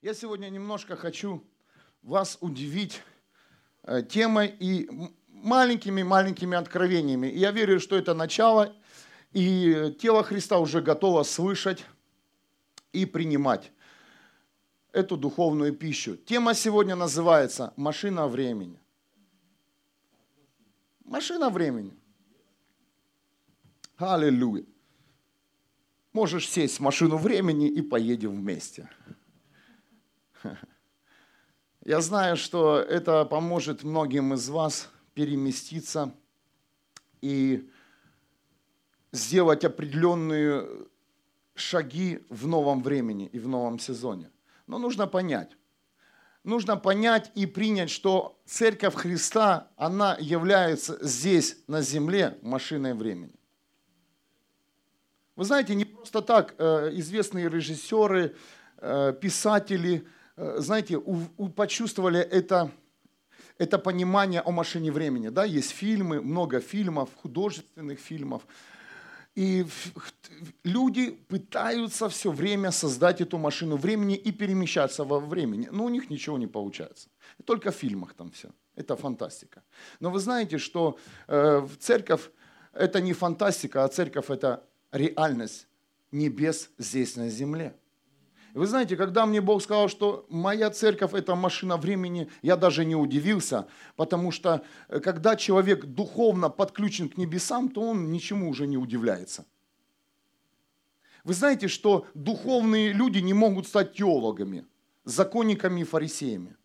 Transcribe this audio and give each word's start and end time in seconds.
Я 0.00 0.14
сегодня 0.14 0.48
немножко 0.48 0.94
хочу 0.94 1.44
вас 2.02 2.38
удивить 2.40 3.02
э, 3.82 4.04
темой 4.04 4.46
и 4.46 4.88
маленькими-маленькими 5.26 6.56
откровениями. 6.56 7.26
я 7.26 7.50
верю, 7.50 7.80
что 7.80 7.96
это 7.96 8.14
начало, 8.14 8.76
и 9.32 9.96
тело 10.00 10.22
Христа 10.22 10.60
уже 10.60 10.82
готово 10.82 11.24
слышать 11.24 11.84
и 12.92 13.06
принимать 13.06 13.72
эту 14.92 15.16
духовную 15.16 15.74
пищу. 15.74 16.16
Тема 16.16 16.54
сегодня 16.54 16.94
называется 16.94 17.72
«Машина 17.76 18.28
времени». 18.28 18.78
Машина 21.04 21.50
времени. 21.50 21.98
Аллилуйя. 23.96 24.64
Можешь 26.12 26.48
сесть 26.48 26.76
в 26.76 26.80
машину 26.82 27.16
времени 27.16 27.68
и 27.68 27.82
поедем 27.82 28.36
вместе. 28.36 28.88
Я 31.84 32.00
знаю, 32.00 32.36
что 32.36 32.78
это 32.78 33.24
поможет 33.24 33.82
многим 33.82 34.34
из 34.34 34.48
вас 34.48 34.90
переместиться 35.14 36.14
и 37.20 37.70
сделать 39.12 39.64
определенные 39.64 40.68
шаги 41.54 42.24
в 42.28 42.46
новом 42.46 42.82
времени 42.82 43.26
и 43.26 43.38
в 43.38 43.48
новом 43.48 43.78
сезоне. 43.78 44.30
Но 44.66 44.78
нужно 44.78 45.06
понять. 45.06 45.56
Нужно 46.44 46.76
понять 46.76 47.30
и 47.34 47.46
принять, 47.46 47.90
что 47.90 48.40
Церковь 48.46 48.94
Христа, 48.94 49.68
она 49.76 50.16
является 50.20 50.98
здесь, 51.04 51.56
на 51.66 51.82
земле, 51.82 52.38
машиной 52.42 52.94
времени. 52.94 53.34
Вы 55.36 55.44
знаете, 55.44 55.74
не 55.74 55.84
просто 55.84 56.22
так 56.22 56.54
э, 56.58 56.90
известные 56.94 57.48
режиссеры, 57.48 58.34
э, 58.78 59.12
э, 60.38 60.60
знаете, 60.60 61.00
почувствовали 61.56 62.20
это, 62.20 62.70
это 63.58 63.78
понимание 63.78 64.40
о 64.40 64.50
машине 64.50 64.90
времени. 64.90 65.30
Да? 65.30 65.44
Есть 65.44 65.70
фильмы, 65.70 66.20
много 66.20 66.60
фильмов, 66.60 67.08
художественных 67.22 67.98
фильмов. 67.98 68.42
И 69.34 69.66
люди 70.64 71.10
пытаются 71.10 72.08
все 72.08 72.30
время 72.30 72.72
создать 72.72 73.20
эту 73.20 73.38
машину 73.38 73.76
времени 73.76 74.16
и 74.16 74.32
перемещаться 74.32 75.04
во 75.04 75.20
времени. 75.20 75.68
Но 75.70 75.84
у 75.84 75.88
них 75.88 76.10
ничего 76.10 76.38
не 76.38 76.46
получается. 76.46 77.08
Только 77.44 77.70
в 77.70 77.74
фильмах 77.74 78.14
там 78.14 78.30
все. 78.30 78.48
Это 78.74 78.96
фантастика. 78.96 79.62
Но 80.00 80.10
вы 80.10 80.18
знаете, 80.18 80.58
что 80.58 80.98
э, 81.28 81.68
церковь 81.78 82.30
это 82.72 83.00
не 83.00 83.12
фантастика, 83.12 83.84
а 83.84 83.88
церковь 83.88 84.30
это 84.30 84.64
реальность 84.92 85.66
небес 86.12 86.70
здесь 86.78 87.16
на 87.16 87.28
земле. 87.28 87.74
Вы 88.54 88.66
знаете, 88.66 88.96
когда 88.96 89.26
мне 89.26 89.40
Бог 89.40 89.62
сказал, 89.62 89.88
что 89.88 90.26
моя 90.28 90.70
церковь– 90.70 91.12
это 91.14 91.34
машина 91.34 91.76
времени, 91.76 92.30
я 92.42 92.56
даже 92.56 92.84
не 92.84 92.96
удивился, 92.96 93.66
потому 93.96 94.30
что 94.32 94.62
э, 94.88 95.00
когда 95.00 95.36
человек 95.36 95.84
духовно 95.84 96.48
подключен 96.48 97.08
к 97.08 97.18
небесам, 97.18 97.68
то 97.68 97.82
он 97.82 98.10
ничему 98.10 98.48
уже 98.48 98.66
не 98.66 98.78
удивляется. 98.78 99.44
Вы 101.24 101.34
знаете, 101.34 101.68
что 101.68 102.06
духовные 102.14 102.92
люди 102.92 103.18
не 103.18 103.34
могут 103.34 103.66
стать 103.66 103.92
теологами, 103.92 104.64
законниками 105.04 105.82
и 105.82 105.84
фарисеями. 105.84 106.56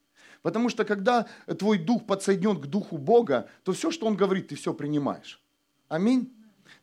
Потому 0.42 0.70
что 0.70 0.86
когда 0.86 1.28
твой 1.58 1.78
дух 1.78 2.06
подсоединен 2.06 2.62
к 2.62 2.68
духу 2.68 2.98
Бога, 2.98 3.50
то 3.64 3.74
все, 3.74 3.92
что 3.92 4.06
он 4.06 4.16
говорит, 4.16 4.50
ты 4.50 4.56
все 4.56 4.74
принимаешь. 4.74 5.42
Аминь. 5.88 6.34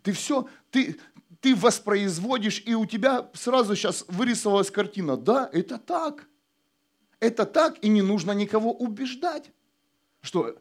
Ты 0.03 0.13
все, 0.13 0.47
ты, 0.71 0.99
ты 1.41 1.55
воспроизводишь, 1.55 2.63
и 2.67 2.75
у 2.75 2.87
тебя 2.87 3.31
сразу 3.35 3.75
сейчас 3.75 4.05
вырисовалась 4.09 4.71
картина. 4.71 5.17
Да, 5.17 5.49
это 5.53 5.79
так. 5.79 6.27
Это 7.19 7.45
так, 7.45 7.83
и 7.83 7.89
не 7.89 8.03
нужно 8.03 8.33
никого 8.33 8.73
убеждать 8.73 9.53
что 10.23 10.59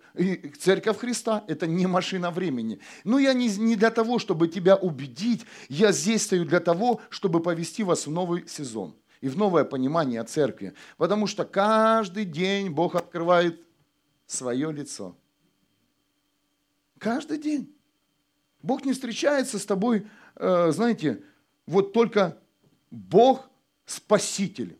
церковь 0.60 0.98
Христа– 0.98 1.44
это 1.48 1.68
не 1.68 1.86
машина 1.86 2.32
времени. 2.32 2.80
Но 3.04 3.20
я 3.20 3.34
не, 3.34 3.50
не 3.50 3.76
для 3.76 3.92
того, 3.92 4.20
чтобы 4.20 4.48
тебя 4.48 4.76
убедить, 4.76 5.46
я 5.68 5.92
здесь 5.92 6.24
стою 6.24 6.46
для 6.46 6.60
того, 6.60 7.02
чтобы 7.10 7.42
повести 7.42 7.84
вас 7.84 8.08
в 8.08 8.12
новый 8.12 8.48
сезон 8.48 8.96
и 9.22 9.28
в 9.28 9.38
новое 9.38 9.66
понимание 9.66 10.22
о 10.22 10.26
церкви. 10.26 10.74
Потому 10.98 11.28
что 11.28 11.44
каждый 11.44 12.26
день 12.26 12.70
Бог 12.70 12.96
открывает 12.96 13.62
свое 14.26 14.72
лицо. 14.72 15.16
Каждый 16.98 17.38
день. 17.38 17.74
Бог 18.62 18.86
не 18.86 18.94
встречается 18.94 19.58
с 19.58 19.66
тобой 19.66 20.08
знаете, 20.40 21.22
вот 21.68 21.94
только 21.94 22.38
Бог 22.90 23.50
Спаситель. 23.86 24.78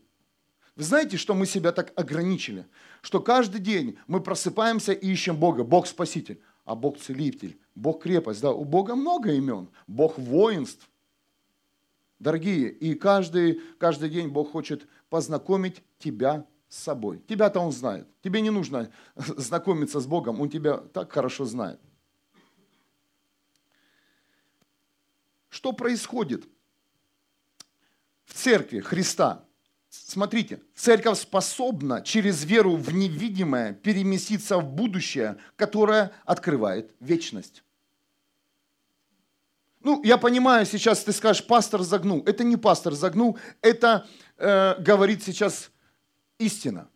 Вы 0.76 0.84
знаете, 0.84 1.16
что 1.16 1.34
мы 1.34 1.46
себя 1.46 1.72
так 1.72 1.92
ограничили? 1.94 2.66
Что 3.02 3.20
каждый 3.20 3.60
день 3.60 3.98
мы 4.06 4.20
просыпаемся 4.20 4.92
и 4.92 5.12
ищем 5.12 5.36
Бога. 5.36 5.62
Бог 5.62 5.86
Спаситель, 5.86 6.40
а 6.64 6.74
Бог 6.74 6.98
Целитель, 6.98 7.58
Бог 7.74 8.02
крепость. 8.02 8.40
Да, 8.40 8.52
у 8.52 8.64
Бога 8.64 8.94
много 8.94 9.32
имен. 9.32 9.68
Бог 9.86 10.18
воинств. 10.18 10.88
Дорогие, 12.18 12.70
и 12.70 12.94
каждый, 12.94 13.60
каждый 13.78 14.10
день 14.10 14.28
Бог 14.28 14.52
хочет 14.52 14.86
познакомить 15.08 15.82
тебя 15.98 16.46
с 16.68 16.78
собой. 16.78 17.22
Тебя-то 17.28 17.60
Он 17.60 17.72
знает. 17.72 18.06
Тебе 18.22 18.40
не 18.40 18.50
нужно 18.50 18.90
знакомиться 19.16 20.00
с 20.00 20.06
Богом, 20.06 20.40
Он 20.40 20.48
тебя 20.48 20.78
так 20.78 21.12
хорошо 21.12 21.44
знает. 21.44 21.80
Что 25.50 25.72
происходит 25.72 26.48
в 28.24 28.34
церкви 28.34 28.80
Христа? 28.80 29.44
Смотрите, 29.90 30.60
церковь 30.76 31.18
способна 31.18 32.00
через 32.00 32.44
веру 32.44 32.76
в 32.76 32.94
невидимое 32.94 33.74
переместиться 33.74 34.58
в 34.58 34.72
будущее, 34.72 35.36
которое 35.56 36.12
открывает 36.24 36.94
вечность. 37.00 37.64
Ну, 39.80 40.00
я 40.04 40.16
понимаю, 40.16 40.64
сейчас 40.64 41.02
ты 41.02 41.12
скажешь, 41.12 41.44
пастор 41.44 41.82
загнул. 41.82 42.22
Это 42.26 42.44
не 42.44 42.56
пастор 42.56 42.92
загнул, 42.94 43.38
это 43.62 44.06
э, 44.36 44.80
говорит 44.80 45.24
сейчас 45.24 45.70
истина. 46.38 46.88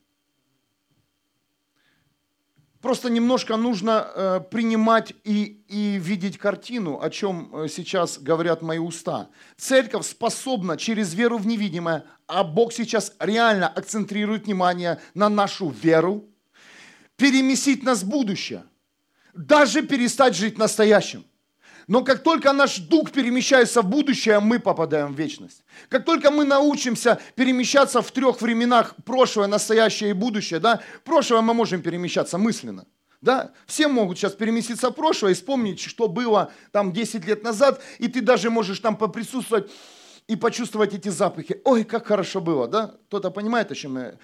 Просто 2.85 3.09
немножко 3.09 3.57
нужно 3.57 4.07
э, 4.15 4.41
принимать 4.51 5.15
и, 5.25 5.65
и 5.69 5.99
видеть 5.99 6.37
картину, 6.37 7.01
о 7.01 7.09
чем 7.09 7.51
э, 7.57 7.69
сейчас 7.69 8.19
говорят 8.19 8.61
мои 8.61 8.77
уста. 8.77 9.31
Церковь 9.57 10.07
способна 10.07 10.77
через 10.77 11.15
веру 11.15 11.39
в 11.39 11.47
невидимое, 11.47 12.05
а 12.27 12.45
Бог 12.45 12.75
сейчас 12.75 13.15
реально 13.19 13.69
акцентрирует 13.69 14.45
внимание 14.45 15.01
на 15.15 15.31
нашу 15.31 15.71
веру, 15.71 16.29
переместить 17.17 17.83
нас 17.85 18.03
в 18.03 18.09
будущее, 18.11 18.65
даже 19.33 19.81
перестать 19.81 20.37
жить 20.37 20.59
настоящим. 20.59 21.25
Но 21.87 22.03
как 22.03 22.23
только 22.23 22.53
наш 22.53 22.79
дух 22.79 23.11
перемещается 23.11 23.83
в 23.83 23.87
будущее, 23.87 24.41
мы 24.41 24.59
попадаем 24.59 25.13
в 25.13 25.19
вечность. 25.19 25.65
Как 25.89 26.05
только 26.05 26.31
мы 26.31 26.45
научимся 26.45 27.21
перемещаться 27.35 28.01
в 28.01 28.11
трех 28.11 28.41
временах, 28.41 28.95
прошлое, 29.05 29.47
настоящее 29.47 30.11
и 30.11 30.15
будущее, 30.15 30.61
да, 30.61 30.81
прошлое 31.05 31.43
мы 31.43 31.55
можем 31.55 31.83
перемещаться 31.83 32.39
мысленно. 32.39 32.87
Да? 33.21 33.53
Все 33.67 33.89
могут 33.89 34.19
сейчас 34.19 34.33
переместиться 34.33 34.91
в 34.91 34.93
прошлое 34.93 35.33
и 35.33 35.35
вспомнить, 35.35 35.81
что 35.81 36.09
было 36.09 36.53
там 36.73 36.93
10 36.93 37.25
лет 37.27 37.43
назад, 37.43 37.81
и 37.99 38.09
ты 38.09 38.21
даже 38.21 38.51
можешь 38.51 38.81
там 38.81 38.97
поприсутствовать 38.97 39.71
и 40.27 40.37
почувствовать 40.37 40.95
эти 40.95 41.09
запахи. 41.09 41.61
Ой, 41.65 41.85
как 41.85 42.07
хорошо 42.07 42.41
было, 42.41 42.69
да? 42.69 42.95
Кто-то 43.09 43.31
понимает, 43.31 43.71
о 43.71 43.75
чем 43.75 43.99
я 43.99 44.15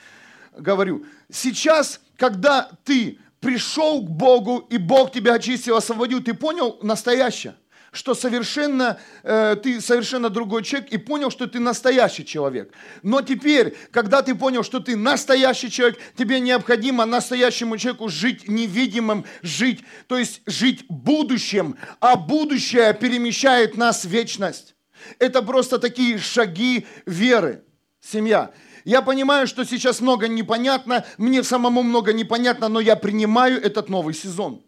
говорю. 0.56 1.04
Сейчас, 1.31 2.00
когда 2.16 2.71
ты 2.84 3.19
пришел 3.40 4.02
к 4.02 4.08
Богу, 4.08 4.66
и 4.70 4.76
Бог 4.76 5.12
тебя 5.12 5.34
очистил, 5.34 5.76
освободил, 5.76 6.22
ты 6.22 6.34
понял 6.34 6.78
настоящее, 6.82 7.56
что 7.90 8.14
совершенно, 8.14 9.00
э, 9.22 9.56
ты 9.60 9.80
совершенно 9.80 10.28
другой 10.28 10.62
человек 10.62 10.92
и 10.92 10.98
понял, 10.98 11.30
что 11.30 11.46
ты 11.46 11.58
настоящий 11.58 12.24
человек. 12.24 12.72
Но 13.02 13.22
теперь, 13.22 13.76
когда 13.90 14.22
ты 14.22 14.34
понял, 14.34 14.62
что 14.62 14.78
ты 14.78 14.97
настоящий 14.97 15.70
человек, 15.70 15.98
тебе 16.16 16.38
необходимо 16.38 17.06
настоящему 17.06 17.78
человеку 17.78 18.09
жить 18.09 18.47
невидимым, 18.47 19.24
жить, 19.42 19.80
то 20.06 20.18
есть 20.18 20.42
жить 20.47 20.84
будущим, 20.88 21.76
а 21.98 22.16
будущее 22.16 22.94
перемещает 22.94 23.76
нас 23.76 24.04
в 24.04 24.09
вечность. 24.09 24.76
Это 25.18 25.42
просто 25.42 25.78
такие 25.78 26.18
шаги 26.18 26.86
веры. 27.06 27.65
Семья. 28.00 28.50
Я 28.91 29.03
понимаю, 29.03 29.47
что 29.47 29.65
сейчас 29.65 30.01
много 30.01 30.27
непонятно, 30.27 31.04
мне 31.16 31.45
самому 31.45 31.84
много 31.84 32.13
непонятно, 32.13 32.66
но 32.66 32.81
я 32.81 32.97
принимаю 32.97 33.63
этот 33.63 33.89
новый 33.89 34.15
сезон. 34.15 34.65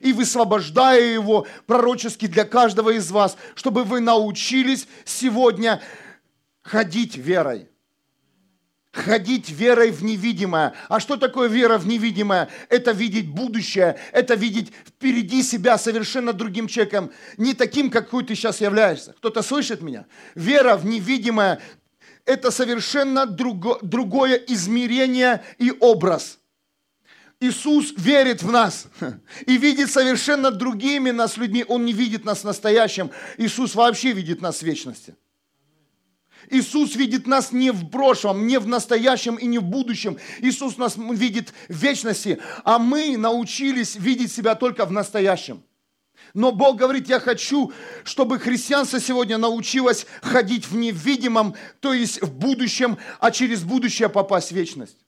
И 0.00 0.14
высвобождаю 0.14 1.12
его 1.12 1.46
пророчески 1.66 2.26
для 2.26 2.46
каждого 2.46 2.88
из 2.88 3.10
вас, 3.10 3.36
чтобы 3.54 3.84
вы 3.84 4.00
научились 4.00 4.88
сегодня 5.04 5.82
ходить 6.62 7.18
верой. 7.18 7.68
Ходить 8.92 9.50
верой 9.50 9.90
в 9.90 10.02
невидимое. 10.02 10.72
А 10.88 10.98
что 10.98 11.18
такое 11.18 11.46
вера 11.46 11.76
в 11.76 11.86
невидимое? 11.86 12.48
Это 12.70 12.92
видеть 12.92 13.28
будущее, 13.28 13.98
это 14.12 14.36
видеть 14.36 14.72
впереди 14.86 15.42
себя 15.42 15.76
совершенно 15.76 16.32
другим 16.32 16.66
человеком, 16.66 17.10
не 17.36 17.52
таким, 17.52 17.90
какой 17.90 18.24
ты 18.24 18.34
сейчас 18.34 18.62
являешься. 18.62 19.12
Кто-то 19.18 19.42
слышит 19.42 19.82
меня? 19.82 20.06
Вера 20.34 20.78
в 20.78 20.86
невидимое 20.86 21.60
это 22.26 22.50
совершенно 22.50 23.24
друго, 23.24 23.78
другое 23.82 24.36
измерение 24.36 25.42
и 25.58 25.72
образ. 25.80 26.38
Иисус 27.38 27.92
верит 27.96 28.42
в 28.42 28.50
нас 28.50 28.88
и 29.46 29.56
видит 29.56 29.90
совершенно 29.90 30.50
другими 30.50 31.10
нас 31.10 31.36
людьми. 31.36 31.64
Он 31.68 31.84
не 31.84 31.92
видит 31.92 32.24
нас 32.24 32.44
настоящим. 32.44 33.10
Иисус 33.38 33.74
вообще 33.74 34.12
видит 34.12 34.40
нас 34.40 34.58
в 34.58 34.62
вечности. 34.62 35.14
Иисус 36.48 36.94
видит 36.94 37.26
нас 37.26 37.52
не 37.52 37.72
в 37.72 37.88
прошлом, 37.88 38.46
не 38.46 38.58
в 38.58 38.66
настоящем 38.66 39.36
и 39.36 39.46
не 39.46 39.58
в 39.58 39.64
будущем. 39.64 40.18
Иисус 40.40 40.76
нас 40.76 40.96
видит 40.96 41.52
в 41.68 41.74
вечности, 41.74 42.40
а 42.64 42.78
мы 42.78 43.16
научились 43.16 43.96
видеть 43.96 44.32
себя 44.32 44.54
только 44.54 44.84
в 44.84 44.92
настоящем. 44.92 45.62
Но 46.36 46.52
Бог 46.52 46.76
говорит, 46.76 47.08
я 47.08 47.18
хочу, 47.18 47.72
чтобы 48.04 48.38
христианство 48.38 49.00
сегодня 49.00 49.38
научилось 49.38 50.06
ходить 50.20 50.68
в 50.68 50.76
невидимом, 50.76 51.54
то 51.80 51.94
есть 51.94 52.20
в 52.20 52.30
будущем, 52.30 52.98
а 53.20 53.30
через 53.30 53.62
будущее 53.62 54.10
попасть 54.10 54.52
в 54.52 54.54
вечность. 54.54 54.98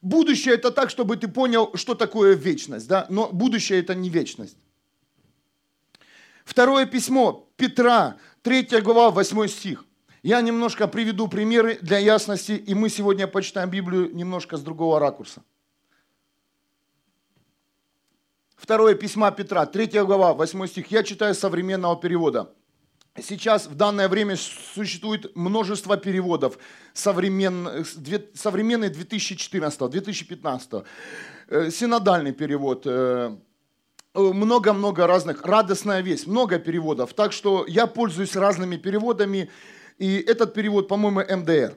Будущее 0.00 0.54
это 0.54 0.70
так, 0.70 0.90
чтобы 0.90 1.16
ты 1.16 1.26
понял, 1.26 1.72
что 1.74 1.96
такое 1.96 2.36
вечность, 2.36 2.86
да? 2.86 3.06
но 3.10 3.28
будущее 3.32 3.80
это 3.80 3.96
не 3.96 4.08
вечность. 4.08 4.56
Второе 6.44 6.86
письмо 6.86 7.50
Петра, 7.56 8.16
3 8.42 8.80
глава, 8.82 9.10
8 9.10 9.48
стих. 9.48 9.84
Я 10.22 10.40
немножко 10.40 10.86
приведу 10.86 11.26
примеры 11.26 11.80
для 11.82 11.98
ясности, 11.98 12.52
и 12.52 12.74
мы 12.74 12.90
сегодня 12.90 13.26
почитаем 13.26 13.70
Библию 13.70 14.14
немножко 14.14 14.56
с 14.56 14.60
другого 14.60 15.00
ракурса. 15.00 15.42
Второе 18.56 18.94
письмо 18.94 19.30
Петра, 19.30 19.66
3 19.66 20.02
глава, 20.02 20.32
8 20.32 20.66
стих. 20.66 20.90
Я 20.90 21.02
читаю 21.02 21.34
современного 21.34 21.94
перевода. 22.00 22.50
Сейчас 23.22 23.66
в 23.66 23.74
данное 23.74 24.08
время 24.08 24.36
существует 24.36 25.36
множество 25.36 25.96
переводов 25.96 26.58
современ, 26.94 27.84
современный 28.34 28.88
2014-2015, 28.88 30.84
э, 31.48 31.70
синодальный 31.70 32.32
перевод, 32.32 32.82
э, 32.86 33.36
много-много 34.14 35.06
разных, 35.06 35.44
радостная 35.44 36.00
весть, 36.00 36.26
много 36.26 36.58
переводов. 36.58 37.12
Так 37.12 37.32
что 37.32 37.66
я 37.66 37.86
пользуюсь 37.86 38.36
разными 38.36 38.76
переводами, 38.76 39.50
и 39.98 40.16
этот 40.16 40.54
перевод, 40.54 40.88
по-моему, 40.88 41.20
МДР. 41.20 41.76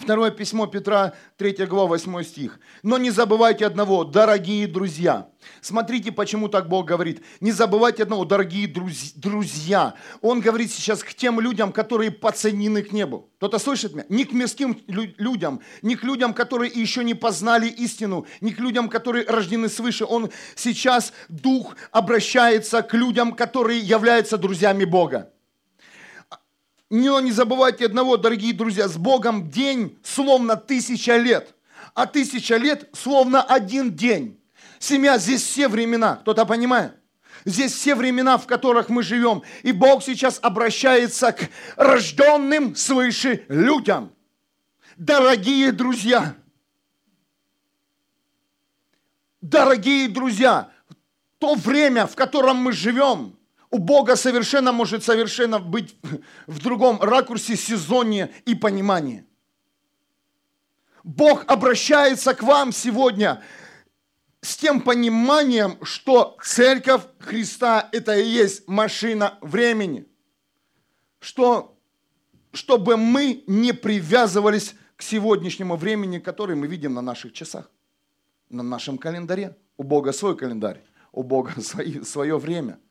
Второе 0.00 0.30
письмо 0.30 0.66
Петра, 0.66 1.14
3 1.36 1.66
глава, 1.66 1.88
8 1.88 2.22
стих. 2.22 2.60
«Но 2.82 2.98
не 2.98 3.10
забывайте 3.10 3.66
одного, 3.66 4.04
дорогие 4.04 4.66
друзья». 4.66 5.28
Смотрите, 5.60 6.12
почему 6.12 6.48
так 6.48 6.68
Бог 6.68 6.86
говорит. 6.86 7.22
Не 7.40 7.52
забывайте 7.52 8.02
одного, 8.02 8.24
дорогие 8.24 8.66
друзья. 8.66 9.94
Он 10.20 10.40
говорит 10.40 10.70
сейчас 10.70 11.02
к 11.02 11.14
тем 11.14 11.40
людям, 11.40 11.72
которые 11.72 12.10
подсоединены 12.10 12.82
к 12.82 12.92
небу. 12.92 13.30
Кто-то 13.36 13.58
слышит 13.58 13.94
меня? 13.94 14.04
Не 14.08 14.24
к 14.24 14.32
мирским 14.32 14.78
людям, 14.86 15.60
не 15.82 15.96
к 15.96 16.04
людям, 16.04 16.34
которые 16.34 16.72
еще 16.72 17.02
не 17.02 17.14
познали 17.14 17.68
истину, 17.68 18.26
не 18.40 18.52
к 18.52 18.60
людям, 18.60 18.88
которые 18.88 19.26
рождены 19.26 19.68
свыше. 19.68 20.04
Он 20.04 20.30
сейчас, 20.54 21.12
Дух, 21.28 21.76
обращается 21.92 22.82
к 22.82 22.94
людям, 22.94 23.32
которые 23.32 23.80
являются 23.80 24.38
друзьями 24.38 24.84
Бога. 24.84 25.30
Но 26.90 27.20
не 27.20 27.32
забывайте 27.32 27.84
одного, 27.84 28.16
дорогие 28.16 28.54
друзья, 28.54 28.88
с 28.88 28.96
Богом 28.96 29.50
день 29.50 29.98
словно 30.02 30.56
тысяча 30.56 31.16
лет, 31.16 31.54
а 31.94 32.06
тысяча 32.06 32.56
лет 32.56 32.88
словно 32.94 33.42
один 33.42 33.94
день. 33.94 34.40
Семья, 34.78 35.18
здесь 35.18 35.42
все 35.42 35.68
времена, 35.68 36.16
кто-то 36.16 36.46
понимает? 36.46 36.94
Здесь 37.44 37.72
все 37.74 37.94
времена, 37.94 38.38
в 38.38 38.46
которых 38.46 38.88
мы 38.88 39.02
живем. 39.02 39.42
И 39.62 39.72
Бог 39.72 40.02
сейчас 40.02 40.38
обращается 40.40 41.32
к 41.32 41.48
рожденным 41.76 42.74
свыше 42.74 43.44
людям. 43.48 44.12
Дорогие 44.96 45.72
друзья, 45.72 46.34
дорогие 49.40 50.08
друзья, 50.08 50.70
то 51.38 51.54
время, 51.54 52.06
в 52.06 52.16
котором 52.16 52.56
мы 52.56 52.72
живем– 52.72 53.34
у 53.70 53.78
Бога 53.78 54.16
совершенно 54.16 54.72
может 54.72 55.04
совершенно 55.04 55.58
быть 55.58 55.96
в 56.46 56.62
другом 56.62 57.00
ракурсе, 57.00 57.56
сезоне 57.56 58.30
и 58.46 58.54
понимании. 58.54 59.24
Бог 61.04 61.44
обращается 61.46 62.34
к 62.34 62.42
вам 62.42 62.72
сегодня 62.72 63.42
с 64.40 64.56
тем 64.56 64.80
пониманием, 64.80 65.78
что 65.82 66.36
церковь 66.42 67.02
Христа– 67.18 67.88
это 67.92 68.16
и 68.16 68.26
есть 68.26 68.66
машина 68.68 69.38
времени. 69.40 70.06
Что, 71.20 71.76
чтобы 72.52 72.96
мы 72.96 73.42
не 73.46 73.72
привязывались 73.72 74.74
к 74.96 75.02
сегодняшнему 75.02 75.76
времени, 75.76 76.18
которое 76.18 76.54
мы 76.54 76.66
видим 76.66 76.94
на 76.94 77.02
наших 77.02 77.32
часах, 77.32 77.70
на 78.48 78.62
нашем 78.62 78.98
календаре. 78.98 79.56
У 79.76 79.82
Бога 79.84 80.12
свой 80.12 80.36
календарь, 80.36 80.82
у 81.12 81.22
Бога 81.22 81.52
свое, 81.60 82.04
свое 82.04 82.38
время– 82.38 82.78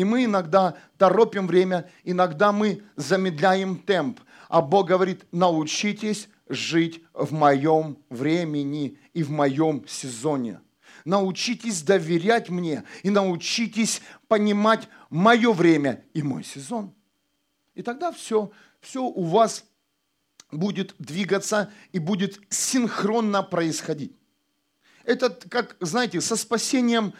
и 0.00 0.04
мы 0.04 0.24
иногда 0.24 0.78
торопим 0.96 1.46
время, 1.46 1.90
иногда 2.04 2.52
мы 2.52 2.82
замедляем 2.96 3.76
темп. 3.76 4.18
А 4.48 4.62
Бог 4.62 4.86
говорит, 4.88 5.26
научитесь 5.30 6.30
жить 6.48 7.04
в 7.12 7.34
моем 7.34 7.98
времени 8.08 8.96
и 9.12 9.22
в 9.22 9.30
моем 9.30 9.86
сезоне. 9.86 10.62
Научитесь 11.04 11.82
доверять 11.82 12.48
мне 12.48 12.84
и 13.02 13.10
научитесь 13.10 14.00
понимать 14.26 14.88
мое 15.10 15.52
время 15.52 16.02
и 16.14 16.22
мой 16.22 16.44
сезон. 16.44 16.94
И 17.74 17.82
тогда 17.82 18.10
все, 18.10 18.50
все 18.80 19.04
у 19.04 19.24
вас 19.24 19.66
будет 20.50 20.94
двигаться 20.98 21.70
и 21.92 21.98
будет 21.98 22.40
синхронно 22.48 23.42
происходить. 23.42 24.16
Это 25.04 25.28
как, 25.28 25.76
знаете, 25.78 26.22
со 26.22 26.36
спасением 26.36 27.12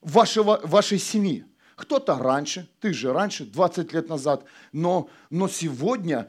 вашего, 0.00 0.58
вашей 0.64 0.98
семьи. 0.98 1.44
Кто-то 1.78 2.18
раньше, 2.18 2.68
ты 2.80 2.92
же 2.92 3.12
раньше, 3.12 3.44
20 3.44 3.92
лет 3.92 4.08
назад, 4.08 4.44
но, 4.72 5.08
но 5.30 5.46
сегодня 5.46 6.28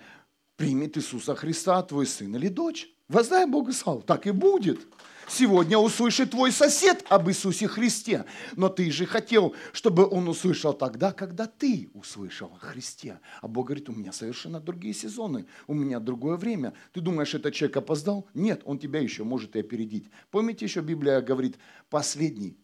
примет 0.57 0.95
Иисуса 0.95 1.35
Христа 1.35 1.81
твой 1.81 2.05
сын 2.05 2.35
или 2.35 2.49
дочь. 2.49 2.87
Воздай 3.07 3.47
Богу 3.47 3.73
славу, 3.73 4.03
так 4.03 4.27
и 4.27 4.31
будет. 4.31 4.79
Сегодня 5.27 5.79
услышит 5.79 6.31
твой 6.31 6.51
сосед 6.51 7.03
об 7.09 7.29
Иисусе 7.29 7.67
Христе. 7.67 8.25
Но 8.55 8.69
ты 8.69 8.91
же 8.91 9.07
хотел, 9.07 9.55
чтобы 9.73 10.07
он 10.07 10.27
услышал 10.27 10.71
тогда, 10.71 11.11
когда 11.11 11.47
ты 11.47 11.89
услышал 11.95 12.51
о 12.55 12.59
Христе. 12.59 13.19
А 13.41 13.47
Бог 13.47 13.67
говорит, 13.67 13.89
у 13.89 13.93
меня 13.93 14.11
совершенно 14.11 14.59
другие 14.59 14.93
сезоны, 14.93 15.47
у 15.65 15.73
меня 15.73 15.99
другое 15.99 16.37
время. 16.37 16.75
Ты 16.93 17.01
думаешь, 17.01 17.33
этот 17.33 17.55
человек 17.55 17.77
опоздал? 17.77 18.27
Нет, 18.35 18.61
он 18.65 18.77
тебя 18.77 18.99
еще 18.99 19.23
может 19.23 19.55
и 19.55 19.59
опередить. 19.59 20.11
Помните, 20.29 20.65
еще 20.65 20.81
Библия 20.81 21.21
говорит, 21.21 21.57
последний 21.89 22.55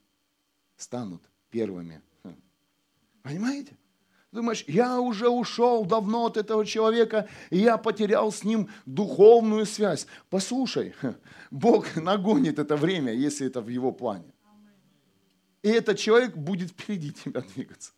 станут 0.77 1.23
первыми. 1.49 2.03
Понимаете? 3.25 3.75
Думаешь, 4.31 4.63
я 4.67 4.99
уже 4.99 5.29
ушел 5.29 5.83
давно 5.83 6.27
от 6.27 6.37
этого 6.37 6.63
человека, 6.63 7.27
и 7.49 7.57
я 7.57 7.77
потерял 7.77 8.31
с 8.31 8.43
ним 8.43 8.69
духовную 8.85 9.65
связь. 9.65 10.05
Послушай, 10.29 10.93
Бог 11.51 11.95
нагонит 11.95 12.59
это 12.59 12.75
время, 12.75 13.13
если 13.13 13.47
это 13.47 13.61
в 13.61 13.69
его 13.69 13.91
плане. 13.91 14.31
И 15.63 15.69
этот 15.69 15.97
человек 15.97 16.37
будет 16.37 16.69
впереди 16.69 17.13
тебя 17.13 17.41
двигаться. 17.41 17.93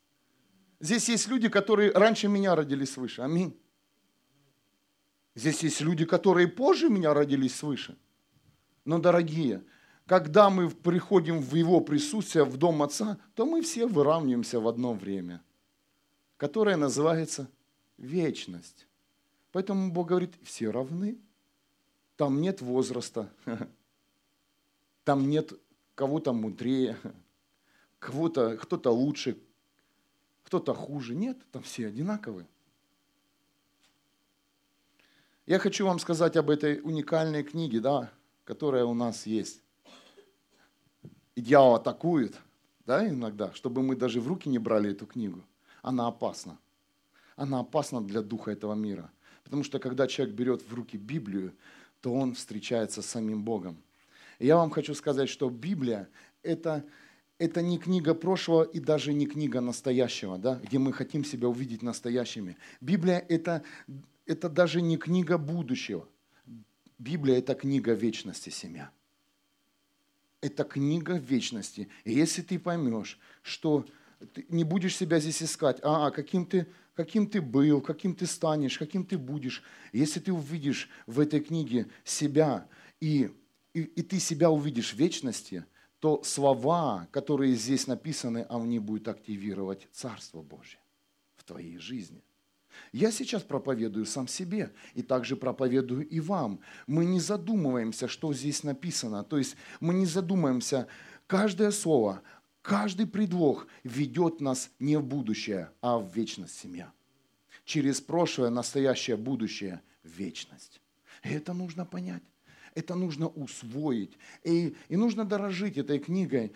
Здесь 0.79 1.09
есть 1.09 1.27
люди, 1.27 1.49
которые 1.49 1.91
раньше 1.91 2.29
меня 2.29 2.55
родились 2.55 2.93
свыше. 2.93 3.21
Аминь. 3.21 3.53
Здесь 5.35 5.61
есть 5.61 5.81
люди, 5.81 6.05
которые 6.05 6.47
позже 6.47 6.89
меня 6.89 7.13
родились 7.13 7.55
свыше. 7.55 7.97
Но, 8.85 8.97
дорогие, 8.97 9.61
когда 10.07 10.49
мы 10.49 10.69
приходим 10.69 11.41
в 11.41 11.53
Его 11.53 11.81
присутствие, 11.81 12.45
в 12.45 12.55
Дом 12.57 12.81
Отца, 12.81 13.17
то 13.35 13.45
мы 13.45 13.61
все 13.61 13.85
выравниваемся 13.85 14.59
в 14.59 14.67
одно 14.67 14.93
время, 14.93 15.43
которое 16.37 16.77
называется 16.77 17.49
вечность. 17.97 18.87
Поэтому 19.51 19.91
Бог 19.91 20.07
говорит, 20.07 20.33
все 20.43 20.71
равны. 20.71 21.17
Там 22.15 22.41
нет 22.41 22.61
возраста, 22.61 23.29
там 25.03 25.29
нет 25.29 25.53
кого-то 25.93 26.33
мудрее, 26.33 26.97
кого-то, 27.99 28.57
кто-то 28.57 28.89
лучше, 28.89 29.37
кто-то 30.43 30.73
хуже. 30.73 31.15
Нет, 31.15 31.37
там 31.51 31.61
все 31.61 31.87
одинаковые. 31.87 32.47
Я 35.45 35.59
хочу 35.59 35.85
вам 35.85 35.99
сказать 35.99 36.37
об 36.37 36.49
этой 36.49 36.79
уникальной 36.79 37.43
книге, 37.43 37.81
да, 37.81 38.11
которая 38.45 38.85
у 38.85 38.93
нас 38.93 39.27
есть 39.27 39.61
и 41.37 41.41
дьявол 41.41 41.75
атакует, 41.75 42.35
да, 42.87 43.07
иногда, 43.07 43.53
чтобы 43.53 43.83
мы 43.83 43.95
даже 43.95 44.19
в 44.19 44.27
руки 44.27 44.49
не 44.49 44.57
брали 44.57 44.89
эту 44.89 45.05
книгу, 45.05 45.43
она 45.83 46.07
опасна. 46.07 46.57
Она 47.35 47.59
опасна 47.59 48.01
для 48.01 48.23
духа 48.23 48.49
этого 48.49 48.73
мира. 48.73 49.11
Потому 49.43 49.63
что 49.63 49.77
когда 49.77 50.07
человек 50.07 50.35
берет 50.35 50.63
в 50.63 50.73
руки 50.73 50.97
Библию, 50.97 51.53
то 52.01 52.11
он 52.11 52.33
встречается 52.33 53.03
с 53.03 53.05
самим 53.05 53.43
Богом. 53.43 53.77
И 54.39 54.47
я 54.47 54.55
вам 54.55 54.71
хочу 54.71 54.95
сказать, 54.95 55.29
что 55.29 55.47
Библия– 55.51 56.09
это, 56.41 56.83
это 57.37 57.61
не 57.61 57.77
книга 57.77 58.15
прошлого 58.15 58.63
и 58.63 58.79
даже 58.79 59.13
не 59.13 59.27
книга 59.27 59.61
настоящего, 59.61 60.39
да, 60.39 60.59
где 60.63 60.79
мы 60.79 60.91
хотим 60.91 61.23
себя 61.23 61.47
увидеть 61.47 61.83
настоящими. 61.83 62.57
Библия– 62.81 63.23
это 63.29 63.63
это 64.25 64.49
даже 64.49 64.81
не 64.81 64.97
книга 64.97 65.37
будущего. 65.37 66.07
Библия– 66.97 67.37
это 67.37 67.53
книга 67.53 67.93
вечности, 67.93 68.49
семья. 68.49 68.89
Это 70.41 70.63
книга 70.63 71.13
вечности. 71.13 71.89
И 72.03 72.13
если 72.13 72.41
ты 72.41 72.59
поймешь, 72.59 73.19
что 73.41 73.85
ты 74.33 74.45
не 74.49 74.63
будешь 74.63 74.95
себя 74.95 75.19
здесь 75.19 75.43
искать, 75.43 75.79
а, 75.83 76.07
а 76.07 76.11
каким 76.11 76.45
ты, 76.45 76.67
каким 76.93 77.27
ты 77.27 77.41
был, 77.41 77.81
каким 77.81 78.15
ты 78.15 78.25
станешь, 78.25 78.77
каким 78.77 79.05
ты 79.05 79.17
будешь. 79.17 79.63
Если 79.93 80.19
ты 80.19 80.31
увидишь 80.31 80.89
в 81.05 81.19
этой 81.19 81.39
книге 81.39 81.87
себя, 82.03 82.67
и, 82.99 83.31
и, 83.73 83.81
и 83.81 84.01
ты 84.01 84.19
себя 84.19 84.49
увидишь 84.49 84.93
в 84.93 84.97
вечности, 84.97 85.65
то 85.99 86.21
слова, 86.23 87.07
которые 87.11 87.55
здесь 87.55 87.87
написаны, 87.87 88.45
они 88.49 88.79
будут 88.79 89.07
активировать 89.07 89.87
Царство 89.91 90.41
Божье 90.41 90.79
в 91.35 91.43
твоей 91.43 91.77
жизни. 91.77 92.23
Я 92.91 93.11
сейчас 93.11 93.43
проповедую 93.43 94.05
сам 94.05 94.27
себе 94.27 94.73
и 94.93 95.01
также 95.01 95.35
проповедую 95.35 96.07
и 96.07 96.19
вам. 96.19 96.59
Мы 96.87 97.05
не 97.05 97.19
задумываемся, 97.19 98.07
что 98.07 98.33
здесь 98.33 98.63
написано. 98.63 99.23
То 99.23 99.37
есть 99.37 99.55
мы 99.79 99.93
не 99.93 100.05
задумываемся, 100.05 100.87
каждое 101.27 101.71
слово, 101.71 102.21
каждый 102.61 103.07
предлог 103.07 103.67
ведет 103.83 104.41
нас 104.41 104.71
не 104.79 104.97
в 104.97 105.03
будущее, 105.03 105.71
а 105.81 105.99
в 105.99 106.13
вечность 106.13 106.57
семья. 106.57 106.91
Через 107.65 108.01
прошлое, 108.01 108.49
настоящее, 108.49 109.17
будущее, 109.17 109.81
вечность. 110.03 110.81
И 111.23 111.29
это 111.29 111.53
нужно 111.53 111.85
понять. 111.85 112.23
Это 112.75 112.95
нужно 112.95 113.27
усвоить. 113.27 114.17
И, 114.43 114.75
и 114.87 114.95
нужно 114.95 115.25
дорожить 115.25 115.77
этой 115.77 115.99
книгой. 115.99 116.53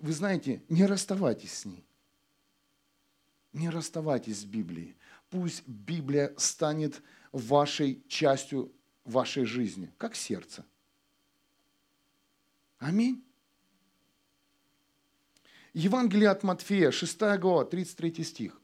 Вы 0.00 0.12
знаете, 0.12 0.62
не 0.68 0.86
расставайтесь 0.86 1.52
с 1.52 1.64
ней. 1.64 1.84
Не 3.52 3.68
расставайтесь 3.68 4.40
с 4.40 4.44
Библией 4.44 4.96
пусть 5.30 5.66
Библия 5.66 6.34
станет 6.36 7.02
вашей 7.32 8.04
частью 8.08 8.72
вашей 9.04 9.44
жизни, 9.44 9.92
как 9.98 10.14
сердце. 10.14 10.64
Аминь. 12.78 13.24
Евангелие 15.72 16.30
от 16.30 16.42
Матфея, 16.42 16.90
6 16.90 17.18
глава, 17.38 17.64
33 17.64 18.24
стих. 18.24 18.60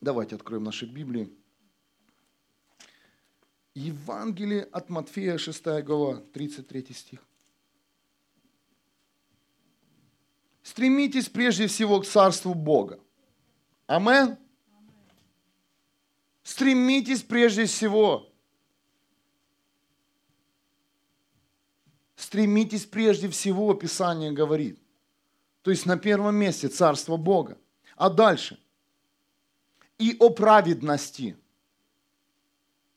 Давайте 0.00 0.36
откроем 0.36 0.64
наши 0.64 0.86
Библии. 0.86 1.32
Евангелие 3.74 4.62
от 4.62 4.88
Матфея, 4.88 5.36
6 5.36 5.64
глава, 5.82 6.20
33 6.32 6.94
стих. 6.94 7.26
Стремитесь 10.62 11.28
прежде 11.28 11.66
всего 11.66 12.00
к 12.00 12.06
Царству 12.06 12.54
Бога 12.54 13.00
Амен. 13.86 14.36
Стремитесь 16.42 17.22
прежде 17.22 17.66
всего. 17.66 18.28
Стремитесь 22.16 22.86
прежде 22.86 23.28
всего, 23.28 23.72
Писание 23.74 24.32
говорит. 24.32 24.78
То 25.62 25.70
есть 25.70 25.86
на 25.86 25.96
первом 25.96 26.36
месте 26.36 26.68
Царство 26.68 27.16
Бога. 27.16 27.58
А 27.96 28.10
дальше. 28.10 28.58
И 29.98 30.16
о 30.18 30.30
праведности. 30.30 31.36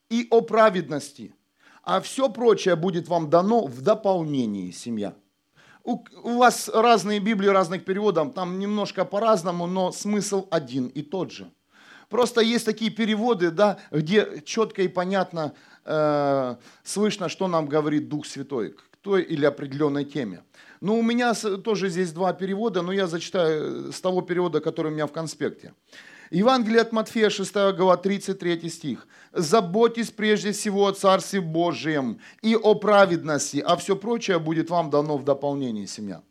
И 0.09 0.27
о 0.29 0.41
праведности. 0.41 1.33
А 1.83 2.01
все 2.01 2.29
прочее 2.29 2.75
будет 2.75 3.07
вам 3.07 3.29
дано 3.29 3.65
в 3.65 3.81
дополнении, 3.81 4.71
семья 4.71 5.15
у, 5.89 6.05
у 6.23 6.37
вас 6.37 6.69
разные 6.69 7.19
Библии 7.19 7.49
разных 7.49 7.83
переводов, 7.83 8.33
там 8.33 8.59
немножко 8.59 9.05
по-разному, 9.05 9.67
но 9.67 9.91
смысл 9.91 10.47
один 10.51 10.87
и 10.87 11.01
тот 11.01 11.31
же. 11.31 11.51
Просто 12.09 12.41
есть 12.41 12.65
такие 12.65 12.91
переводы, 12.91 13.51
да, 13.51 13.77
где 13.91 14.41
четко 14.45 14.81
и 14.81 14.87
понятно 14.87 15.53
э, 15.85 16.55
слышно, 16.83 17.29
что 17.29 17.47
нам 17.47 17.67
говорит 17.67 18.09
Дух 18.09 18.25
Святой 18.25 18.69
к 18.69 18.97
той 19.01 19.23
или 19.23 19.45
определенной 19.45 20.05
теме. 20.05 20.43
Но 20.81 20.97
у 20.97 21.01
меня 21.01 21.33
тоже 21.33 21.89
здесь 21.89 22.11
два 22.11 22.33
перевода, 22.33 22.81
но 22.81 22.91
я 22.91 23.07
зачитаю 23.07 23.91
с 23.91 24.01
того 24.01 24.21
перевода, 24.21 24.59
который 24.59 24.91
у 24.91 24.95
меня 24.95 25.07
в 25.07 25.11
конспекте. 25.11 25.73
Евангелие 26.31 26.81
от 26.81 26.91
Матфея, 26.91 27.29
6 27.29 27.53
глава, 27.75 27.97
33 27.97 28.69
стих. 28.69 29.07
«Заботьтесь 29.33 30.11
прежде 30.11 30.51
всего 30.51 30.85
о 30.85 30.93
Царстве 30.93 31.41
Божьем 31.41 32.19
и 32.43 32.55
о 32.55 32.75
праведности, 32.75 33.63
а 33.65 33.75
все 33.75 33.95
прочее 33.95 34.37
будет 34.37 34.69
вам 34.69 34.89
дано 34.89 35.17
в 35.17 35.23
дополнение, 35.23 35.87
семья». 35.87 36.21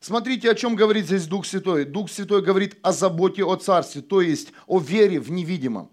Смотрите, 0.00 0.50
о 0.50 0.54
чем 0.54 0.76
говорит 0.76 1.06
здесь 1.06 1.26
Дух 1.26 1.46
Святой. 1.46 1.84
Дух 1.84 2.10
Святой 2.10 2.42
говорит 2.42 2.76
о 2.82 2.92
заботе 2.92 3.44
о 3.44 3.56
Царстве, 3.56 4.02
то 4.02 4.20
есть 4.20 4.52
о 4.66 4.78
вере 4.78 5.18
в 5.18 5.30
невидимом. 5.30 5.90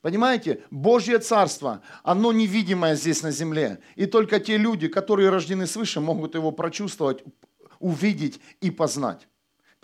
Понимаете, 0.00 0.62
Божье 0.70 1.18
Царство, 1.18 1.82
оно 2.02 2.32
невидимое 2.32 2.94
здесь 2.94 3.22
на 3.22 3.30
земле. 3.30 3.80
И 3.96 4.04
только 4.04 4.38
те 4.38 4.58
люди, 4.58 4.88
которые 4.88 5.30
рождены 5.30 5.66
свыше, 5.66 6.00
могут 6.00 6.34
его 6.34 6.52
прочувствовать, 6.52 7.22
увидеть 7.78 8.40
и 8.60 8.70
познать. 8.70 9.26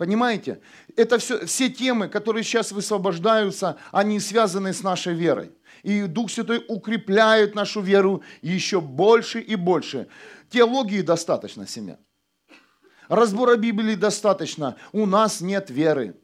Понимаете? 0.01 0.61
Это 0.95 1.19
все, 1.19 1.45
все 1.45 1.69
темы, 1.69 2.07
которые 2.07 2.43
сейчас 2.43 2.71
высвобождаются, 2.71 3.77
они 3.91 4.19
связаны 4.19 4.73
с 4.73 4.81
нашей 4.81 5.13
верой. 5.13 5.51
И 5.83 6.07
Дух 6.07 6.31
Святой 6.31 6.65
укрепляет 6.67 7.53
нашу 7.53 7.81
веру 7.81 8.23
еще 8.41 8.81
больше 8.81 9.39
и 9.39 9.55
больше. 9.55 10.07
Теологии 10.49 11.01
достаточно, 11.01 11.67
семья. 11.67 11.99
Разбора 13.09 13.57
Библии 13.57 13.93
достаточно. 13.93 14.75
У 14.91 15.05
нас 15.05 15.39
нет 15.39 15.69
веры. 15.69 16.15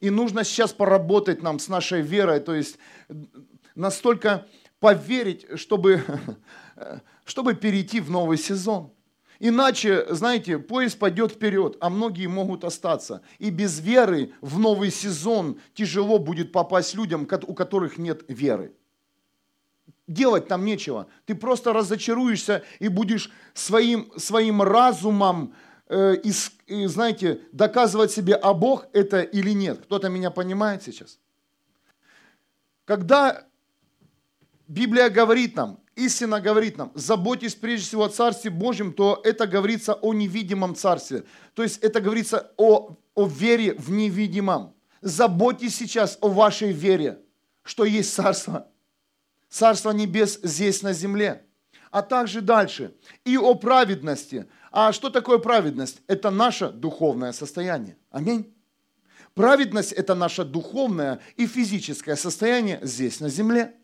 И 0.00 0.08
нужно 0.08 0.42
сейчас 0.42 0.72
поработать 0.72 1.42
нам 1.42 1.58
с 1.58 1.68
нашей 1.68 2.00
верой, 2.00 2.40
то 2.40 2.54
есть 2.54 2.78
настолько 3.74 4.46
поверить, 4.80 5.44
чтобы, 5.56 6.02
чтобы 7.26 7.52
перейти 7.52 8.00
в 8.00 8.10
новый 8.10 8.38
сезон. 8.38 8.94
Иначе, 9.44 10.06
знаете, 10.08 10.60
поезд 10.60 11.00
пойдет 11.00 11.32
вперед, 11.32 11.76
а 11.80 11.90
многие 11.90 12.28
могут 12.28 12.62
остаться. 12.62 13.22
И 13.40 13.50
без 13.50 13.80
веры 13.80 14.32
в 14.40 14.60
новый 14.60 14.92
сезон 14.92 15.58
тяжело 15.74 16.20
будет 16.20 16.52
попасть 16.52 16.94
людям, 16.94 17.22
у 17.48 17.52
которых 17.52 17.98
нет 17.98 18.22
веры. 18.28 18.72
Делать 20.06 20.46
там 20.46 20.64
нечего. 20.64 21.08
Ты 21.26 21.34
просто 21.34 21.72
разочаруешься 21.72 22.62
и 22.78 22.86
будешь 22.86 23.32
своим, 23.52 24.12
своим 24.16 24.62
разумом, 24.62 25.54
э, 25.88 26.18
и, 26.22 26.32
и, 26.68 26.86
знаете, 26.86 27.40
доказывать 27.50 28.12
себе, 28.12 28.36
а 28.36 28.54
Бог 28.54 28.86
это 28.92 29.22
или 29.22 29.50
нет. 29.50 29.80
Кто-то 29.82 30.08
меня 30.08 30.30
понимает 30.30 30.84
сейчас? 30.84 31.18
Когда 32.84 33.44
Библия 34.68 35.10
говорит 35.10 35.56
нам, 35.56 35.81
истина 35.96 36.40
говорит 36.40 36.76
нам, 36.78 36.92
заботьтесь 36.94 37.54
прежде 37.54 37.86
всего 37.86 38.04
о 38.04 38.08
Царстве 38.08 38.50
Божьем, 38.50 38.92
то 38.92 39.20
это 39.24 39.46
говорится 39.46 39.94
о 39.94 40.12
невидимом 40.12 40.74
Царстве. 40.74 41.24
То 41.54 41.62
есть 41.62 41.78
это 41.78 42.00
говорится 42.00 42.52
о, 42.56 42.96
о 43.14 43.26
вере 43.26 43.74
в 43.74 43.90
невидимом. 43.90 44.74
Заботьтесь 45.00 45.76
сейчас 45.76 46.18
о 46.20 46.28
вашей 46.28 46.72
вере, 46.72 47.20
что 47.62 47.84
есть 47.84 48.14
Царство. 48.14 48.68
Царство 49.48 49.90
небес 49.90 50.40
здесь 50.42 50.82
на 50.82 50.92
земле. 50.92 51.44
А 51.90 52.02
также 52.02 52.40
дальше. 52.40 52.94
И 53.24 53.36
о 53.36 53.54
праведности. 53.54 54.46
А 54.70 54.92
что 54.92 55.10
такое 55.10 55.38
праведность? 55.38 56.00
Это 56.06 56.30
наше 56.30 56.70
духовное 56.70 57.32
состояние. 57.32 57.98
Аминь. 58.10 58.54
Праведность– 59.34 59.92
это 59.94 60.14
наше 60.14 60.44
духовное 60.44 61.20
и 61.36 61.46
физическое 61.46 62.16
состояние 62.16 62.80
здесь 62.82 63.20
на 63.20 63.28
земле. 63.28 63.74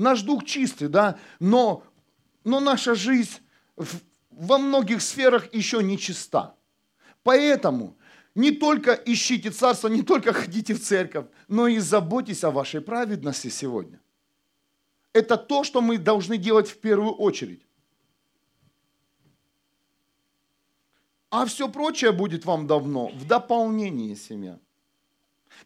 Наш 0.00 0.22
дух 0.22 0.46
чистый, 0.46 0.88
да, 0.88 1.18
но, 1.40 1.84
но 2.42 2.58
наша 2.58 2.94
жизнь 2.94 3.38
в, 3.76 4.00
во 4.30 4.56
многих 4.56 5.02
сферах 5.02 5.52
еще 5.52 5.82
не 5.82 5.98
чиста. 5.98 6.54
Поэтому 7.22 7.98
не 8.34 8.50
только 8.50 8.94
ищите 8.94 9.50
царство, 9.50 9.88
не 9.88 10.00
только 10.00 10.32
ходите 10.40 10.72
в 10.72 10.82
церковь, 10.82 11.26
но 11.48 11.66
и 11.66 11.78
заботьтесь 11.78 12.44
о 12.44 12.50
вашей 12.50 12.80
праведности 12.80 13.48
сегодня. 13.48 14.00
Это 15.12 15.36
то, 15.36 15.64
что 15.64 15.82
мы 15.82 15.98
должны 15.98 16.38
делать 16.38 16.70
в 16.70 16.78
первую 16.78 17.12
очередь. 17.12 17.60
А 21.28 21.44
все 21.44 21.68
прочее 21.68 22.12
будет 22.12 22.46
вам 22.46 22.66
давно 22.66 23.08
в 23.08 23.26
дополнении 23.26 24.14
семья. 24.14 24.58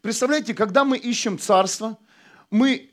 Представляете, 0.02 0.54
когда 0.54 0.84
мы 0.84 0.98
ищем 0.98 1.38
царство, 1.38 1.96
мы 2.50 2.90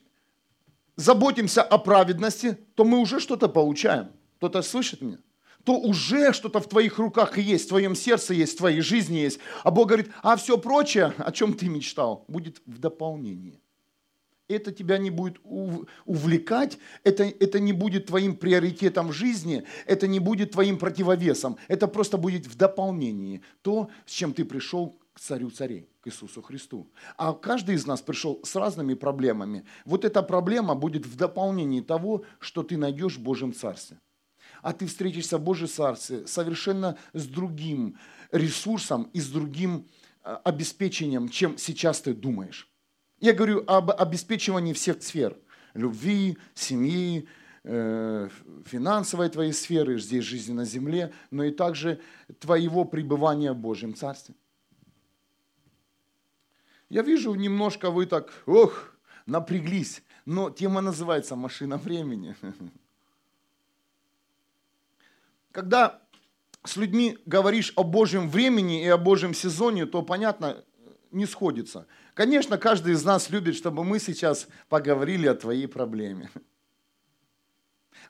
заботимся 0.95 1.61
о 1.61 1.77
праведности, 1.77 2.57
то 2.75 2.83
мы 2.83 2.99
уже 2.99 3.19
что-то 3.19 3.49
получаем. 3.49 4.11
Кто-то 4.37 4.61
слышит 4.61 5.01
меня? 5.01 5.19
То 5.63 5.77
уже 5.77 6.33
что-то 6.33 6.59
в 6.59 6.67
твоих 6.67 6.97
руках 6.97 7.37
есть, 7.37 7.65
в 7.65 7.69
твоем 7.69 7.95
сердце 7.95 8.33
есть, 8.33 8.53
в 8.53 8.57
твоей 8.57 8.81
жизни 8.81 9.17
есть. 9.17 9.39
А 9.63 9.69
Бог 9.69 9.87
говорит, 9.87 10.09
а 10.23 10.35
все 10.35 10.57
прочее, 10.57 11.13
о 11.17 11.31
чем 11.31 11.53
ты 11.53 11.67
мечтал, 11.67 12.25
будет 12.27 12.61
в 12.65 12.79
дополнении. 12.79 13.61
Это 14.47 14.71
тебя 14.71 14.97
не 14.97 15.11
будет 15.11 15.39
увлекать, 16.05 16.77
это, 17.03 17.23
это 17.23 17.59
не 17.59 17.73
будет 17.73 18.07
твоим 18.07 18.35
приоритетом 18.35 19.09
в 19.09 19.13
жизни, 19.13 19.63
это 19.85 20.07
не 20.07 20.19
будет 20.19 20.51
твоим 20.51 20.77
противовесом, 20.77 21.57
это 21.67 21.87
просто 21.87 22.17
будет 22.17 22.47
в 22.47 22.57
дополнении 22.57 23.43
то, 23.61 23.89
с 24.05 24.11
чем 24.11 24.33
ты 24.33 24.43
пришел 24.43 24.99
к 25.13 25.19
царю 25.19 25.51
царей. 25.51 25.90
К 26.01 26.07
Иисусу 26.07 26.41
Христу. 26.41 26.89
А 27.17 27.33
каждый 27.33 27.75
из 27.75 27.85
нас 27.85 28.01
пришел 28.01 28.39
с 28.43 28.55
разными 28.55 28.95
проблемами. 28.95 29.65
Вот 29.85 30.03
эта 30.03 30.23
проблема 30.23 30.75
будет 30.75 31.05
в 31.05 31.15
дополнении 31.15 31.81
того, 31.81 32.25
что 32.39 32.63
ты 32.63 32.77
найдешь 32.77 33.17
в 33.17 33.21
Божьем 33.21 33.53
Царстве. 33.53 33.99
А 34.61 34.73
ты 34.73 34.87
встретишься 34.87 35.37
в 35.37 35.41
Божьем 35.41 35.67
Царстве 35.67 36.27
совершенно 36.27 36.97
с 37.13 37.25
другим 37.25 37.97
ресурсом 38.31 39.09
и 39.13 39.21
с 39.21 39.27
другим 39.27 39.87
э, 40.23 40.37
обеспечением, 40.43 41.29
чем 41.29 41.57
сейчас 41.57 42.01
ты 42.01 42.13
думаешь. 42.13 42.67
Я 43.19 43.33
говорю 43.33 43.63
об 43.67 43.91
обеспечивании 43.91 44.73
всех 44.73 45.03
сфер. 45.03 45.37
Любви, 45.73 46.37
семьи, 46.55 47.27
э, 47.63 48.29
финансовой 48.65 49.29
твоей 49.29 49.53
сферы, 49.53 49.99
здесь 49.99 50.23
жизни 50.23 50.53
на 50.53 50.65
земле, 50.65 51.13
но 51.29 51.43
и 51.43 51.51
также 51.51 52.01
твоего 52.39 52.85
пребывания 52.85 53.53
в 53.53 53.57
Божьем 53.57 53.93
Царстве. 53.93 54.35
Я 56.91 57.03
вижу, 57.03 57.33
немножко 57.35 57.89
вы 57.89 58.05
так, 58.05 58.33
ох, 58.45 58.93
напряглись, 59.25 60.03
но 60.25 60.49
тема 60.49 60.81
называется 60.81 61.37
«Машина 61.37 61.77
времени». 61.77 62.35
Когда 65.53 66.01
с 66.65 66.75
людьми 66.75 67.17
говоришь 67.25 67.71
о 67.77 67.85
Божьем 67.85 68.29
времени 68.29 68.83
и 68.83 68.89
о 68.89 68.97
Божьем 68.97 69.33
сезоне, 69.33 69.85
то, 69.85 70.01
понятно, 70.01 70.65
не 71.11 71.25
сходится. 71.25 71.87
Конечно, 72.13 72.57
каждый 72.57 72.91
из 72.91 73.05
нас 73.05 73.29
любит, 73.29 73.55
чтобы 73.55 73.85
мы 73.85 73.97
сейчас 73.97 74.49
поговорили 74.67 75.27
о 75.27 75.35
твоей 75.35 75.67
проблеме. 75.67 76.29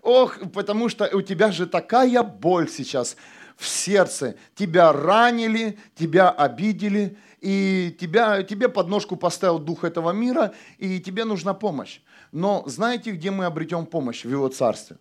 Ох, 0.01 0.39
потому 0.53 0.89
что 0.89 1.07
у 1.15 1.21
тебя 1.21 1.51
же 1.51 1.67
такая 1.67 2.23
боль 2.23 2.67
сейчас 2.67 3.15
в 3.57 3.67
сердце. 3.67 4.38
Тебя 4.55 4.91
ранили, 4.91 5.77
тебя 5.93 6.31
обидели, 6.31 7.15
и 7.41 7.98
тебя, 8.00 8.43
тебе 8.43 8.69
подножку 8.69 9.15
поставил 9.15 9.60
дух 9.60 9.83
этого 9.83 10.12
мира, 10.12 10.53
и 10.77 11.00
тебе 11.00 11.25
нужна 11.25 11.53
помощь. 11.53 12.01
Но 12.31 12.63
знаете, 12.67 13.12
где 13.12 13.31
мы 13.31 13.45
обретем 13.45 13.86
помощь? 13.86 14.24
В 14.24 14.29
его 14.29 14.48
царстве. 14.48 14.98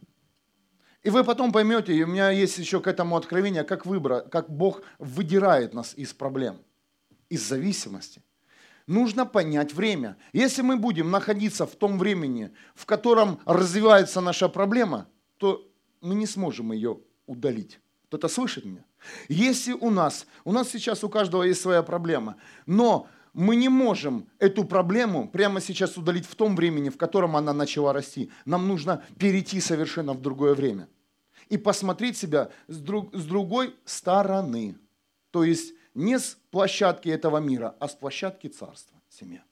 И 1.03 1.11
вы 1.11 1.23
потом 1.23 1.53
поймете, 1.53 1.95
и 1.95 2.03
у 2.03 2.07
меня 2.07 2.31
есть 2.31 2.59
еще 2.59 2.81
к 2.81 2.87
этому 2.87 3.17
откровение, 3.17 3.65
как, 3.65 3.87
выбор, 3.87 4.23
как 4.29 4.51
Бог 4.51 4.83
выдирает 4.99 5.75
нас 5.75 5.95
из 5.95 6.13
проблем, 6.13 6.59
из 7.29 7.47
зависимости. 7.47 8.23
Нужно 8.87 9.25
понять 9.25 9.73
время. 9.73 10.17
Если 10.33 10.63
мы 10.63 10.77
будем 10.77 11.11
находиться 11.11 11.67
в 11.67 11.77
том 11.77 11.99
времени, 11.99 12.51
в 12.75 12.87
котором 12.87 13.39
развивается 13.45 14.21
наша 14.21 14.49
проблема, 14.49 15.09
то 15.37 15.71
мы 16.01 16.15
не 16.15 16.27
сможем 16.27 16.73
ее 16.73 17.01
удалить. 17.27 17.81
Кто-то 18.11 18.27
слышит 18.27 18.65
меня? 18.65 18.85
Если 19.29 19.73
у 19.73 19.89
нас, 19.89 20.27
у 20.45 20.51
нас 20.51 20.69
сейчас 20.69 21.05
у 21.05 21.09
каждого 21.09 21.45
есть 21.45 21.61
своя 21.61 21.81
проблема, 21.85 22.35
но 22.67 23.07
мы 23.35 23.55
не 23.55 23.69
можем 23.69 24.27
эту 24.41 24.65
проблему 24.65 25.29
прямо 25.29 25.61
сейчас 25.61 25.97
удалить 25.97 26.27
в 26.27 26.35
том 26.35 26.57
времени, 26.57 26.89
в 26.89 26.97
котором 26.97 27.37
она 27.37 27.53
начала 27.53 27.93
расти. 27.93 28.33
Нам 28.45 28.67
нужно 28.67 29.05
перейти 29.17 29.61
совершенно 29.61 30.13
в 30.13 30.21
другое 30.21 30.57
время 30.57 30.89
и 31.49 31.57
посмотреть 31.57 32.17
себя 32.17 32.51
с, 32.67 32.79
друг, 32.79 33.15
с 33.15 33.25
другой 33.25 33.77
стороны. 33.85 34.77
То 35.31 35.45
есть 35.45 35.73
не 35.95 36.19
с 36.19 36.37
площадки 36.51 37.09
этого 37.09 37.39
мира, 37.39 37.77
а 37.79 37.87
с 37.87 37.95
площадки 37.95 38.49
царства, 38.49 39.01
семья. 39.09 39.45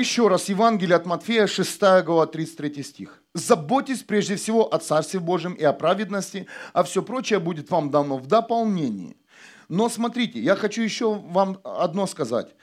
Еще 0.00 0.28
раз, 0.28 0.48
Евангелие 0.48 0.96
от 0.96 1.04
Матфея, 1.04 1.46
6 1.46 1.78
глава, 2.04 2.24
33 2.24 2.82
стих. 2.82 3.22
«Заботьтесь 3.34 4.02
прежде 4.02 4.36
всего 4.36 4.72
о 4.72 4.78
Царстве 4.78 5.20
Божьем 5.20 5.52
и 5.52 5.62
о 5.62 5.74
праведности, 5.74 6.46
а 6.72 6.84
все 6.84 7.02
прочее 7.02 7.38
будет 7.38 7.70
вам 7.70 7.90
дано 7.90 8.16
в 8.16 8.26
дополнении». 8.26 9.18
Но 9.68 9.90
смотрите, 9.90 10.40
я 10.40 10.56
хочу 10.56 10.80
еще 10.80 11.12
вам 11.12 11.60
одно 11.64 12.06
сказать. 12.06 12.56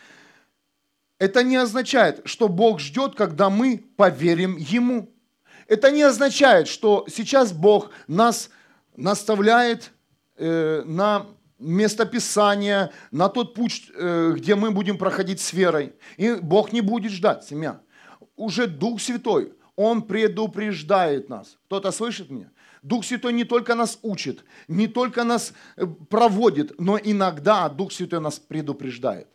Это 1.19 1.43
не 1.43 1.57
означает, 1.57 2.21
что 2.25 2.47
Бог 2.47 2.79
ждет, 2.79 3.13
когда 3.13 3.51
мы 3.51 3.85
поверим 3.97 4.57
Ему. 4.57 5.13
Это 5.67 5.91
не 5.91 6.01
означает, 6.01 6.67
что 6.67 7.05
сейчас 7.07 7.53
Бог 7.53 7.91
нас 8.07 8.49
наставляет 8.95 9.91
э, 10.37 10.81
на 10.85 11.27
место 11.59 12.05
Писания, 12.05 12.91
на 13.11 13.29
тот 13.29 13.53
путь, 13.53 13.89
э, 13.95 14.33
где 14.35 14.55
мы 14.55 14.71
будем 14.71 14.97
проходить 14.97 15.39
с 15.39 15.53
верой. 15.53 15.93
И 16.17 16.35
Бог 16.35 16.73
не 16.73 16.81
будет 16.81 17.11
ждать, 17.11 17.43
семья. 17.43 17.81
Уже 18.35 18.67
Дух 18.67 19.01
Святой, 19.01 19.53
Он 19.75 20.01
предупреждает 20.01 21.29
нас. 21.29 21.57
Кто-то 21.65 21.91
слышит 21.91 22.29
меня? 22.29 22.51
Дух 22.81 23.05
Святой 23.05 23.33
не 23.33 23.43
только 23.43 23.75
нас 23.75 23.99
учит, 24.01 24.45
не 24.67 24.87
только 24.87 25.23
нас 25.23 25.53
э, 25.75 25.85
проводит, 25.85 26.79
но 26.79 26.97
иногда 26.97 27.69
Дух 27.69 27.91
Святой 27.91 28.21
нас 28.21 28.39
предупреждает. 28.39 29.27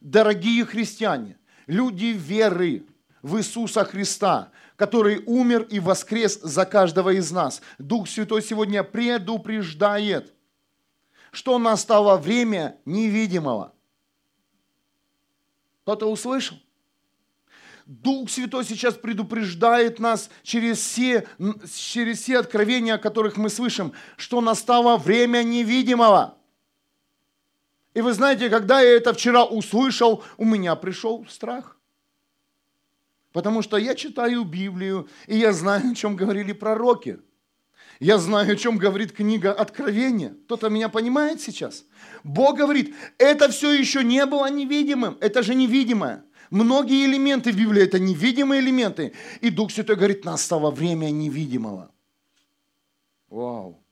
Дорогие 0.00 0.64
христиане, 0.64 1.38
люди 1.66 2.06
веры 2.06 2.84
в 3.22 3.38
Иисуса 3.38 3.84
Христа, 3.84 4.50
который 4.76 5.22
умер 5.26 5.62
и 5.70 5.80
воскрес 5.80 6.38
за 6.42 6.66
каждого 6.66 7.10
из 7.10 7.30
нас. 7.32 7.62
Дух 7.78 8.08
Святой 8.08 8.42
сегодня 8.42 8.82
предупреждает, 8.84 10.34
что 11.36 11.58
настало 11.58 12.16
время 12.16 12.78
невидимого. 12.86 13.74
Кто-то 15.82 16.10
услышал? 16.10 16.56
Дух 17.84 18.30
Святой 18.30 18.64
сейчас 18.64 18.94
предупреждает 18.94 20.00
нас 20.00 20.30
через 20.42 20.78
все, 20.78 21.28
через 21.76 22.22
все 22.22 22.38
откровения, 22.38 22.94
о 22.94 22.98
которых 22.98 23.36
мы 23.36 23.50
слышим, 23.50 23.92
что 24.16 24.40
настало 24.40 24.96
время 24.96 25.42
невидимого. 25.42 26.38
И 27.92 28.00
вы 28.00 28.14
знаете, 28.14 28.48
когда 28.48 28.80
я 28.80 28.96
это 28.96 29.12
вчера 29.12 29.44
услышал, 29.44 30.24
у 30.38 30.44
меня 30.46 30.74
пришел 30.74 31.26
страх. 31.28 31.78
Потому 33.32 33.60
что 33.60 33.76
я 33.76 33.94
читаю 33.94 34.42
Библию, 34.44 35.06
и 35.26 35.36
я 35.36 35.52
знаю, 35.52 35.92
о 35.92 35.94
чем 35.94 36.16
говорили 36.16 36.52
пророки. 36.52 37.20
Я 38.00 38.18
знаю, 38.18 38.52
о 38.52 38.56
чем 38.56 38.76
говорит 38.76 39.12
книга 39.12 39.52
Откровения. 39.52 40.34
Кто-то 40.44 40.68
меня 40.68 40.88
понимает 40.88 41.40
сейчас? 41.40 41.84
Бог 42.24 42.58
говорит, 42.58 42.94
это 43.18 43.48
все 43.48 43.72
еще 43.72 44.04
не 44.04 44.26
было 44.26 44.50
невидимым, 44.50 45.16
это 45.20 45.42
же 45.42 45.54
невидимое. 45.54 46.24
Многие 46.50 47.06
элементы 47.06 47.52
в 47.52 47.56
Библии– 47.56 47.82
это 47.84 47.98
невидимые 47.98 48.60
элементы. 48.60 49.12
И 49.40 49.50
Дух 49.50 49.72
Святой 49.72 49.96
говорит, 49.96 50.24
настало 50.24 50.70
время 50.70 51.10
невидимого. 51.10 51.90
Вау. 53.28 53.82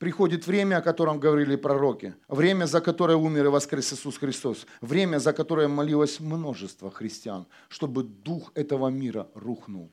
Приходит 0.00 0.46
время, 0.46 0.78
о 0.78 0.82
котором 0.82 1.20
говорили 1.20 1.56
пророки. 1.56 2.14
Время, 2.26 2.64
за 2.64 2.80
которое 2.80 3.18
умер 3.18 3.44
и 3.44 3.48
воскрес 3.48 3.92
Иисус 3.92 4.16
Христос. 4.16 4.66
Время, 4.80 5.18
за 5.18 5.34
которое 5.34 5.68
молилось 5.68 6.20
множество 6.20 6.90
христиан, 6.90 7.46
чтобы 7.68 8.02
дух 8.02 8.50
этого 8.54 8.88
мира 8.88 9.28
рухнул. 9.34 9.92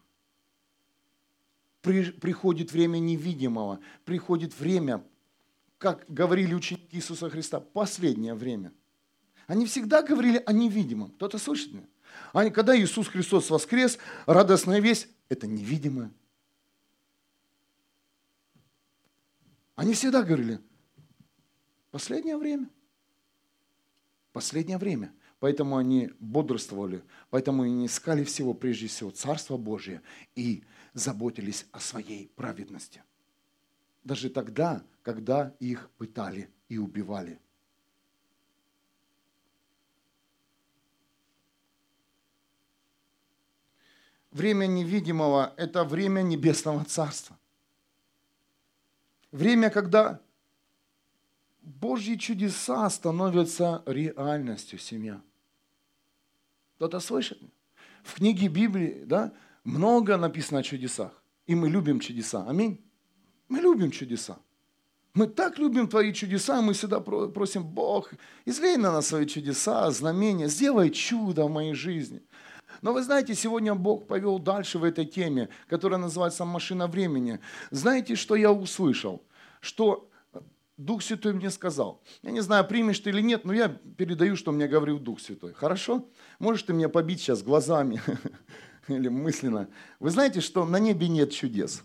При, 1.82 2.10
приходит 2.12 2.72
время 2.72 3.00
невидимого, 3.00 3.80
приходит 4.06 4.58
время, 4.58 5.04
как 5.78 6.06
говорили 6.08 6.54
ученики 6.54 6.88
Иисуса 6.92 7.30
Христа, 7.30 7.60
последнее 7.60 8.34
время. 8.34 8.72
Они 9.46 9.66
всегда 9.66 10.02
говорили 10.02 10.42
о 10.46 10.54
невидимом. 10.54 11.12
Кто-то 11.12 11.38
слышит 11.38 11.74
меня? 11.74 11.88
Они, 12.32 12.50
когда 12.50 12.80
Иисус 12.80 13.10
Христос 13.10 13.50
воскрес, 13.50 13.98
радостная 14.26 14.80
весть– 14.80 15.10
это 15.30 15.48
невидимое. 15.48 16.12
Они 19.78 19.94
всегда 19.94 20.24
говорили, 20.24 20.60
последнее 21.92 22.36
время. 22.36 22.68
Последнее 24.34 24.80
время. 24.80 25.14
Поэтому 25.40 25.78
они 25.78 26.10
бодрствовали, 26.20 27.04
поэтому 27.30 27.62
они 27.62 27.86
искали 27.86 28.24
всего, 28.24 28.56
прежде 28.56 28.88
всего, 28.88 29.12
Царство 29.12 29.56
Божие 29.56 30.02
и 30.34 30.64
заботились 30.96 31.68
о 31.72 31.80
своей 31.80 32.28
праведности. 32.30 33.04
Даже 34.04 34.32
тогда, 34.32 34.84
когда 35.04 35.56
их 35.60 35.92
пытали 35.92 36.50
и 36.70 36.80
убивали. 36.80 37.40
Время 44.32 44.66
невидимого– 44.66 45.54
это 45.58 45.84
время 45.84 46.24
Небесного 46.24 46.84
Царства. 46.84 47.38
Время, 49.32 49.70
когда 49.70 50.22
Божьи 51.62 52.16
чудеса 52.16 52.90
становятся 52.90 53.84
реальностью 53.86 54.80
семья. 54.80 55.22
Кто-то 56.76 57.00
слышит? 57.00 57.40
В 58.04 58.16
книге 58.16 58.48
Библии 58.48 59.04
да, 59.06 59.34
много 59.64 60.16
написано 60.18 60.60
о 60.62 60.64
чудесах. 60.64 61.12
И 61.46 61.56
мы 61.56 61.70
любим 61.70 62.00
чудеса. 62.00 62.46
Аминь. 62.48 62.82
Мы 63.50 63.60
любим 63.60 63.92
чудеса. 63.92 64.38
Мы 65.14 65.28
так 65.28 65.58
любим 65.58 65.88
Твои 65.88 66.14
чудеса, 66.14 66.62
мы 66.62 66.74
всегда 66.74 67.00
просим, 67.00 67.64
Бог, 67.64 68.14
излей 68.46 68.78
на 68.78 68.92
нас 68.92 69.08
свои 69.08 69.26
чудеса, 69.26 69.90
знамения, 69.90 70.48
сделай 70.48 70.92
чудо 70.92 71.46
в 71.46 71.50
моей 71.50 71.74
жизни. 71.74 72.22
Но 72.82 72.94
вы 72.94 73.04
знаете, 73.04 73.36
сегодня 73.36 73.76
Бог 73.76 74.08
повел 74.08 74.40
дальше 74.40 74.80
в 74.80 74.84
этой 74.84 75.06
теме, 75.06 75.50
которая 75.68 76.00
называется 76.00 76.46
«Машина 76.46 76.88
времени». 76.88 77.40
Знаете, 77.72 78.16
что 78.16 78.36
я 78.36 78.52
услышал? 78.52 79.24
Что 79.60 80.10
Дух 80.78 81.02
Святой 81.02 81.34
мне 81.34 81.50
сказал. 81.50 82.04
Я 82.22 82.30
не 82.30 82.42
знаю, 82.42 82.66
примешь 82.68 83.00
ты 83.00 83.10
или 83.10 83.22
нет, 83.22 83.46
но 83.46 83.54
я 83.54 83.68
передаю, 83.68 84.36
что 84.36 84.52
мне 84.52 84.68
говорил 84.68 85.00
Дух 85.00 85.20
Святой. 85.20 85.54
Хорошо? 85.54 86.08
Можешь 86.38 86.64
ты 86.64 86.74
меня 86.74 86.88
побить 86.88 87.20
сейчас 87.20 87.42
глазами 87.42 88.00
или 88.88 89.08
мысленно. 89.08 89.70
Вы 90.00 90.12
знаете, 90.12 90.40
что 90.40 90.66
на 90.66 90.78
небе 90.78 91.08
нет 91.08 91.32
чудес? 91.32 91.84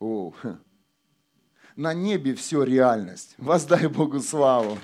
О, 0.00 0.32
на 1.76 1.92
небе 1.92 2.34
все 2.34 2.62
реальность. 2.62 3.34
Воздай 3.36 3.86
Богу 3.86 4.20
славу. 4.20 4.78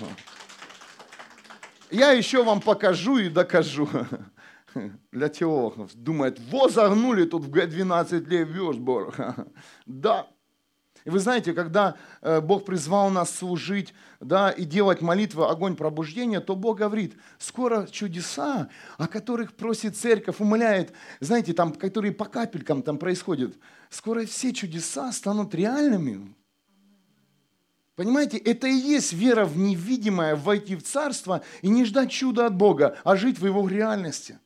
Я 1.93 2.11
еще 2.11 2.43
вам 2.43 2.59
покажу 2.59 3.19
и 3.19 3.29
докажу. 3.29 3.87
Для 5.11 5.29
теологов. 5.29 5.93
Думает, 5.93 6.39
во 6.49 6.67
загнули 6.67 7.25
тут 7.25 7.43
в 7.43 7.51
12 7.51 8.27
лет 8.27 8.47
Вёрсборг. 8.49 9.15
Да, 9.85 10.27
и 11.05 11.11
вы 11.11 11.19
знаете, 11.19 11.53
когда 11.53 11.95
э, 12.21 12.41
Бог 12.41 12.65
призвал 12.65 13.11
нас 13.11 13.29
служить 13.29 13.93
да, 14.19 14.49
и 14.49 14.63
делать 14.63 15.01
молитвы, 15.01 15.45
огонь 15.45 15.75
пробуждения, 15.75 16.39
то 16.39 16.55
Бог 16.55 16.79
говорит, 16.79 17.15
скоро 17.37 17.85
чудеса, 17.85 18.69
о 18.97 19.07
которых 19.07 19.53
просит 19.53 19.95
церковь, 19.95 20.39
умоляет, 20.39 20.93
знаете, 21.19 21.53
там, 21.53 21.73
которые 21.73 22.11
по 22.11 22.25
капелькам 22.25 22.81
там 22.81 22.97
происходят, 22.97 23.55
скоро 23.89 24.25
все 24.25 24.51
чудеса 24.51 25.11
станут 25.11 25.53
реальными. 25.53 26.33
Понимаете, 27.95 28.37
это 28.37 28.67
и 28.67 28.73
есть 28.73 29.13
вера 29.13 29.45
в 29.45 29.57
невидимое, 29.57 30.35
войти 30.35 30.75
в 30.75 30.83
царство 30.83 31.43
и 31.61 31.69
не 31.69 31.85
ждать 31.85 32.11
чуда 32.11 32.47
от 32.47 32.55
Бога, 32.55 32.97
а 33.03 33.15
жить 33.15 33.37
в 33.37 33.45
его 33.45 33.67
реальности. 33.67 34.39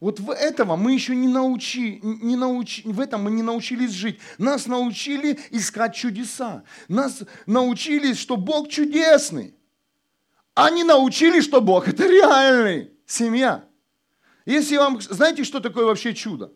Вот 0.00 0.18
в 0.18 0.30
этого 0.30 0.76
мы 0.76 0.94
еще 0.94 1.14
не 1.14 1.28
научи, 1.28 2.00
не 2.02 2.36
научи, 2.36 2.82
в 2.84 3.00
этом 3.00 3.24
мы 3.24 3.30
не 3.30 3.42
научились 3.42 3.90
жить. 3.90 4.18
Нас 4.38 4.66
научили 4.66 5.38
искать 5.50 5.94
чудеса. 5.94 6.64
Нас 6.88 7.22
научили, 7.44 8.14
что 8.14 8.38
Бог 8.38 8.70
чудесный. 8.70 9.54
Они 10.54 10.82
научили, 10.82 11.42
что 11.42 11.60
Бог 11.60 11.86
это 11.86 12.06
реальный. 12.06 12.92
Семья. 13.06 13.64
Если 14.46 14.78
вам, 14.78 15.02
знаете, 15.02 15.44
что 15.44 15.60
такое 15.60 15.84
вообще 15.84 16.14
чудо? 16.14 16.54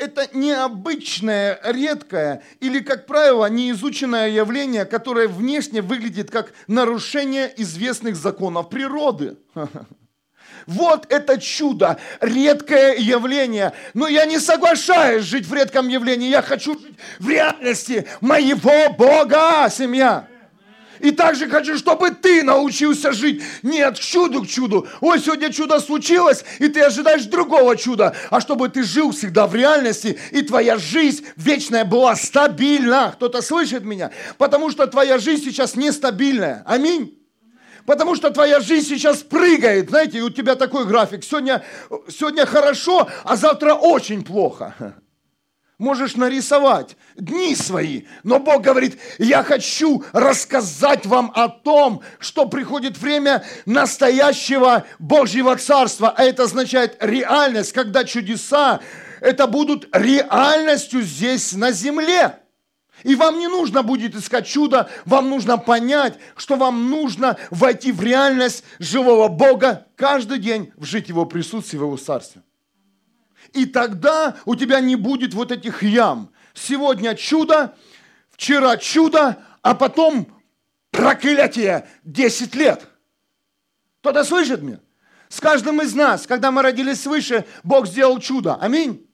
Это 0.00 0.28
необычное, 0.32 1.60
редкое 1.62 2.42
или, 2.60 2.80
как 2.80 3.04
правило, 3.04 3.50
неизученное 3.50 4.30
явление, 4.30 4.86
которое 4.86 5.28
внешне 5.28 5.82
выглядит 5.82 6.30
как 6.30 6.54
нарушение 6.66 7.52
известных 7.58 8.16
законов 8.16 8.70
природы. 8.70 9.36
Вот 10.66 11.06
это 11.10 11.40
чудо, 11.40 11.98
редкое 12.20 12.94
явление. 12.96 13.72
Но 13.94 14.08
я 14.08 14.26
не 14.26 14.38
соглашаюсь 14.38 15.24
жить 15.24 15.46
в 15.46 15.54
редком 15.54 15.88
явлении. 15.88 16.28
Я 16.28 16.42
хочу 16.42 16.78
жить 16.78 16.98
в 17.18 17.28
реальности 17.28 18.06
моего 18.20 18.92
Бога, 18.92 19.68
семья. 19.70 20.28
И 21.00 21.10
также 21.10 21.48
хочу, 21.48 21.76
чтобы 21.76 22.10
ты 22.10 22.42
научился 22.42 23.12
жить 23.12 23.42
не 23.62 23.80
от 23.80 23.98
чуду 23.98 24.42
к 24.42 24.48
чуду. 24.48 24.86
Ой, 25.00 25.18
сегодня 25.20 25.52
чудо 25.52 25.80
случилось, 25.80 26.44
и 26.58 26.68
ты 26.68 26.80
ожидаешь 26.80 27.24
другого 27.24 27.76
чуда. 27.76 28.14
А 28.30 28.40
чтобы 28.40 28.68
ты 28.68 28.82
жил 28.82 29.12
всегда 29.12 29.46
в 29.46 29.54
реальности, 29.54 30.18
и 30.30 30.42
твоя 30.42 30.76
жизнь 30.76 31.24
вечная 31.36 31.84
была 31.84 32.16
стабильна. 32.16 33.12
Кто-то 33.14 33.42
слышит 33.42 33.84
меня? 33.84 34.10
Потому 34.38 34.70
что 34.70 34.86
твоя 34.86 35.18
жизнь 35.18 35.44
сейчас 35.44 35.76
нестабильная. 35.76 36.62
Аминь. 36.66 37.16
Потому 37.86 38.14
что 38.14 38.30
твоя 38.30 38.60
жизнь 38.60 38.88
сейчас 38.88 39.18
прыгает. 39.18 39.88
Знаете, 39.90 40.18
и 40.18 40.22
у 40.22 40.30
тебя 40.30 40.54
такой 40.54 40.86
график. 40.86 41.24
Сегодня, 41.24 41.64
сегодня 42.08 42.46
хорошо, 42.46 43.08
а 43.24 43.36
завтра 43.36 43.74
очень 43.74 44.22
плохо. 44.22 44.74
Можешь 45.80 46.14
нарисовать 46.14 46.98
дни 47.16 47.56
свои. 47.56 48.02
Но 48.22 48.38
Бог 48.38 48.60
говорит, 48.60 48.98
я 49.16 49.42
хочу 49.42 50.04
рассказать 50.12 51.06
вам 51.06 51.32
о 51.34 51.48
том, 51.48 52.02
что 52.18 52.44
приходит 52.44 52.98
время 52.98 53.46
настоящего 53.64 54.84
Божьего 54.98 55.56
Царства. 55.56 56.12
А 56.14 56.22
это 56.22 56.42
означает 56.42 56.98
реальность, 57.00 57.72
когда 57.72 58.04
чудеса, 58.04 58.80
это 59.22 59.46
будут 59.46 59.88
реальностью 59.96 61.00
здесь 61.00 61.54
на 61.54 61.72
земле. 61.72 62.36
И 63.02 63.14
вам 63.14 63.38
не 63.38 63.48
нужно 63.48 63.82
будет 63.82 64.14
искать 64.14 64.46
чудо, 64.46 64.90
вам 65.06 65.30
нужно 65.30 65.56
понять, 65.56 66.18
что 66.36 66.56
вам 66.56 66.90
нужно 66.90 67.38
войти 67.48 67.90
в 67.90 68.02
реальность 68.02 68.64
живого 68.78 69.28
Бога 69.28 69.86
каждый 69.96 70.40
день, 70.40 70.74
вжить 70.76 71.08
Его 71.08 71.24
присутствие 71.24 71.80
в 71.80 71.84
Его 71.84 71.96
Царстве. 71.96 72.42
И 73.52 73.66
тогда 73.66 74.36
у 74.44 74.54
тебя 74.54 74.80
не 74.80 74.96
будет 74.96 75.34
вот 75.34 75.52
этих 75.52 75.82
ям. 75.82 76.30
Сегодня 76.54 77.14
чудо, 77.14 77.76
вчера 78.30 78.76
чудо, 78.76 79.42
а 79.62 79.74
потом 79.74 80.28
проклятие 80.90 81.88
10 82.04 82.54
лет. 82.54 82.86
Кто-то 84.00 84.24
слышит 84.24 84.62
меня? 84.62 84.80
С 85.28 85.40
каждым 85.40 85.80
из 85.82 85.94
нас, 85.94 86.26
когда 86.26 86.50
мы 86.50 86.62
родились 86.62 87.02
свыше, 87.02 87.44
Бог 87.62 87.86
сделал 87.86 88.18
чудо. 88.18 88.56
Аминь 88.56 89.09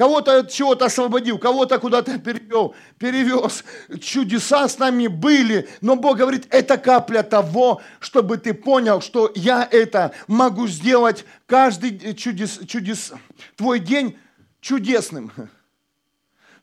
кого-то 0.00 0.38
от 0.38 0.50
чего-то 0.50 0.86
освободил, 0.86 1.38
кого-то 1.38 1.78
куда-то 1.78 2.18
перевел, 2.18 2.74
перевез. 2.96 3.62
Чудеса 4.00 4.66
с 4.66 4.78
нами 4.78 5.08
были, 5.08 5.68
но 5.82 5.94
Бог 5.94 6.16
говорит, 6.16 6.46
это 6.48 6.78
капля 6.78 7.22
того, 7.22 7.82
чтобы 7.98 8.38
ты 8.38 8.54
понял, 8.54 9.02
что 9.02 9.30
я 9.34 9.68
это 9.70 10.14
могу 10.26 10.66
сделать 10.68 11.26
каждый 11.44 12.14
чудес, 12.14 12.60
чудес, 12.66 13.12
твой 13.56 13.78
день 13.78 14.16
чудесным. 14.62 15.32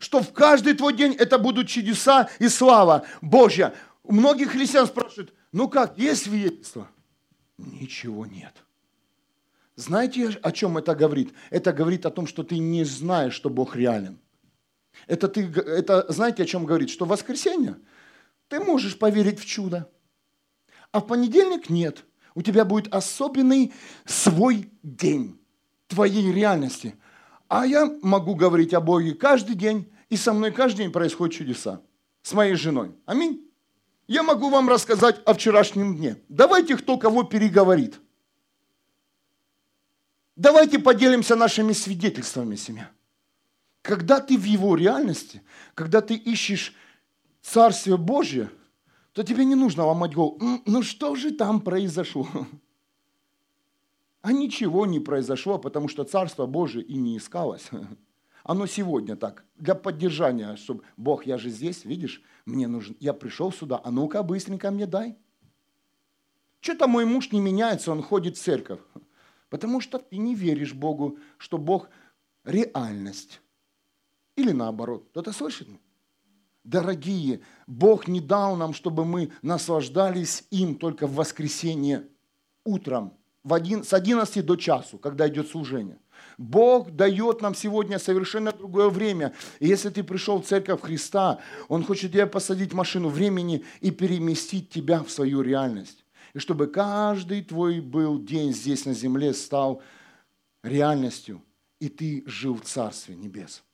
Что 0.00 0.20
в 0.20 0.32
каждый 0.32 0.74
твой 0.74 0.94
день 0.94 1.12
это 1.12 1.38
будут 1.38 1.68
чудеса 1.68 2.28
и 2.40 2.48
слава 2.48 3.06
Божья. 3.22 3.72
У 4.02 4.14
многих 4.14 4.50
христиан 4.50 4.88
спрашивают, 4.88 5.32
ну 5.52 5.68
как, 5.68 5.96
есть 5.96 6.24
свидетельство? 6.24 6.88
Ничего 7.56 8.26
нет. 8.26 8.52
Знаете, 9.78 10.30
о 10.42 10.50
чем 10.50 10.76
это 10.76 10.92
говорит? 10.96 11.32
Это 11.50 11.72
говорит 11.72 12.04
о 12.04 12.10
том, 12.10 12.26
что 12.26 12.42
ты 12.42 12.58
не 12.58 12.82
знаешь, 12.82 13.32
что 13.32 13.48
Бог 13.48 13.76
реален. 13.76 14.18
Это, 15.06 15.28
ты, 15.28 15.44
это 15.44 16.04
знаете, 16.08 16.42
о 16.42 16.46
чем 16.46 16.64
говорит? 16.64 16.90
Что 16.90 17.04
в 17.04 17.10
воскресенье 17.10 17.76
ты 18.48 18.58
можешь 18.58 18.98
поверить 18.98 19.38
в 19.38 19.46
чудо, 19.46 19.88
а 20.90 20.98
в 20.98 21.06
понедельник 21.06 21.70
нет. 21.70 22.04
У 22.34 22.42
тебя 22.42 22.64
будет 22.64 22.92
особенный 22.92 23.72
свой 24.04 24.68
день 24.82 25.38
твоей 25.86 26.32
реальности. 26.32 26.96
А 27.46 27.64
я 27.64 27.88
могу 28.02 28.34
говорить 28.34 28.74
о 28.74 28.80
Боге 28.80 29.14
каждый 29.14 29.54
день, 29.54 29.92
и 30.08 30.16
со 30.16 30.32
мной 30.32 30.50
каждый 30.50 30.78
день 30.78 30.90
происходят 30.90 31.36
чудеса. 31.36 31.82
С 32.22 32.32
моей 32.32 32.56
женой. 32.56 32.96
Аминь. 33.06 33.48
Я 34.08 34.24
могу 34.24 34.50
вам 34.50 34.68
рассказать 34.68 35.20
о 35.24 35.34
вчерашнем 35.34 35.96
дне. 35.96 36.16
Давайте 36.28 36.76
кто 36.76 36.98
кого 36.98 37.22
переговорит. 37.22 38.00
Давайте 40.38 40.78
поделимся 40.78 41.34
нашими 41.34 41.72
свидетельствами, 41.72 42.54
семья. 42.54 42.92
Когда 43.82 44.20
ты 44.20 44.38
в 44.38 44.44
его 44.44 44.76
реальности, 44.76 45.42
когда 45.74 46.00
ты 46.00 46.14
ищешь 46.14 46.76
Царствие 47.42 47.96
Божье, 47.96 48.48
то 49.14 49.24
тебе 49.24 49.44
не 49.44 49.56
нужно 49.56 49.84
ломать 49.84 50.14
голову. 50.14 50.38
Ну 50.64 50.84
что 50.84 51.16
же 51.16 51.32
там 51.32 51.60
произошло? 51.60 52.28
А 54.22 54.32
ничего 54.32 54.86
не 54.86 55.00
произошло, 55.00 55.58
потому 55.58 55.88
что 55.88 56.04
Царство 56.04 56.46
Божие 56.46 56.84
и 56.84 56.94
не 56.94 57.16
искалось. 57.16 57.68
Оно 58.44 58.66
сегодня 58.66 59.16
так, 59.16 59.44
для 59.56 59.74
поддержания, 59.74 60.54
чтобы, 60.54 60.84
Бог, 60.96 61.26
я 61.26 61.36
же 61.36 61.50
здесь, 61.50 61.84
видишь, 61.84 62.22
мне 62.46 62.68
нужен, 62.68 62.96
я 63.00 63.12
пришел 63.12 63.52
сюда, 63.52 63.80
а 63.82 63.90
ну-ка 63.90 64.22
быстренько 64.22 64.70
мне 64.70 64.86
дай. 64.86 65.16
Что-то 66.60 66.86
мой 66.86 67.06
муж 67.06 67.32
не 67.32 67.40
меняется, 67.40 67.90
он 67.90 68.02
ходит 68.02 68.36
в 68.36 68.40
церковь. 68.40 68.78
Потому 69.48 69.80
что 69.80 69.98
ты 69.98 70.18
не 70.18 70.34
веришь 70.34 70.74
Богу, 70.74 71.18
что 71.38 71.58
Бог– 71.58 71.88
реальность. 72.44 73.40
Или 74.36 74.52
наоборот. 74.52 75.06
Кто-то 75.10 75.32
слышит? 75.32 75.68
Дорогие, 76.64 77.40
Бог 77.66 78.08
не 78.08 78.20
дал 78.20 78.56
нам, 78.56 78.74
чтобы 78.74 79.04
мы 79.04 79.32
наслаждались 79.40 80.44
им 80.50 80.74
только 80.74 81.06
в 81.06 81.14
воскресенье 81.14 82.06
утром, 82.64 83.14
в 83.42 83.54
один, 83.54 83.84
с 83.84 83.94
11 83.94 84.44
до 84.44 84.56
часу, 84.56 84.98
когда 84.98 85.28
идет 85.28 85.48
служение. 85.48 85.98
Бог 86.36 86.90
дает 86.90 87.40
нам 87.40 87.54
сегодня 87.54 87.98
совершенно 87.98 88.52
другое 88.52 88.90
время. 88.90 89.32
И 89.60 89.66
если 89.68 89.88
ты 89.88 90.02
пришел 90.02 90.42
в 90.42 90.46
церковь 90.46 90.82
Христа, 90.82 91.38
Он 91.68 91.84
хочет 91.84 92.12
тебя 92.12 92.26
посадить 92.26 92.72
в 92.72 92.76
машину 92.76 93.08
времени 93.08 93.64
и 93.80 93.90
переместить 93.90 94.68
тебя 94.68 95.02
в 95.02 95.10
свою 95.10 95.40
реальность 95.40 96.04
и 96.38 96.40
чтобы 96.40 96.68
каждый 96.68 97.42
твой 97.42 97.80
был 97.80 98.22
день 98.22 98.52
здесь 98.52 98.86
на 98.86 98.94
земле 98.94 99.34
стал 99.34 99.82
реальностью, 100.62 101.42
и 101.80 101.88
ты 101.88 102.22
жил 102.26 102.54
в 102.54 102.60
Царстве 102.60 103.16
Небес. 103.16 103.64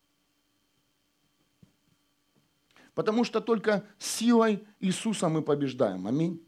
Потому 2.95 3.25
что 3.25 3.43
только 3.43 3.85
силой 3.99 4.67
Иисуса 4.81 5.29
мы 5.29 5.43
побеждаем. 5.43 6.07
Аминь. 6.07 6.43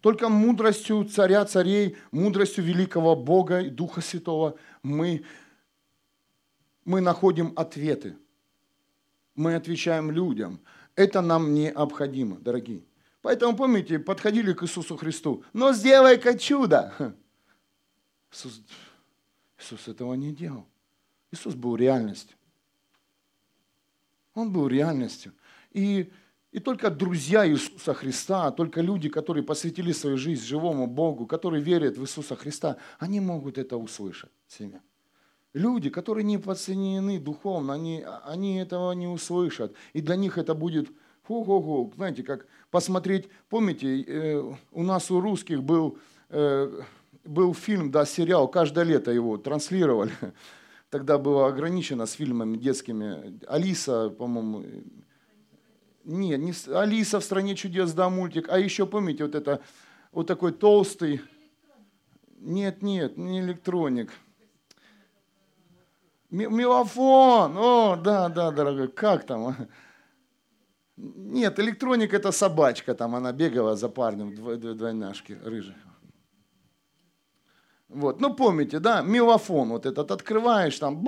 Только 0.00 0.28
мудростью 0.28 1.04
царя 1.04 1.44
царей, 1.44 1.96
мудростью 2.12 2.62
великого 2.62 3.16
Бога 3.16 3.58
и 3.58 3.70
Духа 3.70 4.02
Святого 4.02 4.56
мы, 4.84 5.24
мы 6.84 7.00
находим 7.00 7.54
ответы. 7.56 8.16
Мы 9.34 9.56
отвечаем 9.56 10.12
людям. 10.12 10.60
Это 10.94 11.20
нам 11.22 11.54
необходимо, 11.54 12.38
дорогие. 12.38 12.84
Поэтому, 13.22 13.56
помните, 13.56 13.98
подходили 13.98 14.52
к 14.52 14.62
Иисусу 14.62 14.96
Христу. 14.96 15.44
Но 15.52 15.72
сделай-ка 15.72 16.38
чудо. 16.38 16.92
Иисус, 18.32 18.62
Иисус 19.58 19.88
этого 19.88 20.14
не 20.14 20.32
делал. 20.32 20.66
Иисус 21.30 21.54
был 21.54 21.76
реальностью. 21.76 22.36
Он 24.34 24.52
был 24.52 24.68
реальностью. 24.68 25.32
И, 25.72 26.10
и 26.50 26.60
только 26.60 26.90
друзья 26.90 27.46
Иисуса 27.46 27.94
Христа, 27.94 28.50
только 28.52 28.80
люди, 28.80 29.08
которые 29.08 29.44
посвятили 29.44 29.92
свою 29.92 30.16
жизнь 30.16 30.44
живому 30.44 30.86
Богу, 30.86 31.26
которые 31.26 31.62
верят 31.62 31.98
в 31.98 32.02
Иисуса 32.02 32.36
Христа, 32.36 32.76
они 32.98 33.20
могут 33.20 33.58
это 33.58 33.76
услышать 33.76 34.30
себя. 34.48 34.80
Люди, 35.52 35.90
которые 35.90 36.24
не 36.24 36.38
подсоединены 36.38 37.18
духовно, 37.18 37.74
они, 37.74 38.04
они 38.24 38.58
этого 38.58 38.92
не 38.92 39.08
услышат. 39.08 39.74
И 39.92 40.00
для 40.00 40.14
них 40.16 40.38
это 40.38 40.54
будет, 40.54 40.88
ху-ху-ху, 41.30 41.92
знаете, 41.94 42.24
как 42.24 42.46
посмотреть, 42.72 43.28
помните, 43.48 44.02
э, 44.02 44.42
у 44.72 44.82
нас 44.82 45.10
у 45.12 45.20
русских 45.20 45.62
был, 45.62 45.96
э, 46.28 46.82
был 47.24 47.54
фильм, 47.54 47.92
да, 47.92 48.04
сериал, 48.04 48.48
каждое 48.48 48.84
лето 48.84 49.12
его 49.12 49.36
транслировали. 49.36 50.10
Тогда 50.90 51.18
было 51.18 51.46
ограничено 51.46 52.06
с 52.06 52.12
фильмами 52.14 52.56
детскими. 52.56 53.38
Алиса, 53.46 54.10
по-моему, 54.10 54.64
нет, 56.04 56.40
не 56.40 56.52
Алиса 56.74 57.20
в 57.20 57.24
стране 57.24 57.54
чудес, 57.54 57.92
да, 57.92 58.10
мультик. 58.10 58.48
А 58.48 58.58
еще 58.58 58.84
помните, 58.84 59.24
вот 59.24 59.36
это, 59.36 59.60
вот 60.10 60.26
такой 60.26 60.50
толстый. 60.50 61.20
Нет, 62.40 62.82
нет, 62.82 63.16
не 63.16 63.38
электроник. 63.38 64.10
Мелофон. 66.30 67.56
О, 67.56 67.96
да, 67.96 68.28
да, 68.28 68.50
дорогой, 68.50 68.88
как 68.88 69.26
там? 69.26 69.54
Нет, 71.02 71.58
электроник 71.58 72.12
это 72.12 72.32
собачка, 72.32 72.94
там 72.94 73.14
она 73.14 73.32
бегала 73.32 73.76
за 73.76 73.88
парнем, 73.88 74.34
двойняшки, 74.76 75.38
рыжих. 75.44 75.76
Вот, 77.88 78.20
ну 78.20 78.34
помните, 78.34 78.78
да, 78.78 79.02
мелофон 79.02 79.70
вот 79.70 79.84
этот 79.84 80.12
открываешь, 80.12 80.78
там, 80.78 81.02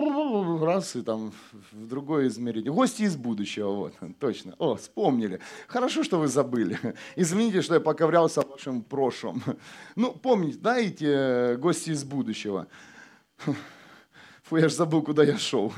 раз, 0.64 0.96
и 0.96 1.02
там 1.02 1.32
в 1.70 1.86
другое 1.86 2.26
измерение. 2.26 2.72
Гости 2.72 3.02
из 3.02 3.16
будущего, 3.16 3.70
вот, 3.70 3.94
точно. 4.18 4.54
О, 4.58 4.74
вспомнили. 4.74 5.38
Хорошо, 5.68 6.02
что 6.02 6.18
вы 6.18 6.26
забыли. 6.26 6.78
Извините, 7.14 7.62
что 7.62 7.74
я 7.74 7.80
поковрялся 7.80 8.42
в 8.42 8.50
вашем 8.50 8.82
прошлом. 8.82 9.42
Ну, 9.94 10.12
помните, 10.12 10.58
да, 10.58 10.80
эти 10.80 11.54
гости 11.54 11.90
из 11.90 12.02
будущего. 12.02 12.66
Фу, 14.42 14.56
я 14.56 14.68
же 14.68 14.74
забыл, 14.74 15.02
куда 15.02 15.22
я 15.22 15.38
шел. 15.38 15.72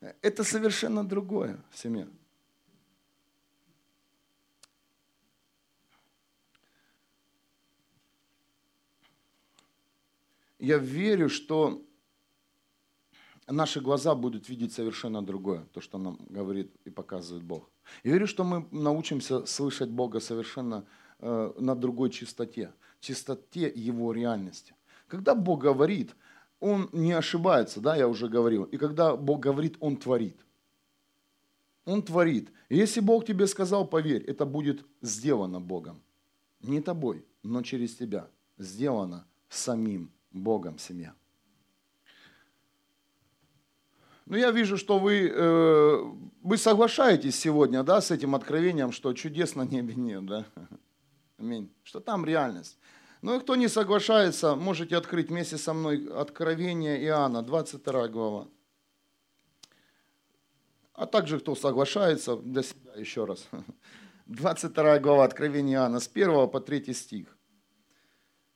Это 0.00 0.44
совершенно 0.44 1.04
другое 1.04 1.58
в 1.70 1.78
семье. 1.78 2.08
я 10.58 10.78
верю, 10.78 11.28
что 11.28 11.82
наши 13.46 13.80
глаза 13.80 14.14
будут 14.14 14.48
видеть 14.48 14.72
совершенно 14.72 15.22
другое, 15.22 15.64
то, 15.72 15.80
что 15.80 15.98
нам 15.98 16.18
говорит 16.28 16.70
и 16.84 16.90
показывает 16.90 17.44
Бог. 17.44 17.70
Я 18.04 18.12
верю, 18.12 18.26
что 18.26 18.44
мы 18.44 18.66
научимся 18.70 19.46
слышать 19.46 19.88
Бога 19.88 20.20
совершенно 20.20 20.84
э, 21.20 21.52
на 21.58 21.74
другой 21.74 22.10
чистоте, 22.10 22.72
чистоте 23.00 23.72
Его 23.74 24.12
реальности. 24.12 24.74
Когда 25.06 25.34
Бог 25.34 25.62
говорит, 25.62 26.14
Он 26.60 26.88
не 26.92 27.12
ошибается, 27.12 27.80
да, 27.80 27.96
я 27.96 28.08
уже 28.08 28.28
говорил. 28.28 28.64
И 28.64 28.76
когда 28.76 29.16
Бог 29.16 29.40
говорит, 29.40 29.76
Он 29.80 29.96
творит. 29.96 30.36
Он 31.84 32.02
творит. 32.02 32.50
Если 32.68 33.00
Бог 33.00 33.24
тебе 33.24 33.46
сказал, 33.46 33.86
поверь, 33.86 34.22
это 34.24 34.44
будет 34.44 34.84
сделано 35.00 35.60
Богом. 35.60 36.02
Не 36.60 36.80
тобой, 36.80 37.24
но 37.42 37.62
через 37.62 37.96
тебя. 37.96 38.28
Сделано 38.58 39.26
самим 39.48 40.10
Богом 40.32 40.78
семья. 40.78 41.14
Ну, 44.26 44.36
я 44.36 44.50
вижу, 44.50 44.76
что 44.76 44.98
вы, 44.98 45.30
э, 45.32 46.04
вы 46.42 46.58
соглашаетесь 46.58 47.34
сегодня 47.34 47.82
да, 47.82 48.02
с 48.02 48.10
этим 48.10 48.34
откровением, 48.34 48.92
что 48.92 49.14
чудес 49.14 49.54
на 49.54 49.62
небе 49.62 49.94
нет. 49.94 50.26
Да? 50.26 50.44
Аминь. 51.38 51.70
Что 51.82 52.00
там 52.00 52.26
реальность. 52.26 52.76
Ну 53.20 53.36
и 53.36 53.40
кто 53.40 53.56
не 53.56 53.68
соглашается, 53.68 54.54
можете 54.54 54.96
открыть 54.96 55.28
вместе 55.28 55.58
со 55.58 55.72
мной 55.72 56.08
Откровение 56.14 57.02
Иоанна, 57.04 57.42
22 57.42 58.08
глава. 58.08 58.48
А 60.94 61.06
также 61.06 61.40
кто 61.40 61.54
соглашается, 61.54 62.36
для 62.36 62.62
себя 62.62 62.92
еще 62.96 63.24
раз. 63.24 63.46
22 64.26 64.98
глава 65.00 65.24
Откровения 65.24 65.78
Иоанна, 65.78 66.00
с 66.00 66.08
1 66.08 66.48
по 66.48 66.60
3 66.60 66.94
стих. 66.94 67.38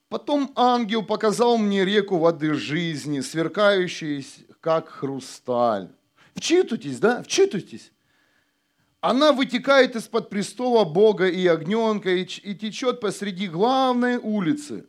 Потом 0.09 0.53
ангел 0.57 1.03
показал 1.03 1.57
мне 1.57 1.85
реку 1.85 2.19
воды 2.19 2.55
жизни, 2.55 3.21
сверкающую, 3.21 4.23
как 4.61 4.89
хрусталь. 4.89 5.89
Вчитывайтесь, 6.35 7.01
да? 7.01 7.23
Вчитывайтесь. 7.23 7.93
Она 9.03 9.33
вытекает 9.33 9.95
из-под 9.97 10.31
престола 10.31 10.85
Бога 10.85 11.29
и 11.29 11.47
огненка 11.47 12.09
и 12.09 12.25
течет 12.25 13.01
посреди 13.01 13.49
главной 13.49 14.17
улицы. 14.17 14.87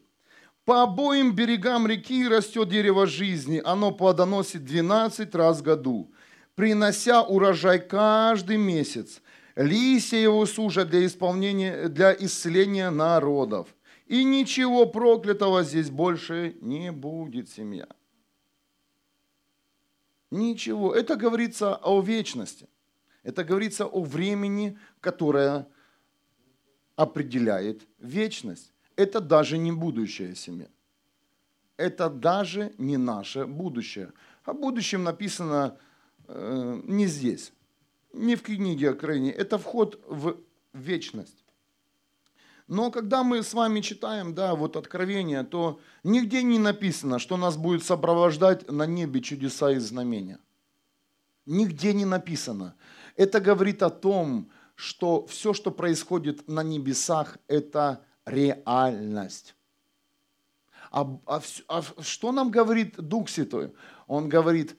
По 0.63 0.83
обоим 0.83 1.35
берегам 1.35 1.85
реки 1.85 2.25
растет 2.25 2.69
дерево 2.69 3.05
жизни. 3.05 3.61
Оно 3.65 3.91
плодоносит 3.91 4.63
12 4.63 5.35
раз 5.35 5.59
в 5.59 5.63
году, 5.63 6.13
принося 6.55 7.21
урожай 7.21 7.79
каждый 7.79 8.55
месяц. 8.55 9.21
Листья 9.57 10.17
его 10.17 10.45
служат 10.45 10.89
для 10.89 11.05
исполнения, 11.05 11.89
для 11.89 12.13
исцеления 12.13 12.89
народов– 12.89 13.67
и 14.13 14.23
ничего 14.23 14.85
проклятого 14.85 15.63
здесь 15.63 15.89
больше 15.89 16.55
не 16.61 16.91
будет, 16.91 17.49
семья. 17.49 17.87
Ничего. 20.29 20.93
Это 20.93 21.15
говорится 21.15 21.75
о 21.75 22.01
вечности. 22.01 22.67
Это 23.23 23.43
говорится 23.43 23.85
о 23.85 24.03
времени, 24.03 24.77
которое 24.99 25.67
определяет 26.95 27.87
вечность. 27.99 28.71
Это 28.95 29.19
даже 29.19 29.57
не 29.57 29.71
будущее 29.71 30.35
семья. 30.35 30.67
Это 31.77 32.09
даже 32.09 32.73
не 32.77 32.97
наше 32.97 33.45
будущее. 33.45 34.13
О 34.43 34.53
будущем 34.53 35.03
написано 35.03 35.77
э, 36.27 36.81
не 36.83 37.07
здесь, 37.07 37.51
не 38.11 38.35
в 38.35 38.43
книге 38.43 38.91
о 38.91 38.93
крайне. 38.93 39.31
Это 39.31 39.57
вход 39.57 39.99
в 40.07 40.37
вечность. 40.73 41.43
Но 42.67 42.91
когда 42.91 43.23
мы 43.23 43.43
с 43.43 43.53
вами 43.53 43.81
читаем, 43.81 44.33
да, 44.33 44.55
вот 44.55 44.77
Откровение, 44.77 45.43
то 45.43 45.79
нигде 46.03 46.43
не 46.43 46.59
написано, 46.59 47.19
что 47.19 47.37
нас 47.37 47.57
будет 47.57 47.83
сопровождать 47.83 48.71
на 48.71 48.85
небе 48.85 49.21
чудеса 49.21 49.71
и 49.71 49.79
знамения. 49.79 50.39
Нигде 51.45 51.93
не 51.93 52.05
написано. 52.05 52.75
Это 53.15 53.39
говорит 53.39 53.83
о 53.83 53.89
том, 53.89 54.49
что 54.75 55.25
все, 55.27 55.53
что 55.53 55.71
происходит 55.71 56.47
на 56.47 56.63
небесах, 56.63 57.37
это 57.47 58.03
реальность. 58.25 59.55
А, 60.91 61.19
а, 61.25 61.41
а 61.67 61.81
что 62.01 62.31
нам 62.31 62.51
говорит 62.51 62.95
Дух 62.97 63.29
Святой? 63.29 63.73
Он 64.07 64.29
говорит, 64.29 64.75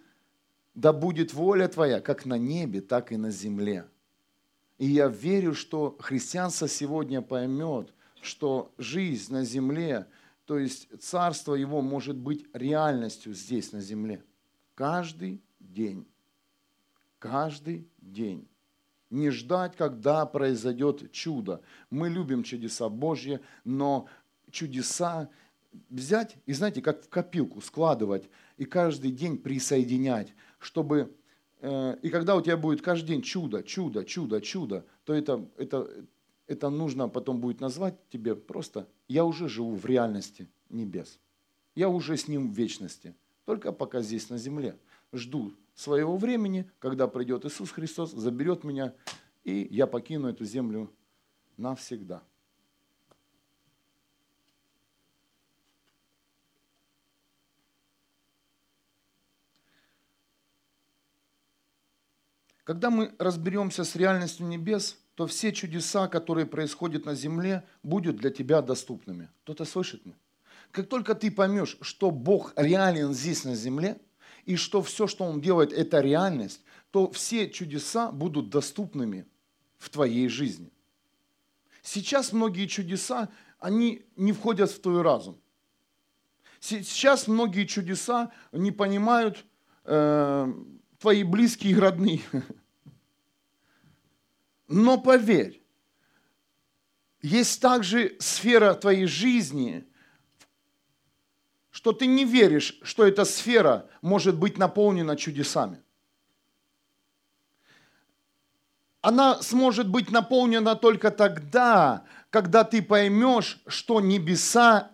да 0.75 0.93
будет 0.93 1.33
воля 1.33 1.69
Твоя, 1.69 2.01
как 2.01 2.25
на 2.25 2.39
небе, 2.39 2.81
так 2.81 3.13
и 3.13 3.17
на 3.17 3.31
земле. 3.31 3.87
И 4.79 4.87
я 4.87 5.09
верю, 5.09 5.55
что 5.55 5.97
христианство 6.01 6.69
сегодня 6.69 7.23
поймет, 7.23 7.93
что 8.21 8.73
жизнь 8.79 9.33
на 9.33 9.45
земле, 9.45 10.07
то 10.47 10.59
есть 10.59 10.89
царство 11.01 11.55
его 11.55 11.81
может 11.81 12.17
быть 12.17 12.47
реальностью 12.53 13.35
здесь 13.35 13.73
на 13.73 13.81
земле. 13.81 14.23
Каждый 14.75 15.43
день. 15.61 16.07
Каждый 17.19 17.89
день. 18.13 18.49
Не 19.11 19.31
ждать, 19.31 19.77
когда 19.77 20.27
произойдет 20.27 21.13
чудо. 21.13 21.61
Мы 21.91 22.09
любим 22.09 22.43
чудеса 22.43 22.89
Божьи, 22.89 23.41
но 23.65 24.07
чудеса 24.51 25.29
взять 25.91 26.37
и, 26.47 26.53
знаете, 26.53 26.83
как 26.83 27.05
в 27.05 27.09
копилку 27.09 27.61
складывать 27.61 28.29
и 28.57 28.65
каждый 28.65 29.11
день 29.11 29.39
присоединять, 29.39 30.35
чтобы 30.59 31.15
Э, 31.65 31.97
и 32.03 32.11
когда 32.11 32.37
у 32.37 32.43
тебя 32.43 32.59
будет 32.59 32.83
каждый 32.83 33.09
день 33.09 33.23
чудо, 33.23 33.63
чудо, 33.63 34.05
чудо, 34.05 34.43
чудо, 34.43 34.85
то 35.05 35.15
это, 35.15 35.49
это, 35.57 35.89
это 36.47 36.69
нужно 36.69 37.09
потом 37.09 37.41
будет 37.41 37.61
назвать 37.61 37.95
тебе 38.11 38.37
просто 38.37 38.87
«я 39.09 39.25
уже 39.25 39.49
живу 39.49 39.75
в 39.75 39.87
реальности 39.87 40.47
небес». 40.69 41.19
Я 41.75 41.89
уже 41.89 42.19
с 42.19 42.29
ним 42.29 42.53
в 42.53 42.55
вечности, 42.55 43.15
только 43.47 43.73
пока 43.73 44.03
здесь 44.03 44.29
на 44.29 44.37
земле. 44.37 44.77
Жду 45.11 45.55
своего 45.75 46.17
времени, 46.17 46.71
когда 46.79 47.09
придет 47.09 47.45
Иисус 47.45 47.71
Христос, 47.71 48.13
заберет 48.13 48.65
меня, 48.65 48.95
и 49.43 49.67
я 49.71 49.87
покину 49.87 50.29
эту 50.29 50.45
землю 50.45 50.93
навсегда. 51.57 52.23
Когда 62.63 62.89
мы 62.89 63.15
разберемся 63.19 63.85
с 63.85 63.95
реальностью 63.95 64.47
небес, 64.47 64.99
то 65.17 65.27
все 65.27 65.53
чудеса, 65.53 66.09
которые 66.09 66.47
происходят 66.47 67.05
на 67.05 67.15
земле, 67.15 67.63
будут 67.83 68.17
для 68.17 68.31
тебя 68.31 68.63
доступными. 68.63 69.29
Кто-то 69.43 69.67
слышит 69.67 70.07
меня? 70.07 70.17
Как 70.71 70.89
только 70.89 71.15
ты 71.15 71.31
поймешь, 71.31 71.77
что 71.83 72.11
Бог 72.11 72.55
реален 72.57 73.13
здесь 73.13 73.45
на 73.45 73.55
земле– 73.55 74.01
и 74.47 74.57
что 74.57 74.83
все, 74.83 75.07
что 75.07 75.25
Он 75.25 75.41
делает, 75.41 75.73
это 75.73 76.01
реальность, 76.01 76.63
то 76.91 77.11
все 77.11 77.51
чудеса 77.51 78.11
будут 78.13 78.51
доступными 78.51 79.27
в 79.79 79.91
твоей 79.91 80.29
жизни. 80.29 80.71
Сейчас 81.83 82.33
многие 82.33 82.67
чудеса, 82.67 83.29
они 83.59 84.07
не 84.17 84.33
входят 84.33 84.71
в 84.71 84.81
твой 84.81 85.03
разум. 85.03 85.39
Сейчас 86.61 87.29
многие 87.29 87.67
чудеса 87.67 88.33
не 88.53 88.73
понимают 88.73 89.45
э, 89.85 90.53
твои 90.99 91.23
близкие 91.23 91.73
и 91.73 91.79
родные. 91.79 92.23
Но 94.69 94.99
поверь, 94.99 95.63
есть 97.21 97.61
также 97.61 98.17
сфера 98.19 98.73
твоей 98.75 99.07
жизни, 99.07 99.87
что 101.75 101.93
ты 101.93 102.07
не 102.07 102.25
веришь, 102.25 102.79
что 102.85 103.05
эта 103.05 103.25
сфера 103.25 103.87
может 104.01 104.37
быть 104.37 104.59
наполнена 104.59 105.17
чудесами. 105.17 105.83
Она 109.01 109.43
сможет 109.43 109.89
быть 109.89 110.13
наполнена 110.13 110.77
только 110.77 111.11
тогда, 111.11 112.05
когда 112.31 112.63
ты 112.63 112.81
поймешь, 112.81 113.61
что 113.67 114.01
небеса, 114.01 114.93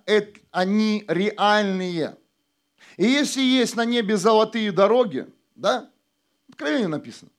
они 0.51 1.05
реальные. 1.07 2.17
И 2.97 3.05
если 3.05 3.43
есть 3.43 3.77
на 3.77 3.85
небе 3.85 4.17
золотые 4.17 4.73
дороги, 4.73 5.27
да, 5.57 5.91
откровение 6.49 6.89
написано, 6.89 7.31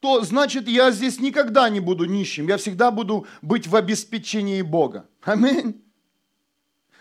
то 0.00 0.22
значит 0.22 0.66
я 0.66 0.90
здесь 0.92 1.20
никогда 1.20 1.68
не 1.68 1.80
буду 1.80 2.06
нищим, 2.06 2.48
я 2.48 2.56
всегда 2.56 2.90
буду 2.90 3.26
быть 3.42 3.66
в 3.66 3.76
обеспечении 3.76 4.62
Бога. 4.62 5.06
Аминь. 5.24 5.85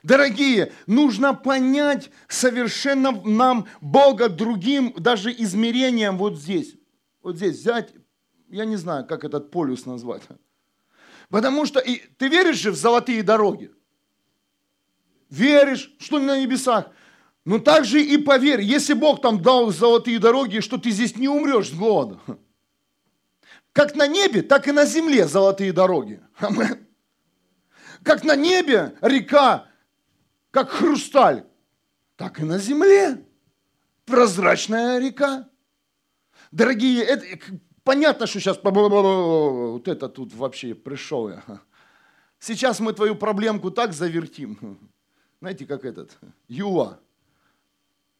Дорогие, 0.05 0.71
нужно 0.85 1.33
понять 1.33 2.11
совершенно 2.27 3.11
нам 3.23 3.67
Бога 3.81 4.29
другим 4.29 4.93
даже 4.99 5.31
измерением 5.31 6.19
вот 6.19 6.37
здесь. 6.37 6.75
Вот 7.23 7.37
здесь 7.37 7.57
взять, 7.57 7.91
я 8.49 8.65
не 8.65 8.75
знаю, 8.75 9.07
как 9.07 9.23
этот 9.23 9.49
полюс 9.49 9.87
назвать. 9.87 10.21
Потому 11.29 11.65
что 11.65 11.79
и, 11.79 12.03
ты 12.19 12.27
веришь 12.27 12.57
же 12.57 12.69
в 12.69 12.75
золотые 12.75 13.23
дороги? 13.23 13.71
Веришь, 15.31 15.91
что 15.97 16.19
на 16.19 16.39
небесах? 16.39 16.91
Ну 17.43 17.57
так 17.57 17.83
же 17.83 17.99
и 17.99 18.17
поверь, 18.17 18.61
если 18.61 18.93
Бог 18.93 19.23
там 19.23 19.41
дал 19.41 19.71
золотые 19.71 20.19
дороги, 20.19 20.59
что 20.59 20.77
ты 20.77 20.91
здесь 20.91 21.15
не 21.15 21.27
умрешь 21.27 21.69
с 21.69 21.73
голода. 21.73 22.19
Как 23.71 23.95
на 23.95 24.05
небе, 24.05 24.43
так 24.43 24.67
и 24.67 24.71
на 24.71 24.85
земле 24.85 25.27
золотые 25.27 25.73
дороги. 25.73 26.21
Как 28.03 28.23
на 28.23 28.35
небе 28.35 28.95
река, 29.01 29.67
как 30.55 30.69
хрусталь, 30.69 31.43
так 32.15 32.39
и 32.39 32.45
на 32.45 32.59
земле 32.59 33.25
прозрачная 34.05 34.99
река. 34.99 35.49
Дорогие, 36.49 37.03
это, 37.03 37.25
Понятно, 37.83 38.25
что 38.25 38.39
сейчас 38.39 38.57
вот 38.63 39.87
это 39.89 40.07
тут 40.07 40.33
вообще 40.33 40.73
пришел 40.73 41.27
я. 41.27 41.43
Сейчас 42.39 42.79
мы 42.79 42.93
твою 42.93 43.15
проблемку 43.15 43.69
так 43.69 43.91
завертим. 43.91 44.79
Знаете, 45.41 45.65
как 45.65 45.83
этот, 45.83 46.17
Юла. 46.47 47.01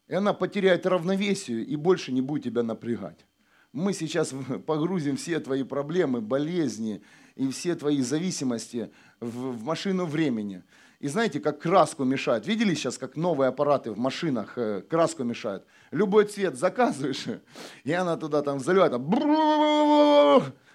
И 0.09 0.13
она 0.13 0.33
потеряет 0.33 0.85
равновесие 0.85 1.63
и 1.63 1.77
больше 1.77 2.11
не 2.11 2.21
будет 2.21 2.43
тебя 2.43 2.63
напрягать. 2.63 3.25
Мы 3.71 3.93
сейчас 3.93 4.33
погрузим 4.65 5.15
все 5.15 5.39
твои 5.39 5.63
проблемы, 5.63 6.19
болезни 6.19 7.01
и 7.35 7.49
все 7.49 7.75
твои 7.75 8.01
зависимости 8.01 8.91
в, 9.21 9.53
в 9.53 9.63
машину 9.63 10.05
времени. 10.05 10.63
И 11.05 11.07
знаете, 11.07 11.39
как 11.39 11.61
краску 11.61 12.03
мешают. 12.03 12.47
Видели 12.47 12.73
сейчас, 12.73 12.97
как 12.97 13.15
новые 13.15 13.49
аппараты 13.49 13.91
в 13.91 13.97
машинах 13.99 14.57
э, 14.57 14.81
краску 14.81 15.23
мешают? 15.23 15.63
Любой 15.91 16.25
цвет 16.25 16.57
заказываешь, 16.57 17.25
и 17.83 17.91
она 17.91 18.17
туда 18.17 18.41
там 18.41 18.59
заливает. 18.59 18.91
Там, 18.91 19.07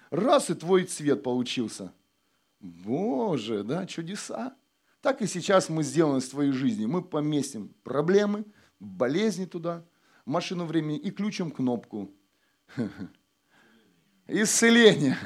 раз, 0.09 0.49
и 0.49 0.53
твой 0.53 0.85
цвет 0.85 1.21
получился. 1.21 1.91
Боже, 2.61 3.65
да, 3.65 3.85
чудеса. 3.85 4.55
Так 5.01 5.21
и 5.21 5.27
сейчас 5.27 5.67
мы 5.67 5.83
сделаем 5.83 6.21
в 6.21 6.29
твоей 6.29 6.53
жизни. 6.53 6.85
Мы 6.85 7.01
поместим 7.01 7.73
проблемы, 7.83 8.45
болезни 8.79 9.43
туда, 9.43 9.83
машину 10.23 10.63
времени 10.63 10.97
и 10.97 11.11
ключом 11.11 11.51
кнопку. 11.51 12.09
Исцеление. 14.27 15.17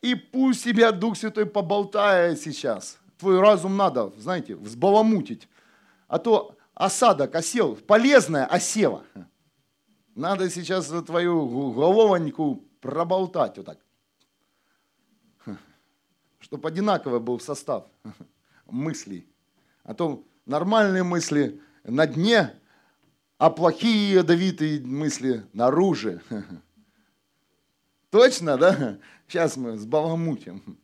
И 0.00 0.14
пусть 0.14 0.64
тебя 0.64 0.92
Дух 0.92 1.18
Святой 1.18 1.44
поболтает 1.44 2.40
сейчас 2.40 3.00
твой 3.20 3.40
разум 3.40 3.76
надо, 3.76 4.12
знаете, 4.18 4.56
взбаламутить. 4.56 5.48
А 6.08 6.18
то 6.18 6.56
осадок, 6.74 7.34
осел, 7.34 7.76
полезная 7.76 8.46
осева. 8.46 9.04
Надо 10.14 10.50
сейчас 10.50 10.88
твою 11.06 11.72
головоньку 11.72 12.64
проболтать 12.80 13.56
вот 13.58 13.66
так. 13.66 13.78
Чтобы 16.40 16.68
одинаковый 16.68 17.20
был 17.20 17.38
состав 17.38 17.84
мыслей. 18.66 19.28
А 19.84 19.94
то 19.94 20.24
нормальные 20.46 21.02
мысли 21.02 21.60
на 21.84 22.06
дне, 22.06 22.58
а 23.38 23.50
плохие 23.50 24.14
ядовитые 24.14 24.80
мысли 24.80 25.46
наружу. 25.52 26.20
Точно, 28.10 28.56
да? 28.58 28.98
Сейчас 29.28 29.56
мы 29.56 29.76
сбаламутим. 29.76 30.78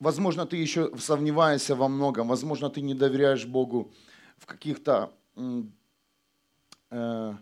Возможно, 0.00 0.46
ты 0.46 0.56
еще 0.56 0.90
сомневаешься 0.96 1.76
во 1.76 1.86
многом, 1.86 2.28
возможно, 2.28 2.70
ты 2.70 2.80
не 2.80 2.94
доверяешь 2.94 3.44
Богу 3.44 3.92
в 4.38 4.46
каких-то 4.46 5.12
э, 6.90 7.34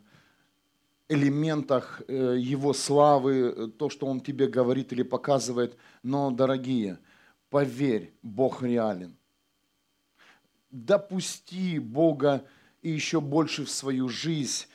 элементах 1.09 2.03
э, 2.09 2.37
Его 2.37 2.73
славы, 2.73 3.73
то, 3.79 3.89
что 3.89 4.09
Он 4.09 4.21
тебе 4.21 4.49
говорит 4.49 4.93
или 4.93 5.05
показывает. 5.05 5.77
Но, 6.03 6.33
дорогие, 6.33 6.99
поверь, 7.49 8.13
Бог 8.23 8.61
реален. 8.63 9.17
Допусти 10.73 11.79
Бога 11.79 12.45
и 12.83 12.91
еще 12.91 13.21
больше 13.21 13.65
в 13.65 13.71
свою 13.71 14.09
жизнь. 14.09 14.67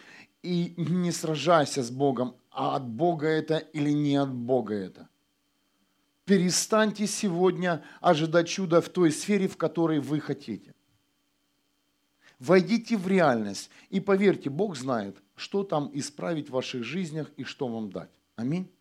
И 0.41 0.73
не 0.77 1.11
сражайся 1.11 1.83
с 1.83 1.91
Богом, 1.91 2.35
а 2.49 2.77
от 2.77 2.87
Бога 2.87 3.27
это 3.27 3.57
или 3.57 3.91
не 3.91 4.15
от 4.15 4.33
Бога 4.33 4.73
это. 4.73 5.09
Перестаньте 6.25 7.05
сегодня 7.05 7.83
ожидать 7.99 8.47
чуда 8.47 8.81
в 8.81 8.89
той 8.89 9.11
сфере, 9.11 9.47
в 9.47 9.57
которой 9.57 9.99
вы 9.99 10.21
хотите. 10.21 10.73
Войдите 12.39 12.97
в 12.97 13.07
реальность 13.07 13.69
и 13.89 13.99
поверьте, 13.99 14.49
Бог 14.49 14.75
знает, 14.75 15.21
что 15.35 15.63
там 15.63 15.89
исправить 15.93 16.49
в 16.49 16.53
ваших 16.53 16.83
жизнях 16.83 17.31
и 17.37 17.43
что 17.43 17.67
вам 17.67 17.89
дать. 17.91 18.11
Аминь. 18.35 18.71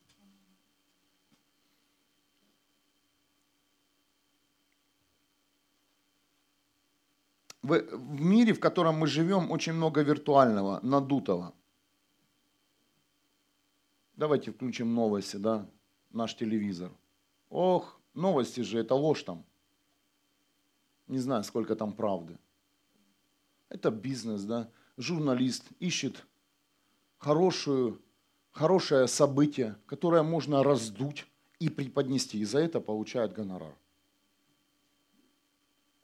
В 7.62 8.20
мире, 8.20 8.54
в 8.54 8.60
котором 8.60 8.96
мы 8.96 9.06
живем, 9.06 9.52
очень 9.52 9.72
много 9.72 10.02
виртуального, 10.02 10.80
надутого. 10.82 11.54
Давайте 14.16 14.50
включим 14.50 14.94
новости, 14.94 15.36
да, 15.36 15.68
наш 16.10 16.34
телевизор. 16.34 16.90
Ох, 17.52 18.00
новости 18.14 18.62
же, 18.62 18.78
это 18.78 18.94
ложь 18.94 19.24
там. 19.24 19.44
Не 21.06 21.18
знаю, 21.18 21.44
сколько 21.44 21.76
там 21.76 21.92
правды. 21.92 22.38
Это 23.68 23.90
бизнес, 23.90 24.44
да. 24.44 24.70
Журналист 24.96 25.64
ищет 25.78 26.24
хорошую, 27.18 28.00
хорошее 28.52 29.06
событие, 29.06 29.76
которое 29.84 30.22
можно 30.22 30.62
раздуть 30.62 31.26
и 31.58 31.68
преподнести. 31.68 32.38
И 32.38 32.44
за 32.46 32.58
это 32.58 32.80
получает 32.80 33.34
гонорар. 33.34 33.74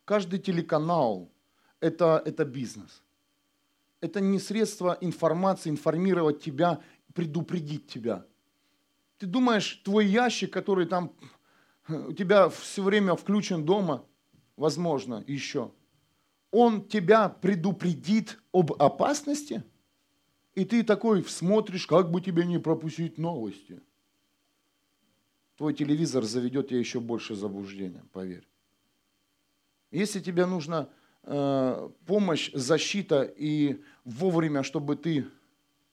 Каждый 0.04 0.40
телеканал 0.40 1.30
это, 1.80 2.22
это 2.26 2.44
бизнес. 2.44 3.02
Это 4.02 4.20
не 4.20 4.38
средство 4.38 4.98
информации, 5.00 5.70
информировать 5.70 6.42
тебя, 6.42 6.82
предупредить 7.14 7.86
тебя. 7.86 8.26
Ты 9.16 9.26
думаешь, 9.26 9.80
твой 9.82 10.06
ящик, 10.06 10.52
который 10.52 10.86
там 10.86 11.12
у 11.88 12.12
тебя 12.12 12.48
все 12.48 12.82
время 12.82 13.14
включен 13.14 13.64
дома, 13.64 14.04
возможно, 14.56 15.24
еще, 15.26 15.72
он 16.50 16.86
тебя 16.86 17.28
предупредит 17.28 18.38
об 18.52 18.72
опасности, 18.80 19.62
и 20.54 20.64
ты 20.64 20.82
такой 20.82 21.24
смотришь, 21.24 21.86
как 21.86 22.10
бы 22.10 22.20
тебе 22.20 22.44
не 22.44 22.58
пропустить 22.58 23.18
новости. 23.18 23.80
Твой 25.56 25.74
телевизор 25.74 26.24
заведет 26.24 26.68
тебя 26.68 26.78
еще 26.78 27.00
больше 27.00 27.34
заблуждения, 27.34 28.04
поверь. 28.12 28.46
Если 29.90 30.20
тебе 30.20 30.46
нужно 30.46 30.88
э, 31.24 31.90
помощь, 32.06 32.50
защита 32.52 33.22
и 33.22 33.82
вовремя, 34.04 34.62
чтобы 34.62 34.96
ты 34.96 35.26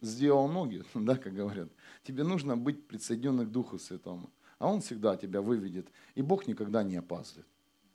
сделал 0.01 0.47
ноги, 0.47 0.83
да, 0.93 1.15
как 1.15 1.33
говорят. 1.33 1.69
Тебе 2.03 2.23
нужно 2.23 2.55
быть 2.57 2.87
присоединенным 2.87 3.47
к 3.47 3.51
Духу 3.51 3.79
Святому. 3.79 4.29
А 4.59 4.71
Он 4.71 4.81
всегда 4.81 5.17
тебя 5.17 5.41
выведет. 5.41 5.87
И 6.15 6.21
Бог 6.21 6.47
никогда 6.47 6.83
не 6.83 6.97
опаздывает. 6.97 7.47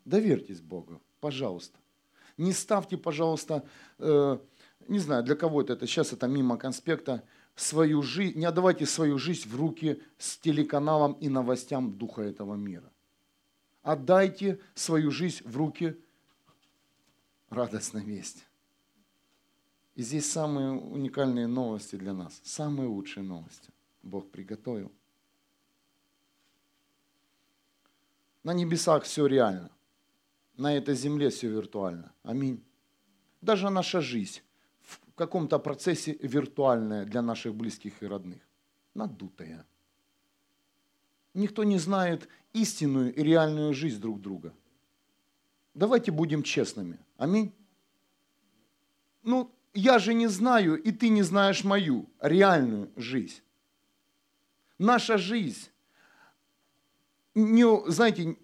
Доверьтесь 0.05 0.61
Богу, 0.61 1.01
пожалуйста. 1.21 1.79
Не 2.37 2.53
ставьте, 2.53 2.97
пожалуйста, 2.97 3.65
э, 3.99 4.39
не 4.89 4.99
знаю, 4.99 5.23
для 5.23 5.35
кого 5.35 5.63
это, 5.63 5.87
сейчас 5.87 6.13
это 6.13 6.27
мимо 6.27 6.57
конспекта, 6.57 7.23
свою 7.55 8.03
жизнь, 8.03 8.39
не 8.39 8.47
отдавайте 8.47 8.87
свою 8.87 9.19
жизнь 9.19 9.49
в 9.49 9.57
руки 9.57 10.03
с 10.19 10.39
телеканалом 10.39 11.13
и 11.15 11.29
новостям 11.29 11.93
духа 11.93 12.23
этого 12.23 12.55
мира. 12.55 12.91
Отдайте 13.83 14.61
свою 14.75 15.11
жизнь 15.11 15.43
в 15.45 15.57
руки 15.57 15.97
радостной 17.51 18.05
вести. 18.05 18.43
И 19.95 20.03
здесь 20.03 20.31
самые 20.31 20.71
уникальные 20.71 21.47
новости 21.47 21.97
для 21.97 22.15
нас, 22.15 22.41
самые 22.45 22.89
лучшие 22.89 23.25
новости 23.25 23.71
Бог 24.03 24.31
приготовил. 24.31 24.93
На 28.43 28.53
небесах 28.55 29.05
все 29.05 29.27
реально, 29.27 29.71
на 30.57 30.77
этой 30.77 30.95
земле 30.95 31.31
все 31.31 31.49
виртуально. 31.49 32.13
Аминь. 32.23 32.65
Даже 33.41 33.71
наша 33.71 34.01
жизнь 34.01 34.41
в 34.83 35.15
каком-то 35.15 35.59
процессе 35.59 36.17
виртуальная 36.21 37.05
для 37.05 37.23
наших 37.23 37.55
близких 37.55 38.03
и 38.03 38.07
родных, 38.07 38.41
надутая. 38.95 39.67
Никто 41.35 41.65
не 41.65 41.79
знает 41.79 42.29
истинную 42.53 43.15
и 43.15 43.23
реальную 43.23 43.75
жизнь 43.75 44.01
друг 44.01 44.21
друга. 44.21 44.55
Давайте 45.75 46.11
будем 46.11 46.43
честными. 46.43 46.99
Аминь. 47.17 47.53
Ну, 49.23 49.55
я 49.75 49.99
же 49.99 50.15
не 50.15 50.27
знаю, 50.27 50.83
и 50.83 50.91
ты 50.91 51.09
не 51.09 51.23
знаешь 51.23 51.63
мою 51.63 52.09
реальную 52.21 52.91
жизнь. 52.97 53.41
Наша 54.79 55.19
жизнь, 55.19 55.69
не, 57.35 57.91
знаете, 57.91 58.37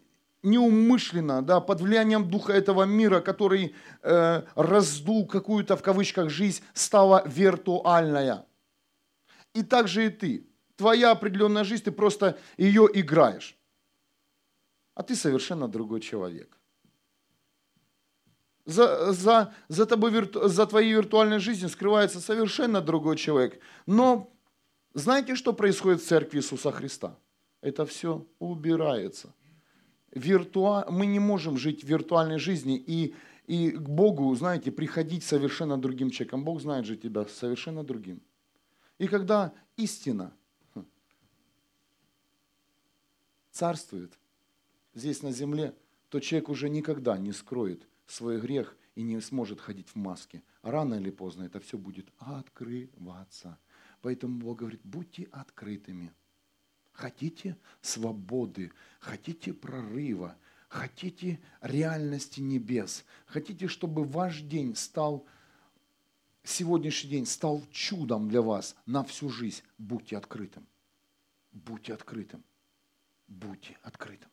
неумышленно, 0.43 1.43
да, 1.43 1.61
под 1.61 1.81
влиянием 1.81 2.29
духа 2.29 2.53
этого 2.53 2.85
мира, 2.85 3.21
который 3.21 3.75
э, 4.03 4.43
раздул 4.55 5.27
какую-то 5.27 5.77
в 5.77 5.83
кавычках 5.83 6.31
жизнь, 6.31 6.63
стала 6.73 7.23
виртуальная. 7.27 8.47
И 9.55 9.63
так 9.63 9.89
же 9.89 10.07
и 10.07 10.11
ты. 10.11 10.47
Твоя 10.77 11.13
определенная 11.13 11.65
жизнь, 11.65 11.85
ты 11.85 11.91
просто 11.91 12.39
ее 12.59 12.89
играешь. 12.93 13.57
А 14.95 15.03
ты 15.03 15.17
совершенно 15.17 15.69
другой 15.69 16.01
человек 16.01 16.57
за, 18.67 19.13
за, 19.13 19.55
за, 19.69 19.87
тобой, 19.87 20.29
за 20.49 20.67
твоей 20.67 20.93
виртуальной 20.93 21.39
жизнью 21.39 21.71
скрывается 21.71 22.21
совершенно 22.21 22.81
другой 22.81 23.17
человек. 23.17 23.61
Но 23.87 24.33
знаете, 24.93 25.37
что 25.37 25.53
происходит 25.53 26.03
в 26.03 26.07
церкви 26.07 26.39
Иисуса 26.39 26.73
Христа? 26.73 27.17
Это 27.61 27.85
все 27.87 28.27
убирается. 28.39 29.35
Виртуа... 30.13 30.87
Мы 30.91 31.07
не 31.07 31.19
можем 31.19 31.57
жить 31.57 31.85
в 31.85 31.87
виртуальной 31.87 32.39
жизни 32.39 32.77
и, 32.77 33.15
и 33.47 33.71
к 33.71 33.89
Богу, 33.89 34.35
знаете, 34.35 34.71
приходить 34.71 35.25
совершенно 35.25 35.77
другим 35.77 36.11
человеком. 36.11 36.45
Бог 36.45 36.61
знает 36.61 36.87
же 36.87 36.97
тебя 36.97 37.27
совершенно 37.27 37.85
другим. 37.85 38.23
И 38.99 39.09
когда 39.09 39.53
истина 39.77 40.33
царствует 43.51 44.19
здесь 44.95 45.23
на 45.23 45.33
земле, 45.33 45.75
то 46.09 46.21
человек 46.21 46.49
уже 46.49 46.69
никогда 46.69 47.19
не 47.19 47.33
скроет 47.33 47.87
свой 48.07 48.41
грех 48.41 48.77
и 48.95 49.03
не 49.03 49.21
сможет 49.21 49.61
ходить 49.61 49.89
в 49.89 49.97
маске. 49.97 50.43
Рано 50.63 50.95
или 50.95 51.11
поздно 51.11 51.45
это 51.45 51.61
все 51.61 51.77
будет 51.77 52.09
открываться. 52.19 53.59
Поэтому 54.01 54.39
Бог 54.39 54.59
говорит, 54.59 54.81
будьте 54.85 55.29
открытыми. 55.33 56.13
Хотите 56.97 57.59
свободы, 57.83 58.73
хотите 59.01 59.53
прорыва, 59.53 60.35
хотите 60.69 61.39
реальности 61.61 62.41
небес, 62.41 63.05
хотите, 63.27 63.69
чтобы 63.69 64.03
ваш 64.05 64.41
день 64.41 64.75
стал, 64.75 65.27
сегодняшний 66.43 67.11
день 67.11 67.27
стал 67.27 67.63
чудом 67.71 68.31
для 68.31 68.41
вас 68.41 68.75
на 68.87 69.05
всю 69.05 69.29
жизнь, 69.29 69.63
будьте 69.77 70.17
открытым. 70.17 70.67
Будьте 71.53 71.93
открытым. 71.93 72.43
Будьте 73.29 73.77
открытым. 73.83 74.31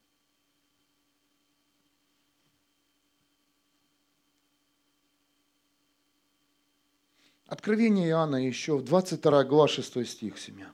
Откровение 7.48 8.08
Иоанна 8.08 8.38
еще 8.38 8.78
в 8.78 8.86
22 8.86 9.44
глава 9.44 9.68
6 9.68 10.08
стих, 10.08 10.40
семья. 10.40 10.74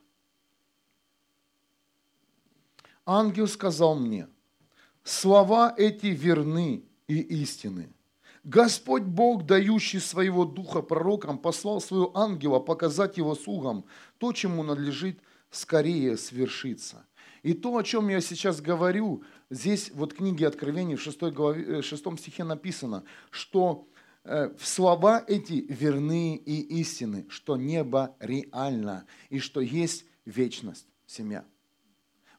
Ангел 3.10 3.47
сказал 3.47 3.95
мне, 3.95 4.28
слова 5.03 5.74
эти 5.78 6.07
верны 6.07 6.84
и 7.07 7.20
истины. 7.41 7.89
Господь 8.43 9.03
Бог, 9.03 9.45
дающий 9.45 9.99
своего 9.99 10.45
духа 10.45 10.82
пророкам, 10.82 11.38
послал 11.38 11.82
своего 11.82 12.16
ангела 12.18 12.60
показать 12.60 13.18
его 13.18 13.36
слугам 13.36 13.86
то, 14.18 14.32
чему 14.32 14.64
надлежит 14.64 15.20
скорее 15.51 16.18
свершиться. 16.18 17.05
И 17.41 17.53
то, 17.53 17.78
о 17.78 17.84
чем 17.84 18.10
я 18.10 18.22
сейчас 18.22 18.62
говорю, 18.62 19.24
здесь 19.49 19.91
вот 19.93 20.14
в 20.14 20.16
книге 20.16 20.47
Откровений 20.47 20.95
в 20.95 21.01
6, 21.01 21.22
главе, 21.34 21.82
6 21.82 22.05
э, 22.05 22.18
стихе 22.18 22.43
написано, 22.43 23.03
что 23.30 23.88
Э, 24.24 24.49
в 24.57 24.68
слова 24.68 25.24
эти 25.28 25.66
верны 25.70 26.36
и 26.36 26.62
истины, 26.82 27.26
что 27.30 27.57
небо 27.57 28.16
реально 28.20 29.05
и 29.30 29.39
что 29.39 29.62
есть 29.62 30.05
вечность, 30.26 30.88
семья. 31.07 31.45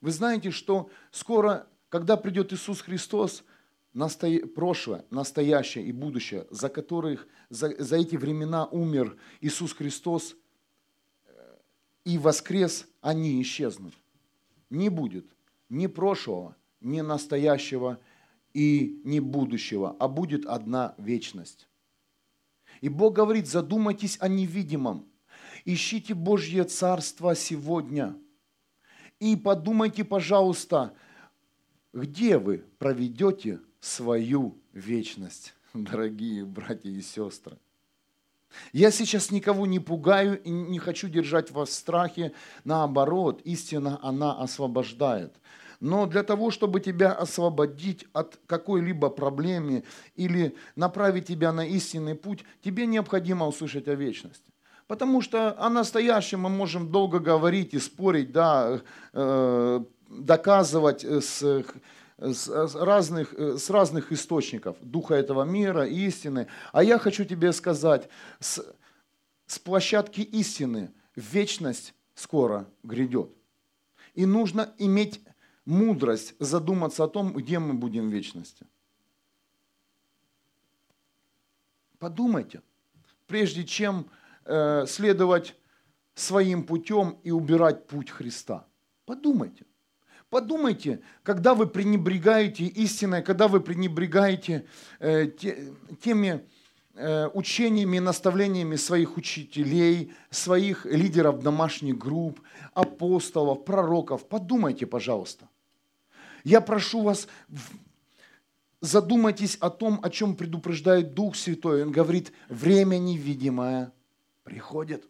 Вы 0.01 0.13
знаете, 0.13 0.51
что 0.51 0.91
скоро, 1.11 1.67
когда 1.89 2.17
придет 2.17 2.53
Иисус 2.53 2.81
Христос, 2.81 3.45
насто... 3.93 4.29
прошлое, 4.55 5.05
настоящее 5.11 5.85
и 5.85 5.93
будущее, 5.93 6.47
за 6.51 6.69
которых 6.69 7.27
за, 7.49 7.75
за 7.83 7.97
эти 7.97 8.17
времена 8.17 8.67
умер 8.67 9.17
Иисус 9.41 9.73
Христос 9.75 10.37
э, 11.27 11.57
и 12.05 12.19
воскрес, 12.19 12.87
они 13.01 13.43
исчезнут. 13.43 13.95
Не 14.71 14.89
будет 14.89 15.27
ни 15.69 15.87
прошлого, 15.87 16.57
ни 16.81 17.01
настоящего 17.01 17.99
и 18.55 19.01
ни 19.05 19.21
будущего, 19.21 19.97
а 19.99 20.09
будет 20.09 20.47
одна 20.47 20.95
вечность. 20.99 21.69
И 22.81 22.89
Бог 22.89 23.15
говорит, 23.15 23.47
задумайтесь 23.47 24.17
о 24.21 24.29
невидимом. 24.29 25.07
Ищите 25.65 26.15
Божье 26.15 26.65
Царство 26.65 27.35
сегодня. 27.35 28.17
И 29.21 29.37
подумайте, 29.37 30.03
пожалуйста, 30.03 30.95
где 31.93 32.39
вы 32.39 32.65
проведете 32.79 33.61
свою 33.79 34.59
вечность, 34.73 35.55
дорогие 35.75 36.45
братья 36.47 36.91
и 36.91 37.03
сестры. 37.03 37.59
Я 38.73 38.91
сейчас 38.91 39.31
никого 39.31 39.67
не 39.67 39.79
пугаю 39.79 40.43
и 40.43 40.51
не 40.51 40.79
хочу 40.79 41.09
держать 41.09 41.53
вас 41.53 41.69
в 41.69 41.75
страхе. 41.75 42.33
Наоборот, 42.65 43.43
истина, 43.45 44.01
она 44.03 44.37
освобождает. 44.41 45.37
Но 45.79 46.07
для 46.07 46.23
того, 46.23 46.51
чтобы 46.51 46.81
тебя 46.81 47.13
освободить 47.13 48.07
от 48.13 48.39
какой-либо 48.47 49.09
проблемы 49.09 49.85
или 50.17 50.57
направить 50.77 51.27
тебя 51.27 51.53
на 51.53 51.65
истинный 51.67 52.15
путь, 52.15 52.45
тебе 52.63 52.87
необходимо 52.87 53.47
услышать 53.47 53.87
о 53.87 53.95
вечности. 53.95 54.50
Потому 54.91 55.21
что 55.21 55.57
о 55.57 55.71
настоящем 55.71 56.41
мы 56.41 56.49
можем 56.49 56.91
долго 56.91 57.21
говорить 57.21 57.75
и 57.75 57.79
спорить, 57.79 58.33
да, 58.33 58.81
э, 59.13 59.85
доказывать 60.09 61.05
с, 61.05 61.65
с, 62.19 62.75
разных, 62.75 63.33
с 63.33 63.71
разных 63.71 64.11
источников 64.11 64.77
духа 64.81 65.15
этого 65.15 65.45
мира, 65.45 65.87
истины. 65.87 66.49
А 66.73 66.83
я 66.83 66.99
хочу 66.99 67.25
тебе 67.25 67.53
сказать, 67.53 68.09
с, 68.41 68.67
с 69.47 69.61
площадки 69.61 70.23
истины 70.23 70.91
вечность 71.15 71.95
скоро 72.17 72.67
грядет. 72.83 73.31
И 74.17 74.27
нужно 74.27 74.75
иметь 74.79 75.21
мудрость 75.67 76.35
задуматься 76.41 77.05
о 77.05 77.09
том, 77.09 77.33
где 77.33 77.61
мы 77.61 77.75
будем 77.75 78.11
в 78.11 78.13
вечности. 78.13 78.67
Подумайте, 82.01 82.61
прежде 83.29 83.63
чем 83.63 84.11
э, 84.45 84.87
следовать 84.87 85.55
своим 86.15 86.65
путем 86.65 87.19
и 87.23 87.31
убирать 87.31 87.87
путь 87.87 88.11
Христа. 88.11 88.67
Подумайте. 89.07 89.65
Подумайте, 90.29 91.01
когда 91.25 91.55
вы 91.55 91.67
пренебрегаете 91.67 92.65
истиной, 92.65 93.23
когда 93.23 93.49
вы 93.49 93.61
пренебрегаете 93.61 94.65
э, 95.01 95.27
те, 95.27 95.73
теми 96.01 96.47
э, 96.95 97.27
учениями 97.35 97.99
наставлениями 97.99 98.77
своих 98.77 99.17
учителей, 99.17 100.13
своих 100.31 100.87
лидеров 100.87 101.43
домашних 101.43 101.99
групп, 101.99 102.41
апостолов, 102.75 103.65
пророков. 103.65 104.29
Подумайте, 104.29 104.87
пожалуйста. 104.87 105.49
Я 106.45 106.61
прошу 106.61 107.03
вас, 107.03 107.27
задумайтесь 108.81 109.57
о 109.57 109.69
том, 109.69 109.99
о 110.01 110.11
чем 110.11 110.37
предупреждает 110.37 111.13
Дух 111.13 111.35
Святой. 111.35 111.83
Он 111.83 111.91
говорит, 111.91 112.33
время 112.49 112.99
невидимое 112.99 113.93
приходит. 114.51 115.09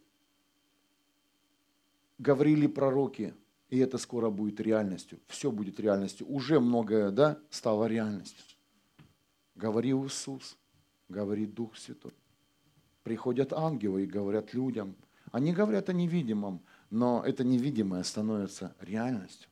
Говорили 2.19 2.67
пророки, 2.67 3.33
и 3.71 3.79
это 3.79 3.97
скоро 3.97 4.29
будет 4.29 4.61
реальностью. 4.61 5.19
Все 5.29 5.51
будет 5.51 5.81
реальностью. 5.81 6.27
Уже 6.31 6.61
многое 6.61 7.11
да, 7.11 7.39
стало 7.49 7.87
реальностью. 7.87 8.45
Говорил 9.55 10.05
Иисус, 10.07 10.59
говорит 11.09 11.55
Дух 11.55 11.79
Святой. 11.79 12.13
Приходят 13.03 13.55
ангелы 13.55 14.03
и 14.03 14.07
говорят 14.07 14.53
людям. 14.53 14.95
Они 15.33 15.55
говорят 15.55 15.89
о 15.89 15.95
невидимом, 15.95 16.61
но 16.91 17.23
это 17.25 17.43
невидимое 17.43 18.03
становится 18.03 18.77
реальностью. 18.79 19.49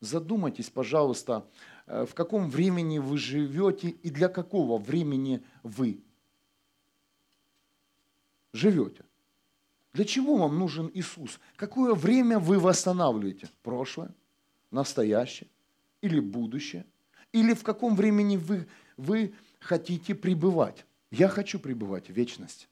Задумайтесь, 0.00 0.68
пожалуйста, 0.68 1.48
э, 1.86 2.04
в 2.04 2.14
каком 2.14 2.50
времени 2.50 2.98
вы 2.98 3.16
живете 3.16 3.88
и 3.88 4.10
для 4.10 4.28
какого 4.28 4.76
времени 4.76 5.42
вы 5.62 6.03
живете. 8.54 9.04
Для 9.92 10.04
чего 10.04 10.36
вам 10.36 10.58
нужен 10.58 10.90
Иисус? 10.94 11.38
Какое 11.56 11.94
время 11.94 12.38
вы 12.38 12.58
восстанавливаете? 12.58 13.48
Прошлое, 13.62 14.14
настоящее 14.70 15.48
или 16.00 16.20
будущее? 16.20 16.86
Или 17.32 17.52
в 17.52 17.62
каком 17.62 17.94
времени 17.94 18.36
вы, 18.36 18.66
вы 18.96 19.34
хотите 19.60 20.14
пребывать? 20.14 20.86
Я 21.10 21.28
хочу 21.28 21.58
пребывать 21.58 22.08
в 22.08 22.12
вечности. 22.12 22.66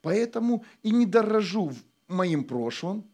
Поэтому 0.00 0.64
и 0.82 0.90
не 0.90 1.06
дорожу 1.06 1.72
моим 2.08 2.44
прошлым, 2.44 3.04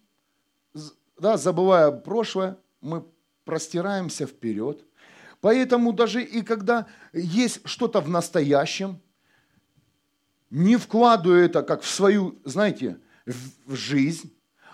да, 1.19 1.37
забывая 1.37 1.91
прошлое, 1.91 2.59
мы 2.81 3.05
простираемся 3.45 4.27
вперед. 4.27 4.85
Поэтому 5.41 5.93
даже 5.93 6.23
и 6.23 6.43
когда 6.43 6.87
есть 7.13 7.61
что-то 7.67 8.01
в 8.01 8.09
настоящем, 8.09 9.01
не 10.51 10.77
вкладываю 10.77 11.45
это 11.45 11.63
как 11.63 11.83
в 11.83 11.89
свою, 11.89 12.39
знаете, 12.45 12.99
в 13.25 13.75
жизнь, 13.75 14.33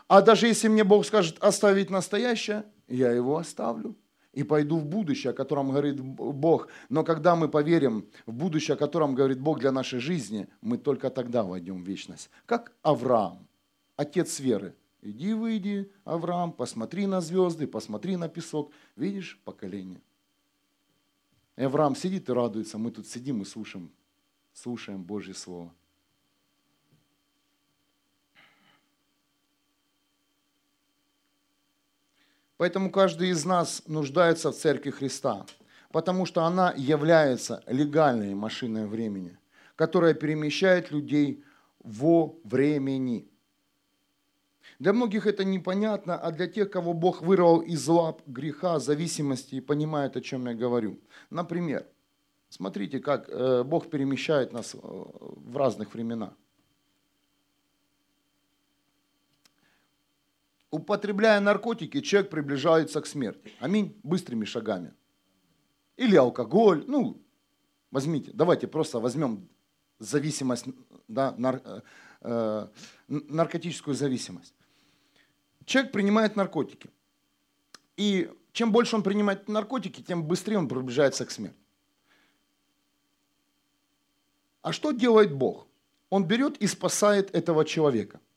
а 0.09 0.21
даже 0.21 0.47
если 0.47 0.69
мне 0.69 0.85
Бог 0.85 1.07
скажет 1.07 1.39
оставить 1.39 1.91
настоящее, 1.91 2.65
я 2.87 3.11
его 3.11 3.39
оставлю 3.39 3.97
и 4.33 4.43
пойду 4.43 4.79
в 4.79 4.85
будущее, 4.85 5.31
о 5.31 5.35
котором 5.35 5.71
говорит 5.71 6.01
Бог. 6.01 6.69
Но 6.89 7.05
когда 7.05 7.37
мы 7.37 7.49
поверим 7.49 8.07
в 8.27 8.33
будущее, 8.33 8.75
о 8.75 8.79
котором 8.79 9.15
говорит 9.15 9.41
Бог 9.41 9.61
для 9.61 9.73
нашей 9.73 10.01
жизни, 10.01 10.49
мы 10.61 10.79
только 10.79 11.11
тогда 11.11 11.45
войдем 11.45 11.83
в 11.83 11.87
вечность. 11.87 12.31
Как 12.47 12.73
Авраам, 12.83 13.47
отец 13.97 14.41
веры. 14.41 14.75
Иди, 15.03 15.35
выйди, 15.35 15.91
Авраам, 16.05 16.53
посмотри 16.53 17.07
на 17.07 17.21
звезды, 17.21 17.67
посмотри 17.67 18.17
на 18.17 18.29
песок. 18.29 18.71
Видишь 18.97 19.41
поколение? 19.45 20.01
И 21.57 21.65
Авраам 21.65 21.97
сидит 21.97 22.29
и 22.29 22.33
радуется. 22.33 22.79
Мы 22.79 22.91
тут 22.91 23.07
сидим 23.07 23.43
и 23.43 23.45
слушаем, 23.45 23.91
слушаем 24.53 25.03
Божье 25.03 25.35
Слово. 25.35 25.73
Поэтому 32.57 32.93
каждый 32.93 33.31
из 33.31 33.45
нас 33.45 33.83
нуждается 33.87 34.53
в 34.53 34.57
Церкви 34.57 34.91
Христа, 34.91 35.45
потому 35.91 36.27
что 36.27 36.45
она 36.45 36.73
является 36.77 37.65
легальной 37.67 38.35
машиной 38.35 38.87
времени, 38.87 39.37
которая 39.75 40.15
перемещает 40.15 40.93
людей 40.93 41.43
во 41.81 42.37
времени. 42.45 43.29
Для 44.79 44.93
многих 44.93 45.27
это 45.27 45.45
непонятно, 45.45 46.17
а 46.17 46.31
для 46.31 46.47
тех, 46.47 46.71
кого 46.71 46.93
Бог 46.95 47.23
вырвал 47.23 47.61
из 47.61 47.87
лап 47.89 48.23
греха, 48.27 48.79
зависимости 48.79 49.57
и 49.57 49.61
понимает, 49.61 50.17
о 50.17 50.21
чем 50.21 50.47
я 50.47 50.55
говорю. 50.55 51.01
Например, 51.31 51.85
смотрите, 52.53 53.01
как 53.01 53.29
э, 53.29 53.63
Бог 53.65 53.91
перемещает 53.91 54.53
нас 54.53 54.75
э, 54.75 54.79
в 54.83 55.57
разных 55.57 55.95
временах. 55.95 56.35
употребляя 60.73 61.39
наркотики, 61.41 62.01
человек 62.01 62.31
приближается 62.31 63.01
к 63.01 63.07
смерти. 63.07 63.53
Аминь. 63.61 63.95
Быстрыми 64.03 64.45
шагами. 64.45 64.93
Или 65.97 66.17
алкоголь. 66.17 66.85
Ну, 66.89 67.23
возьмите, 67.91 68.31
давайте 68.35 68.67
просто 68.67 68.99
возьмем 68.99 69.49
зависимость, 69.99 70.67
да, 71.09 71.35
нар, 71.39 71.61
э, 71.65 71.81
э 72.23 72.69
наркотическую 73.09 73.95
зависимость. 73.95 74.55
Человек 75.67 75.93
принимает 75.93 76.37
наркотики. 76.37 76.91
И 77.99 78.31
чем 78.53 78.73
больше 78.73 78.97
он 78.97 79.03
принимает 79.03 79.49
наркотики, 79.49 80.01
тем 80.03 80.25
быстрее 80.25 80.59
он 80.59 80.69
приближается 80.69 81.27
к 81.27 81.31
смерти. 81.31 81.62
А 84.63 84.73
что 84.73 84.93
делает 84.93 85.35
Бог? 85.35 85.67
Он 86.09 86.25
берет 86.25 86.57
и 86.59 86.67
спасает 86.67 87.35
этого 87.35 87.65
человека– 87.65 88.21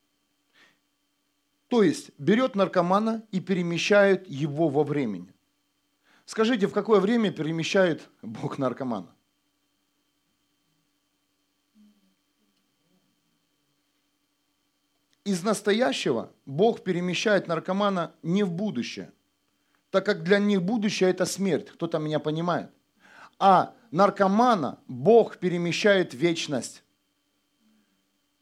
то 1.68 1.84
есть 1.84 2.12
берет 2.18 2.56
наркомана 2.56 3.24
и 3.32 3.40
перемещает 3.40 4.28
его 4.28 4.70
во 4.70 4.84
времени. 4.84 5.34
Скажите, 6.26 6.68
в 6.68 6.74
какое 6.74 7.00
время 7.00 7.32
перемещает 7.32 8.08
Бог 8.22 8.58
наркомана? 8.58 9.14
Из 15.24 15.42
настоящего 15.44 16.32
Бог 16.46 16.84
перемещает 16.84 17.48
наркомана 17.48 18.14
не 18.22 18.44
в 18.44 18.52
будущее, 18.52 19.12
так 19.90 20.06
как 20.06 20.24
для 20.24 20.38
них 20.38 20.62
будущее 20.62 21.10
это 21.10 21.26
смерть, 21.26 21.72
кто-то 21.72 21.98
меня 21.98 22.20
понимает. 22.20 22.70
А 23.40 23.74
наркомана 23.92 24.80
Бог 24.88 25.38
перемещает 25.38 26.14
в 26.14 26.18
вечность. 26.18 26.84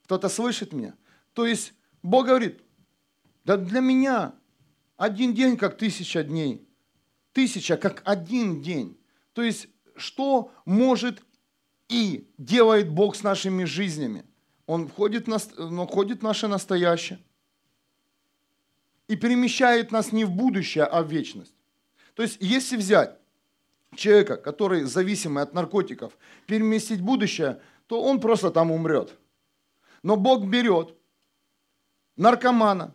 Кто-то 0.04 0.30
слышит 0.30 0.74
меня? 0.74 0.94
То 1.34 1.46
есть 1.46 1.74
Бог 2.02 2.28
говорит, 2.28 2.62
да 3.46 3.58
для 3.58 3.80
меня 3.80 4.34
один 4.98 5.34
день 5.34 5.58
как 5.58 5.78
тысяча 5.78 6.24
дней. 6.24 6.68
Тысяча 7.32 7.78
как 7.78 8.02
один 8.06 8.62
день. 8.62 8.98
То 9.34 9.42
есть, 9.42 9.68
что 9.96 10.52
может 10.66 11.24
и 11.90 12.30
делает 12.38 12.90
Бог 12.90 13.16
с 13.16 13.24
нашими 13.24 13.64
жизнями? 13.64 14.26
Он 14.66 14.88
входит, 14.88 15.28
он 15.28 15.88
входит 15.88 16.20
в 16.20 16.24
наше 16.24 16.48
настоящее 16.48 17.20
и 19.08 19.16
перемещает 19.16 19.92
нас 19.92 20.12
не 20.12 20.26
в 20.26 20.32
будущее, 20.32 20.86
а 20.86 21.04
в 21.04 21.12
вечность. 21.12 21.54
То 22.16 22.24
есть, 22.24 22.38
если 22.40 22.78
взять 22.78 23.20
человека, 23.96 24.38
который 24.38 24.84
зависимый 24.84 25.44
от 25.44 25.54
наркотиков, 25.54 26.18
переместить 26.46 27.00
в 27.00 27.04
будущее, 27.04 27.62
то 27.88 28.02
он 28.02 28.20
просто 28.20 28.52
там 28.52 28.72
умрет. 28.72 29.18
Но 30.04 30.16
Бог 30.16 30.46
берет 30.46 30.96
наркомана, 32.16 32.94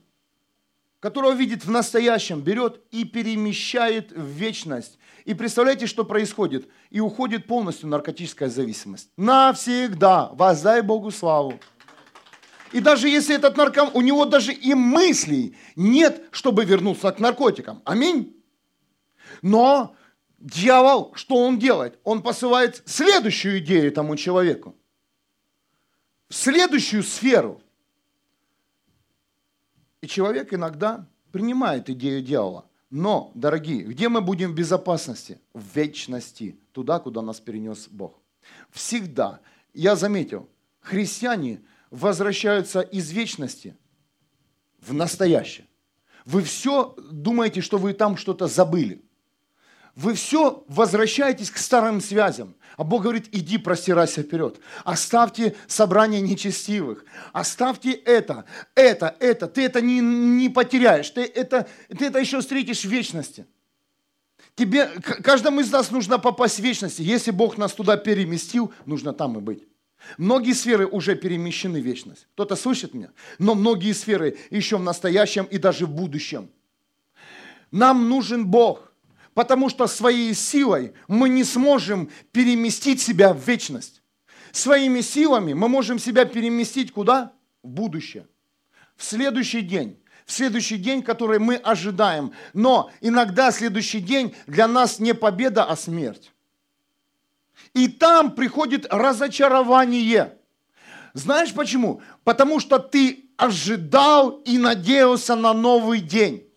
которого 1.01 1.33
видит 1.33 1.65
в 1.65 1.71
настоящем, 1.71 2.41
берет 2.41 2.83
и 2.91 3.05
перемещает 3.05 4.13
в 4.13 4.25
вечность. 4.25 4.99
И 5.25 5.35
представляете, 5.35 5.87
что 5.87 6.05
происходит? 6.05 6.69
И 6.91 7.01
уходит 7.01 7.47
полностью 7.47 7.89
наркотическая 7.89 8.49
зависимость. 8.49 9.11
Навсегда. 9.17 10.31
Воздай 10.33 10.83
Богу 10.83 11.11
славу. 11.11 11.61
И 12.73 12.81
даже 12.81 13.09
если 13.09 13.35
этот 13.35 13.57
наркоман, 13.57 13.93
у 13.95 14.01
него 14.01 14.25
даже 14.27 14.53
и 14.53 14.75
мыслей 14.75 15.57
нет, 15.77 16.23
чтобы 16.31 16.65
вернуться 16.65 17.11
к 17.13 17.19
наркотикам. 17.19 17.81
Аминь. 17.85 18.37
Но 19.41 19.95
дьявол, 20.39 21.13
что 21.15 21.37
он 21.37 21.59
делает? 21.59 21.99
Он 22.05 22.23
посылает 22.23 22.83
следующую 22.87 23.59
идею 23.59 23.93
тому 23.93 24.17
человеку. 24.17 24.77
В 26.29 26.35
следующую 26.35 27.03
сферу– 27.03 27.63
и 30.01 30.07
человек 30.07 30.55
иногда 30.55 31.07
принимает 31.33 31.91
идею 31.91 32.23
дьявола. 32.23 32.67
Но, 32.91 33.33
дорогие, 33.35 33.83
где 33.83 34.09
мы 34.09 34.21
будем 34.21 34.53
в 34.53 34.55
безопасности? 34.55 35.41
В 35.53 35.63
вечности, 35.75 36.59
туда, 36.73 36.99
куда 37.01 37.21
нас 37.21 37.41
перенес 37.41 37.89
Бог. 37.89 38.19
Всегда, 38.71 39.41
я 39.75 39.95
заметил, 39.95 40.49
христиане 40.81 41.61
возвращаются 41.91 42.81
из 42.81 43.11
вечности 43.11 43.77
в 44.81 44.95
настоящее. 44.95 45.67
Вы 46.25 46.43
все 46.43 46.95
думаете, 47.11 47.61
что 47.61 47.79
вы 47.79 47.93
там 47.93 48.17
что-то 48.17 48.47
забыли. 48.47 49.03
Вы 49.99 50.15
все 50.15 50.63
возвращаетесь 50.69 51.51
к 51.51 51.59
старым 51.59 52.01
связям. 52.01 52.55
А 52.77 52.85
Бог 52.85 53.03
говорит, 53.03 53.29
иди 53.33 53.59
простирайся 53.59 54.23
вперед. 54.23 54.61
Оставьте 54.85 55.57
собрание 55.67 56.21
нечестивых. 56.21 57.05
Оставьте 57.33 57.91
это, 57.91 58.45
это, 58.77 59.17
это. 59.19 59.49
Ты 59.49 59.65
это 59.65 59.81
не, 59.81 59.99
не 59.99 60.51
потеряешь. 60.51 61.11
Ты 61.11 61.23
это, 61.23 61.67
ты 61.89 62.07
это 62.07 62.21
еще 62.21 62.41
встретишь 62.41 62.83
в 62.83 62.89
вечности. 62.89 63.45
Тебе, 64.55 64.87
каждому 65.01 65.59
из 65.63 65.73
нас 65.73 65.91
нужно 65.91 66.21
попасть 66.21 66.61
в 66.61 66.63
вечность. 66.63 67.01
Если 67.01 67.33
Бог 67.33 67.59
нас 67.59 67.73
туда 67.73 67.97
переместил, 67.97 68.73
нужно 68.87 69.13
там 69.13 69.37
и 69.37 69.41
быть. 69.41 69.67
Многие 70.17 70.53
сферы 70.53 70.87
уже 70.87 71.17
перемещены 71.17 71.81
в 71.81 71.85
вечность. 71.85 72.29
Кто-то 72.35 72.55
слышит 72.55 72.95
меня? 72.95 73.11
Но 73.41 73.57
многие 73.57 73.93
сферы 73.95 74.39
еще 74.51 74.77
в 74.77 74.83
настоящем 74.85 75.47
и 75.47 75.59
даже 75.59 75.87
в 75.87 75.91
будущем. 75.91 76.51
Нам 77.73 78.09
нужен 78.09 78.47
Бог 78.47 78.88
Потому 79.39 79.69
что 79.69 79.87
своей 79.87 80.35
силой 80.35 80.95
мы 81.07 81.29
не 81.29 81.45
сможем 81.45 82.11
переместить 82.33 83.01
себя 83.01 83.33
в 83.33 83.39
вечность. 83.47 84.03
Своими 84.51 85.01
силами 85.01 85.53
мы 85.53 85.69
можем 85.69 86.01
себя 86.01 86.25
переместить 86.25 86.91
куда? 86.91 87.31
В 87.63 87.69
будущее. 87.69 88.27
В 88.97 89.05
следующий 89.05 89.61
день. 89.61 89.97
В 90.27 90.33
следующий 90.33 90.77
день, 90.77 91.05
который 91.05 91.39
мы 91.39 91.55
ожидаем. 91.55 92.33
Но 92.53 92.91
иногда 93.01 93.53
следующий 93.53 94.01
день 94.01 94.35
для 94.49 94.67
нас 94.67 94.99
не 94.99 95.15
победа, 95.15 95.63
а 95.63 95.77
смерть. 95.77 96.33
И 97.75 97.87
там 97.87 98.33
приходит 98.33 98.93
разочарование. 98.93 100.37
Знаешь 101.15 101.55
почему? 101.55 102.03
Потому 102.25 102.59
что 102.59 102.81
ты 102.81 103.31
ожидал 103.37 104.31
и 104.31 104.59
надеялся 104.59 105.37
на 105.37 105.53
новый 105.55 106.01
день. 106.01 106.48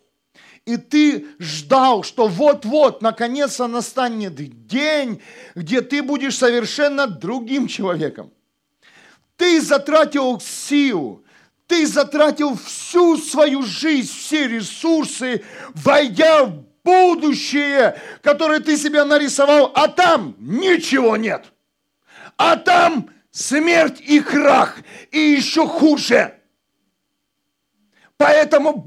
И 0.64 0.76
ты 0.76 1.26
ждал, 1.40 2.04
что 2.04 2.28
вот-вот, 2.28 3.02
наконец-то 3.02 3.66
настанет 3.66 4.34
день, 4.66 5.20
где 5.56 5.80
ты 5.80 6.02
будешь 6.02 6.36
совершенно 6.36 7.06
другим 7.06 7.66
человеком. 7.66 8.32
Ты 9.36 9.60
затратил 9.60 10.40
силу, 10.40 11.24
ты 11.66 11.86
затратил 11.86 12.56
всю 12.56 13.16
свою 13.16 13.62
жизнь, 13.62 14.12
все 14.12 14.46
ресурсы, 14.46 15.42
войдя 15.74 16.44
в 16.44 16.64
будущее, 16.84 18.00
которое 18.22 18.60
ты 18.60 18.76
себе 18.76 19.02
нарисовал, 19.02 19.72
а 19.74 19.88
там 19.88 20.36
ничего 20.38 21.16
нет. 21.16 21.46
А 22.36 22.56
там 22.56 23.10
смерть 23.32 24.00
и 24.00 24.20
крах, 24.20 24.78
и 25.10 25.18
еще 25.18 25.66
хуже. 25.66 26.38
Поэтому 28.16 28.86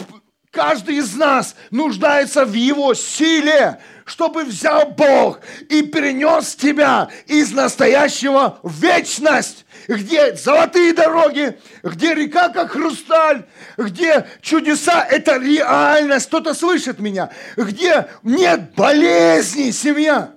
каждый 0.55 0.95
из 0.97 1.13
нас 1.15 1.55
нуждается 1.69 2.45
в 2.45 2.53
Его 2.53 2.93
силе, 2.93 3.79
чтобы 4.05 4.45
взял 4.45 4.85
Бог 4.91 5.41
и 5.69 5.81
перенес 5.81 6.55
тебя 6.55 7.09
из 7.27 7.51
настоящего 7.51 8.59
в 8.63 8.81
вечность, 8.81 9.65
где 9.87 10.33
золотые 10.35 10.93
дороги, 10.93 11.59
где 11.83 12.15
река 12.15 12.49
как 12.49 12.71
хрусталь, 12.71 13.45
где 13.77 14.25
чудеса– 14.41 15.05
это 15.09 15.37
реальность, 15.37 16.27
кто-то 16.27 16.53
слышит 16.53 16.99
меня, 16.99 17.31
где 17.57 18.07
нет 18.23 18.73
болезней, 18.75 19.73
семья, 19.73 20.35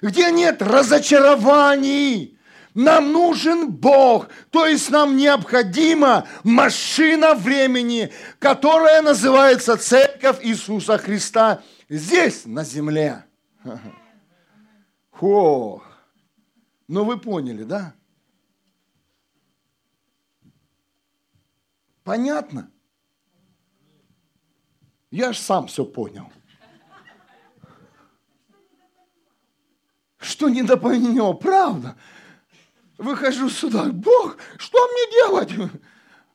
где 0.00 0.32
нет 0.32 0.60
разочарований, 0.60 2.31
нам 2.74 3.12
нужен 3.12 3.70
Бог, 3.70 4.28
то 4.50 4.66
есть 4.66 4.90
нам 4.90 5.16
необходима 5.16 6.26
машина 6.42 7.34
времени, 7.34 8.12
которая 8.38 9.02
называется 9.02 9.76
Церковь 9.76 10.38
Иисуса 10.42 10.98
Христа 10.98 11.62
здесь, 11.88 12.46
на 12.46 12.64
земле. 12.64 13.24
О, 15.20 15.82
ну 16.88 17.04
вы 17.04 17.18
поняли, 17.18 17.64
да? 17.64 17.94
Понятно? 22.02 22.70
Я 25.10 25.32
ж 25.32 25.38
сам 25.38 25.66
все 25.66 25.84
понял. 25.84 26.32
Что 30.18 30.48
недопонял, 30.48 31.34
правда? 31.34 31.96
Выхожу 32.98 33.48
сюда, 33.48 33.90
Бог, 33.92 34.36
что 34.58 34.78
мне 34.86 35.12
делать? 35.12 35.70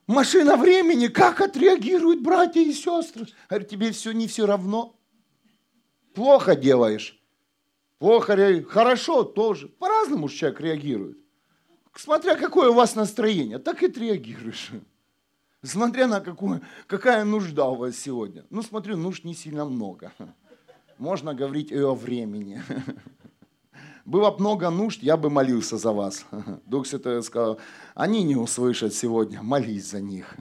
Машина 0.08 0.56
времени, 0.56 1.08
как 1.08 1.42
отреагируют 1.42 2.22
братья 2.22 2.62
и 2.62 2.74
сестры? 2.74 3.28
Говорю, 3.50 3.66
тебе 3.66 3.92
все 3.92 4.12
не 4.12 4.28
все 4.28 4.46
равно. 4.46 4.96
Плохо 6.14 6.56
делаешь. 6.56 7.22
Плохо, 8.00 8.64
хорошо 8.68 9.24
тоже. 9.24 9.68
По-разному 9.68 10.30
человек 10.30 10.62
реагирует. 10.62 11.18
Смотря 11.94 12.36
какое 12.36 12.70
у 12.70 12.74
вас 12.74 12.96
настроение, 12.96 13.60
так 13.60 13.82
и 13.82 13.88
реагируешь. 13.88 14.72
Смотря 15.64 16.08
на 16.08 16.22
какую, 16.22 16.62
какая 16.86 17.24
нужда 17.26 17.66
у 17.66 17.76
вас 17.76 17.98
сегодня. 17.98 18.46
Ну, 18.50 18.62
смотрю, 18.62 18.96
нужд 18.96 19.24
не 19.24 19.34
сильно 19.34 19.66
много. 19.66 20.14
Можно 20.98 21.34
говорить 21.34 21.72
и 21.72 21.78
о 21.78 21.94
времени. 21.94 22.64
Было 24.08 24.32
бы 24.32 24.40
много 24.40 24.70
нужд, 24.70 25.04
я 25.04 25.18
бы 25.18 25.30
молился 25.30 25.78
за 25.78 25.92
вас. 25.92 26.26
Дух 26.66 26.88
Святой 26.88 27.22
сказал, 27.24 27.60
они 27.94 28.24
не 28.24 28.38
услышат 28.38 28.94
сегодня, 28.94 29.44
молись 29.44 29.92
за 29.92 30.00
них. 30.00 30.34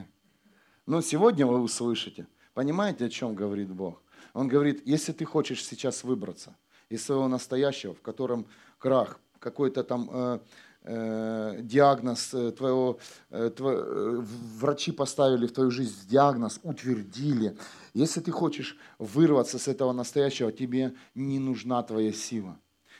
Но 0.85 1.01
сегодня 1.01 1.45
вы 1.45 1.59
услышите. 1.59 2.27
Понимаете, 2.53 3.05
о 3.05 3.09
чем 3.09 3.35
говорит 3.35 3.69
Бог? 3.69 4.01
Он 4.33 4.47
говорит, 4.47 4.83
если 4.85 5.11
ты 5.11 5.25
хочешь 5.25 5.65
сейчас 5.65 6.05
выбраться 6.05 6.55
из 6.87 7.03
своего 7.03 7.27
настоящего, 7.27 7.93
в 7.93 8.01
котором 8.01 8.45
крах, 8.77 9.19
какой-то 9.39 9.83
там 9.83 10.09
э, 10.13 10.39
э, 10.83 11.59
диагноз 11.61 12.33
э, 12.33 12.51
твоего, 12.51 12.99
э, 13.31 13.49
тво, 13.49 13.71
э, 13.71 14.21
врачи 14.61 14.93
поставили 14.93 15.45
в 15.45 15.51
твою 15.51 15.71
жизнь 15.71 16.07
диагноз, 16.07 16.61
утвердили. 16.63 17.57
Если 17.93 18.21
ты 18.21 18.31
хочешь 18.31 18.77
вырваться 18.97 19.59
с 19.59 19.67
этого 19.67 19.91
настоящего, 19.91 20.53
тебе 20.53 20.95
не 21.15 21.39
нужна 21.39 21.83
твоя 21.83 22.13
сила. 22.13 22.57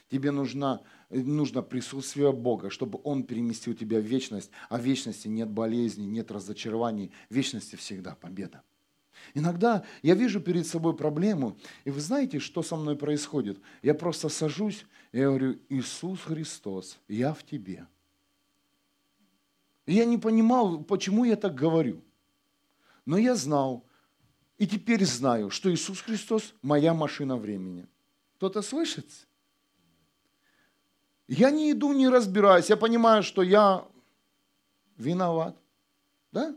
Тебе 0.09 0.31
нужна, 0.31 0.81
нужно 1.09 1.61
присутствие 1.61 2.31
Бога, 2.31 2.69
чтобы 2.69 2.99
Он 3.03 3.23
переместил 3.23 3.73
тебя 3.73 3.99
в 3.99 4.03
вечность. 4.03 4.51
А 4.69 4.77
в 4.77 4.81
вечности 4.81 5.27
нет 5.27 5.49
болезни, 5.49 6.05
нет 6.05 6.31
разочарований. 6.31 7.11
В 7.29 7.35
вечности 7.35 7.75
всегда 7.75 8.15
победа. 8.15 8.63
Иногда 9.33 9.83
я 10.03 10.15
вижу 10.15 10.39
перед 10.39 10.65
собой 10.65 10.95
проблему, 10.95 11.57
и 11.83 11.89
вы 11.89 11.99
знаете, 11.99 12.39
что 12.39 12.63
со 12.63 12.75
мной 12.75 12.95
происходит? 12.95 13.59
Я 13.81 13.93
просто 13.93 14.29
сажусь, 14.29 14.85
и 15.11 15.19
я 15.19 15.27
говорю, 15.27 15.59
Иисус 15.69 16.21
Христос, 16.21 16.99
я 17.07 17.33
в 17.33 17.43
тебе. 17.43 17.87
И 19.85 19.93
я 19.93 20.05
не 20.05 20.17
понимал, 20.17 20.83
почему 20.83 21.25
я 21.25 21.35
так 21.35 21.55
говорю. 21.55 22.01
Но 23.05 23.17
я 23.17 23.35
знал, 23.35 23.85
и 24.57 24.67
теперь 24.67 25.05
знаю, 25.05 25.49
что 25.49 25.73
Иисус 25.73 26.01
Христос– 26.01 26.53
моя 26.61 26.93
машина 26.93 27.37
времени. 27.37 27.87
Кто-то 28.37 28.61
слышит? 28.61 29.07
Я 31.27 31.51
не 31.51 31.71
иду, 31.71 31.93
не 31.93 32.07
разбираюсь, 32.07 32.69
я 32.69 32.77
понимаю, 32.77 33.21
что 33.21 33.41
я 33.41 33.85
виноват. 34.97 35.57
Да? 36.31 36.55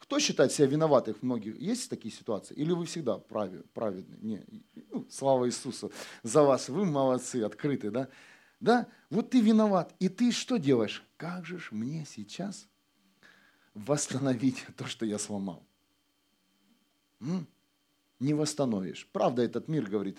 Кто 0.00 0.18
считает 0.18 0.52
себя 0.52 0.66
виноватых 0.66 1.22
многих? 1.22 1.58
Есть 1.60 1.90
такие 1.90 2.12
ситуации? 2.12 2.54
Или 2.54 2.72
вы 2.72 2.86
всегда 2.86 3.18
праведны? 3.18 4.16
Не, 4.20 4.46
ну, 4.90 5.06
слава 5.10 5.46
Иисусу 5.46 5.92
за 6.22 6.42
вас, 6.42 6.68
вы 6.68 6.86
молодцы, 6.86 7.42
открыты, 7.42 7.90
да? 7.90 8.08
Да, 8.58 8.88
вот 9.10 9.30
ты 9.30 9.40
виноват, 9.40 9.94
и 10.00 10.08
ты 10.08 10.32
что 10.32 10.56
делаешь? 10.56 11.04
Как 11.16 11.46
же 11.46 11.58
ж 11.58 11.68
мне 11.70 12.04
сейчас 12.04 12.66
восстановить 13.74 14.64
то, 14.76 14.86
что 14.86 15.06
я 15.06 15.18
сломал? 15.18 15.62
М? 17.20 17.46
Не 18.18 18.34
восстановишь. 18.34 19.08
Правда, 19.12 19.42
этот 19.42 19.68
мир 19.68 19.88
говорит, 19.88 20.18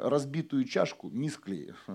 разбитую 0.00 0.64
чашку 0.64 1.10
не 1.10 1.30
склеишь. 1.30 1.86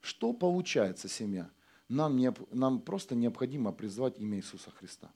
Что 0.00 0.32
получается, 0.32 1.08
семья? 1.08 1.50
нам, 1.90 2.16
не, 2.16 2.32
нам 2.52 2.80
просто 2.80 3.14
необходимо 3.14 3.72
призвать 3.72 4.18
имя 4.18 4.38
Иисуса 4.38 4.70
Христа, 4.70 5.12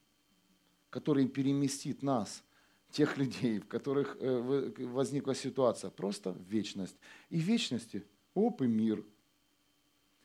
который 0.90 1.26
переместит 1.28 2.02
нас, 2.02 2.42
тех 2.90 3.16
людей, 3.16 3.60
в 3.60 3.68
которых 3.68 4.16
э, 4.20 4.72
возникла 4.78 5.34
ситуация, 5.34 5.90
просто 5.90 6.32
в 6.32 6.42
вечность. 6.42 6.96
И 7.30 7.38
в 7.38 7.42
вечности 7.42 8.04
оп, 8.34 8.62
и 8.62 8.66
мир. 8.66 9.04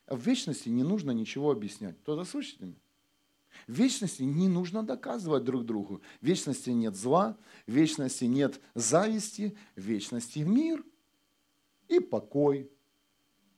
А 0.07 0.15
в 0.15 0.25
вечности 0.25 0.69
не 0.69 0.83
нужно 0.83 1.11
ничего 1.11 1.51
объяснять. 1.51 1.97
Кто-то 1.99 2.25
слышит 2.25 2.59
меня? 2.59 2.75
В 3.67 3.73
вечности 3.73 4.23
не 4.23 4.47
нужно 4.47 4.83
доказывать 4.83 5.43
друг 5.43 5.65
другу. 5.65 6.01
В 6.21 6.25
вечности 6.25 6.69
нет 6.69 6.95
зла, 6.95 7.37
в 7.65 7.71
вечности 7.71 8.25
нет 8.25 8.59
зависти, 8.73 9.57
в 9.75 9.81
вечности 9.81 10.39
мир 10.39 10.83
и 11.87 11.99
покой, 11.99 12.69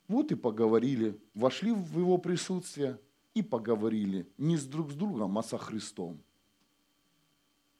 вот 0.07 0.31
и 0.31 0.35
поговорили, 0.35 1.19
вошли 1.33 1.71
в 1.71 1.97
его 1.97 2.17
присутствие 2.17 2.99
и 3.33 3.41
поговорили 3.41 4.27
не 4.37 4.57
с 4.57 4.65
друг 4.65 4.91
с 4.91 4.95
другом, 4.95 5.37
а 5.37 5.43
со 5.43 5.57
Христом. 5.57 6.21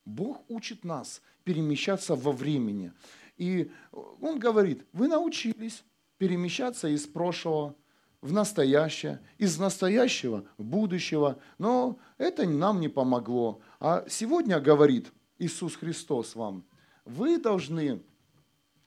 Бог 0.06 0.44
учит 0.50 0.84
нас 0.84 1.22
перемещаться 1.44 2.16
во 2.16 2.32
времени. 2.32 2.94
И 3.38 3.72
Он 3.92 4.40
говорит, 4.40 4.86
вы 4.94 5.08
научились 5.08 5.84
перемещаться 6.18 6.88
из 6.88 7.06
прошлого 7.06 7.76
в 8.22 8.32
настоящее, 8.32 9.20
из 9.38 9.58
настоящего 9.58 10.46
в 10.58 10.64
будущего, 10.64 11.40
но 11.58 12.00
это 12.18 12.48
нам 12.48 12.80
не 12.80 12.88
помогло. 12.88 13.62
А 13.80 14.06
сегодня 14.08 14.60
говорит 14.60 15.12
Иисус 15.40 15.76
Христос 15.76 16.36
вам, 16.36 16.64
вы 17.04 17.40
должны 17.40 18.04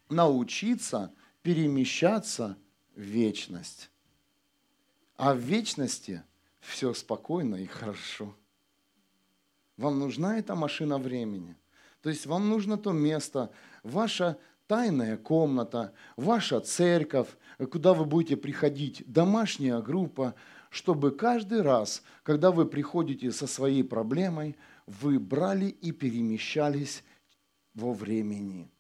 научиться 0.09 1.13
перемещаться 1.43 2.57
вечность. 2.95 3.91
А 5.17 5.35
в 5.35 5.39
вечности 5.39 6.23
все 6.61 6.95
спокойно 6.95 7.57
и 7.57 7.67
хорошо. 7.67 8.35
Вам 9.77 9.99
нужна 9.99 10.39
эта 10.39 10.55
машина 10.55 10.99
времени. 10.99 11.57
То 12.01 12.11
есть 12.11 12.27
вам 12.27 12.49
нужно 12.49 12.79
то 12.79 12.93
место, 12.93 13.51
ваша 13.83 14.39
тайная 14.67 15.17
комната, 15.17 15.93
ваша 16.17 16.61
церковь, 16.61 17.29
куда 17.71 17.95
вы 17.95 18.05
будете 18.05 18.37
приходить, 18.37 19.03
домашняя 19.07 19.81
группа, 19.81 20.35
чтобы 20.71 21.13
каждый 21.13 21.63
раз, 21.63 22.03
когда 22.23 22.51
вы 22.51 22.67
приходите 22.67 23.31
со 23.31 23.47
своей 23.47 23.85
проблемой, 23.85 24.57
вы 24.87 25.19
брали 25.19 25.67
и 25.67 25.93
перемещались 25.93 27.05
во 27.75 27.93
времени. 27.93 28.71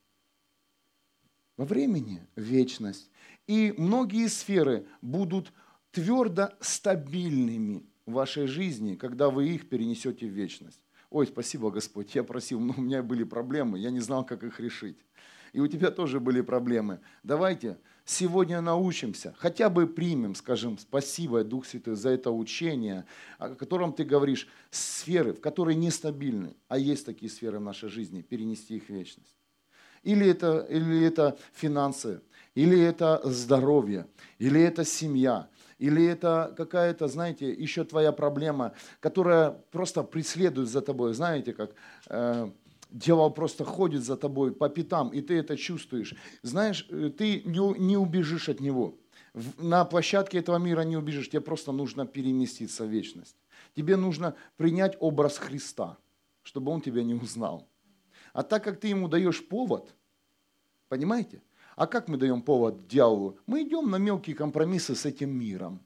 Во 1.56 1.64
времени 1.64 2.26
вечность. 2.34 3.10
И 3.46 3.74
многие 3.76 4.28
сферы 4.28 4.86
будут 5.02 5.52
твердо 5.92 6.50
стабильными 6.60 7.86
в 8.06 8.12
вашей 8.12 8.46
жизни, 8.46 8.96
когда 8.96 9.30
вы 9.30 9.48
их 9.50 9.68
перенесете 9.68 10.26
в 10.26 10.30
вечность. 10.30 10.80
Ой, 11.10 11.28
спасибо, 11.28 11.70
Господь, 11.70 12.14
я 12.16 12.24
просил, 12.24 12.58
но 12.58 12.74
у 12.76 12.80
меня 12.80 13.02
были 13.02 13.22
проблемы, 13.22 13.78
я 13.78 13.90
не 13.90 14.00
знал, 14.00 14.26
как 14.26 14.42
их 14.42 14.58
решить. 14.58 14.98
И 15.54 15.60
у 15.60 15.68
тебя 15.68 15.92
тоже 15.92 16.18
были 16.18 16.40
проблемы. 16.40 16.98
Давайте 17.22 17.78
сегодня 18.04 18.60
научимся, 18.60 19.34
хотя 19.38 19.70
бы 19.70 19.86
примем, 19.86 20.34
скажем, 20.34 20.78
спасибо, 20.78 21.44
Дух 21.44 21.64
Святой, 21.64 21.94
за 21.94 22.10
это 22.10 22.32
учение, 22.32 23.06
о 23.38 23.54
котором 23.54 23.92
ты 23.92 24.02
говоришь, 24.02 24.48
сферы, 24.72 25.32
в 25.32 25.40
которые 25.40 25.76
нестабильны, 25.76 26.56
а 26.66 26.76
есть 26.76 27.06
такие 27.06 27.30
сферы 27.30 27.60
в 27.60 27.62
нашей 27.62 27.88
жизни, 27.88 28.20
перенести 28.20 28.76
их 28.76 28.86
в 28.86 28.90
вечность. 28.90 29.36
Или 30.02 30.28
это, 30.28 30.66
или 30.68 31.06
это 31.06 31.38
финансы, 31.52 32.20
или 32.56 32.78
это 32.80 33.20
здоровье, 33.22 34.08
или 34.40 34.60
это 34.60 34.84
семья, 34.84 35.48
или 35.78 36.04
это 36.04 36.52
какая-то, 36.56 37.06
знаете, 37.06 37.48
еще 37.48 37.84
твоя 37.84 38.10
проблема, 38.10 38.72
которая 38.98 39.52
просто 39.70 40.02
преследует 40.02 40.68
за 40.68 40.80
тобой. 40.80 41.14
Знаете, 41.14 41.52
как 41.52 41.70
э, 42.08 42.50
дьявол 42.94 43.30
просто 43.30 43.64
ходит 43.64 44.04
за 44.04 44.16
тобой 44.16 44.52
по 44.52 44.68
пятам, 44.68 45.10
и 45.10 45.20
ты 45.20 45.34
это 45.34 45.56
чувствуешь. 45.56 46.14
Знаешь, 46.42 46.86
э, 46.90 47.10
ты 47.10 47.42
не, 47.42 47.96
убежишь 47.96 48.48
от 48.48 48.60
него. 48.60 48.96
На 49.58 49.84
площадке 49.84 50.38
этого 50.38 50.58
мира 50.58 50.82
не 50.82 50.96
убежишь, 50.96 51.28
тебе 51.28 51.40
просто 51.40 51.72
нужно 51.72 52.06
переместиться 52.06 52.84
в 52.84 52.88
вечность. 52.88 53.36
Тебе 53.74 53.96
нужно 53.96 54.36
принять 54.56 54.96
образ 55.00 55.38
Христа, 55.38 55.98
чтобы 56.44 56.70
он 56.70 56.80
тебя 56.80 57.02
не 57.02 57.14
узнал. 57.14 57.66
А 58.32 58.42
так 58.42 58.62
как 58.62 58.78
ты 58.78 58.88
ему 58.88 59.08
даешь 59.08 59.46
повод, 59.46 59.92
понимаете, 60.88 61.42
а 61.74 61.88
как 61.88 62.06
мы 62.06 62.16
даем 62.16 62.42
повод 62.42 62.86
дьяволу? 62.86 63.38
Мы 63.46 63.64
идем 63.64 63.90
на 63.90 63.96
мелкие 63.96 64.36
компромиссы 64.36 64.94
с 64.94 65.04
этим 65.04 65.30
миром. 65.36 65.80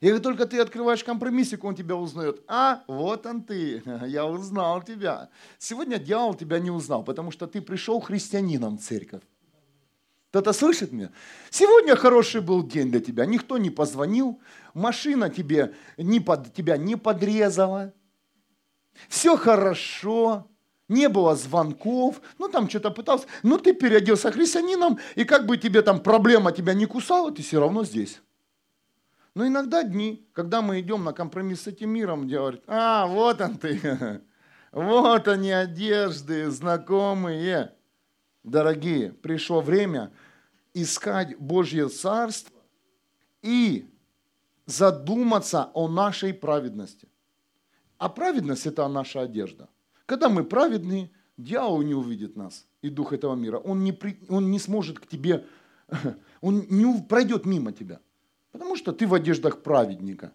И 0.00 0.10
как 0.10 0.22
только 0.22 0.46
ты 0.46 0.58
открываешь 0.60 1.04
компромиссик, 1.04 1.64
он 1.64 1.74
тебя 1.74 1.96
узнает. 1.96 2.42
А, 2.48 2.82
вот 2.86 3.26
он 3.26 3.42
ты, 3.42 3.82
я 4.06 4.26
узнал 4.26 4.82
тебя. 4.82 5.28
Сегодня 5.58 5.98
дьявол 5.98 6.34
тебя 6.34 6.58
не 6.58 6.70
узнал, 6.70 7.04
потому 7.04 7.30
что 7.30 7.46
ты 7.46 7.60
пришел 7.60 8.00
христианином 8.00 8.78
в 8.78 8.82
церковь. 8.82 9.22
Кто-то 10.30 10.52
слышит 10.52 10.90
меня? 10.90 11.12
Сегодня 11.50 11.94
хороший 11.94 12.40
был 12.40 12.66
день 12.66 12.90
для 12.90 12.98
тебя. 12.98 13.24
Никто 13.24 13.56
не 13.56 13.70
позвонил, 13.70 14.40
машина 14.74 15.30
тебе 15.30 15.74
не 15.96 16.18
под, 16.18 16.52
тебя 16.52 16.76
не 16.76 16.96
подрезала. 16.96 17.92
Все 19.08 19.36
хорошо 19.36 20.48
не 20.88 21.08
было 21.08 21.36
звонков, 21.36 22.20
ну 22.38 22.48
там 22.48 22.68
что-то 22.68 22.90
пытался, 22.90 23.26
ну 23.42 23.58
ты 23.58 23.72
переоделся 23.74 24.32
христианином, 24.32 24.98
и 25.14 25.24
как 25.24 25.46
бы 25.46 25.56
тебе 25.56 25.82
там 25.82 26.00
проблема 26.00 26.52
тебя 26.52 26.74
не 26.74 26.86
кусала, 26.86 27.30
ты 27.30 27.42
все 27.42 27.60
равно 27.60 27.84
здесь. 27.84 28.20
Но 29.34 29.46
иногда 29.46 29.82
дни, 29.82 30.28
когда 30.32 30.62
мы 30.62 30.80
идем 30.80 31.04
на 31.04 31.12
компромисс 31.12 31.62
с 31.62 31.66
этим 31.66 31.90
миром, 31.90 32.26
где 32.26 32.38
говорят, 32.38 32.62
а, 32.66 33.06
вот 33.06 33.40
он 33.40 33.58
ты, 33.58 34.22
вот 34.72 35.26
они 35.26 35.50
одежды, 35.50 36.50
знакомые. 36.50 37.72
Дорогие, 38.44 39.12
пришло 39.12 39.60
время 39.60 40.12
искать 40.72 41.36
Божье 41.38 41.88
Царство 41.88 42.60
и 43.42 43.88
задуматься 44.66 45.70
о 45.74 45.88
нашей 45.88 46.32
праведности. 46.32 47.08
А 47.98 48.08
праведность– 48.08 48.66
это 48.66 48.86
наша 48.88 49.22
одежда. 49.22 49.68
Когда 50.06 50.28
мы 50.28 50.44
праведные, 50.44 51.10
дьявол 51.36 51.82
не 51.82 51.94
увидит 51.94 52.36
нас 52.36 52.66
и 52.82 52.90
дух 52.90 53.12
этого 53.12 53.34
мира. 53.34 53.58
Он 53.58 53.82
не, 53.82 53.92
при, 53.92 54.18
он 54.28 54.50
не 54.50 54.58
сможет 54.58 55.00
к 55.00 55.06
тебе, 55.06 55.46
он 56.40 56.66
не 56.68 57.02
пройдет 57.02 57.46
мимо 57.46 57.72
тебя. 57.72 58.00
Потому 58.54 58.76
что 58.76 58.92
ты 58.92 59.04
в 59.08 59.14
одеждах 59.14 59.64
праведника. 59.64 60.32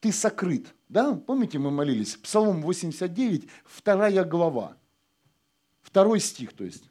Ты 0.00 0.10
сокрыт. 0.10 0.74
Да? 0.88 1.14
Помните, 1.14 1.60
мы 1.60 1.70
молились? 1.70 2.16
Псалом 2.16 2.60
89, 2.60 3.46
вторая 3.62 4.24
глава. 4.24 4.76
Второй 5.80 6.18
стих, 6.18 6.52
то 6.52 6.64
есть. 6.64 6.90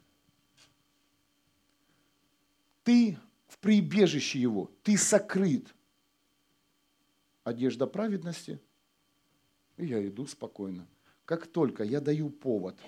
Ты 2.85 3.17
в 3.47 3.59
прибежище 3.59 4.39
его, 4.39 4.71
ты 4.81 4.97
сокрыт. 4.97 5.75
Одежда 7.43 7.85
праведности, 7.85 8.61
и 9.75 9.87
я 9.87 10.07
иду 10.07 10.25
спокойно. 10.25 10.87
Как 11.25 11.47
только 11.47 11.83
я 11.83 11.99
даю 11.99 12.29
повод, 12.29 12.79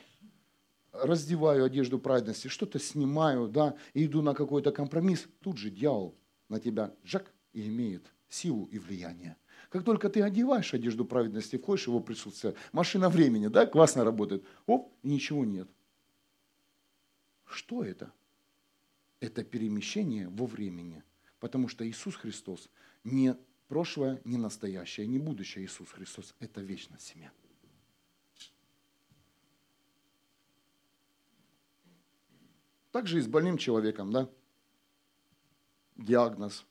раздеваю 0.93 1.66
одежду 1.66 1.99
праведности, 1.99 2.47
что-то 2.47 2.80
снимаю, 2.80 3.49
да, 3.49 3.76
и 3.93 4.06
иду 4.06 4.22
на 4.22 4.34
какой-то 4.34 4.72
компромисс, 4.72 5.28
тут 5.41 5.58
же 5.58 5.70
дьявол 5.70 6.16
на 6.47 6.58
тебя 6.62 6.95
жак 7.04 7.34
и 7.54 7.68
имеет 7.68 8.12
силу 8.30 8.66
и 8.66 8.80
влияние. 8.80 9.38
Как 9.70 9.84
только 9.84 10.10
ты 10.10 10.22
одеваешь 10.22 10.74
одежду 10.74 11.06
праведности, 11.06 11.58
входишь 11.58 11.86
в 11.86 11.88
его 11.88 11.99
присутствие, 11.99 12.56
машина 12.72 13.10
времени, 13.10 13.47
да, 13.47 13.66
классно 13.66 14.04
работает, 14.04 14.43
оп, 14.66 14.93
и 15.04 15.10
ничего 15.10 15.45
нет. 15.45 15.70
Что 17.45 17.84
это? 17.84 18.12
Это 19.20 19.43
перемещение 19.43 20.28
во 20.30 20.45
времени. 20.45 21.04
Потому 21.39 21.68
что 21.68 21.88
Иисус 21.88 22.16
Христос 22.16 22.70
не 23.04 23.36
прошлое, 23.68 24.22
не 24.26 24.38
настоящее, 24.38 25.08
не 25.08 25.20
будущее 25.20 25.66
Иисус 25.66 25.89
Христос. 25.89 26.36
Это 26.39 26.62
вечность 26.62 27.08
семья. 27.08 27.32
Так 32.91 33.08
же 33.08 33.20
и 33.20 33.22
с 33.22 33.28
больным 33.28 33.58
человеком, 33.58 34.12
да? 34.12 34.30
Диагноз. 35.95 36.66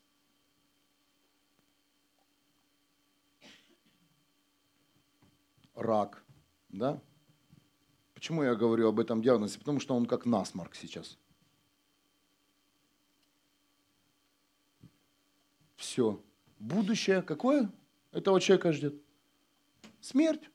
Рак, 5.81 6.25
да? 6.69 7.03
Почему 8.15 8.43
я 8.43 8.55
говорю 8.55 8.89
об 8.89 9.01
этом 9.01 9.23
диагнозе? 9.23 9.59
Потому 9.59 9.81
что 9.81 9.95
он 9.95 10.07
как 10.07 10.27
насморк 10.27 10.75
сейчас. 10.75 11.19
Все. 15.77 16.23
Будущее 16.59 17.23
какое 17.23 17.73
этого 18.13 18.41
человека 18.41 18.73
ждет? 18.73 18.95
Смерть. 20.01 20.51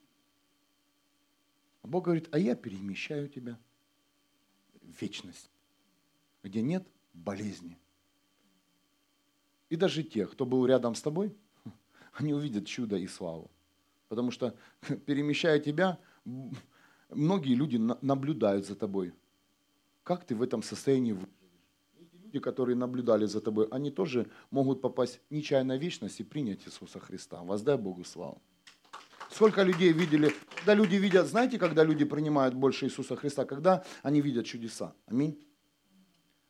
А 1.82 1.88
Бог 1.88 2.06
говорит, 2.06 2.30
а 2.32 2.40
я 2.40 2.56
перемещаю 2.56 3.28
тебя 3.28 3.60
в 4.82 5.02
вечность 5.02 5.50
где 6.46 6.62
нет 6.62 6.88
болезни. 7.14 7.78
И 9.70 9.76
даже 9.76 10.04
те, 10.04 10.28
кто 10.28 10.46
был 10.46 10.66
рядом 10.68 10.94
с 10.94 11.02
тобой, 11.02 11.36
они 12.14 12.34
увидят 12.34 12.68
чудо 12.68 12.98
и 12.98 13.08
славу. 13.08 13.50
Потому 14.08 14.32
что, 14.32 14.56
перемещая 15.06 15.60
тебя, 15.60 15.98
многие 17.10 17.56
люди 17.56 17.78
наблюдают 17.78 18.66
за 18.66 18.76
тобой. 18.76 19.14
Как 20.04 20.26
ты 20.26 20.36
в 20.36 20.42
этом 20.42 20.62
состоянии 20.62 21.14
выживешь? 21.14 21.30
Люди, 22.24 22.40
которые 22.40 22.76
наблюдали 22.76 23.26
за 23.26 23.42
тобой, 23.42 23.68
они 23.72 23.92
тоже 23.92 24.28
могут 24.52 24.82
попасть 24.82 25.22
нечаянно 25.30 25.78
в 25.78 25.82
вечность 25.82 26.20
и 26.20 26.24
принять 26.24 26.68
Иисуса 26.68 27.00
Христа. 27.00 27.42
Воздай 27.44 27.78
Богу 27.78 28.04
славу. 28.04 28.42
Сколько 29.32 29.64
людей 29.64 29.92
видели, 29.94 30.32
когда 30.56 30.76
люди 30.76 30.96
видят, 30.96 31.28
знаете, 31.28 31.58
когда 31.58 31.84
люди 31.84 32.06
принимают 32.06 32.54
больше 32.54 32.86
Иисуса 32.86 33.16
Христа, 33.16 33.46
когда 33.46 33.84
они 34.04 34.22
видят 34.22 34.46
чудеса. 34.46 34.94
Аминь 35.08 35.40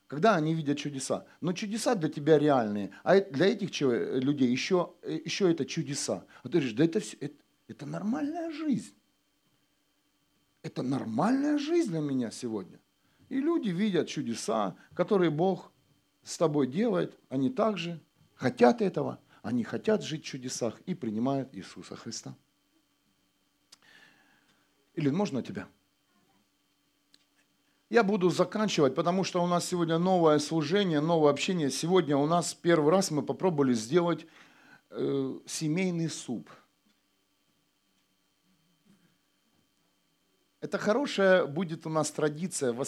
когда 0.08 0.36
они 0.36 0.54
видят 0.54 0.78
чудеса. 0.78 1.26
Но 1.42 1.54
чудеса 1.54 1.96
для 1.96 2.10
тебя 2.10 2.38
реальные, 2.38 2.92
а 3.04 3.20
для 3.20 3.48
этих 3.48 3.70
людей 3.82 4.50
еще, 4.50 4.94
еще 5.04 5.52
это 5.52 5.66
чудеса. 5.66 6.26
А 6.44 6.48
ты 6.48 6.52
говоришь, 6.52 6.74
да 6.74 6.86
это, 6.86 7.00
все, 7.00 7.18
это, 7.20 7.36
это 7.68 7.86
нормальная 7.86 8.52
жизнь. 8.52 8.94
Это 10.62 10.82
нормальная 10.82 11.58
жизнь 11.58 11.92
для 11.92 12.00
меня 12.00 12.32
сегодня. 12.32 12.80
И 13.30 13.40
люди 13.40 13.70
видят 13.70 14.08
чудеса, 14.08 14.76
которые 14.94 15.30
Бог 15.30 15.72
с 16.24 16.38
тобой 16.38 16.68
делает, 16.68 17.18
они 17.30 17.50
также 17.50 18.02
хотят 18.36 18.82
этого, 18.82 19.20
они 19.42 19.64
хотят 19.64 20.04
жить 20.04 20.24
в 20.24 20.28
чудесах 20.28 20.80
и 20.82 20.96
принимают 20.96 21.54
Иисуса 21.54 21.96
Христа. 21.96 22.36
Или 24.96 25.10
можно 25.10 25.44
тебя? 25.44 25.68
Я 27.90 28.04
буду 28.04 28.30
заканчивать, 28.30 28.96
потому 28.96 29.24
что 29.24 29.44
у 29.44 29.48
нас 29.48 29.66
сегодня 29.66 30.00
новое 30.00 30.40
служение, 30.40 31.00
новое 31.00 31.32
общение. 31.32 31.70
Сегодня 31.70 32.18
у 32.18 32.26
нас 32.26 32.56
первый 32.56 32.92
раз 32.92 33.12
мы 33.12 33.22
попробовали 33.22 33.74
сделать 33.74 34.26
э, 34.90 35.40
семейный 35.46 36.10
суп. 36.10 36.50
Это 40.66 40.80
хорошая 40.80 41.46
будет 41.46 41.86
у 41.86 41.92
нас 41.92 42.10
традиция 42.10 42.74
в. 42.74 42.84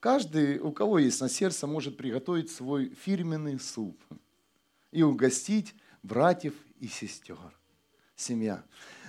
Каждый, 0.00 0.58
у 0.58 0.72
кого 0.72 0.98
есть 0.98 1.20
на 1.20 1.28
сердце, 1.28 1.68
может 1.68 1.96
приготовить 1.96 2.50
свой 2.50 2.92
фирменный 3.00 3.60
суп 3.60 3.96
и 4.90 5.04
угостить 5.04 5.76
братьев 6.02 6.54
и 6.80 6.88
сестер. 6.88 7.38
Семья. 8.16 8.64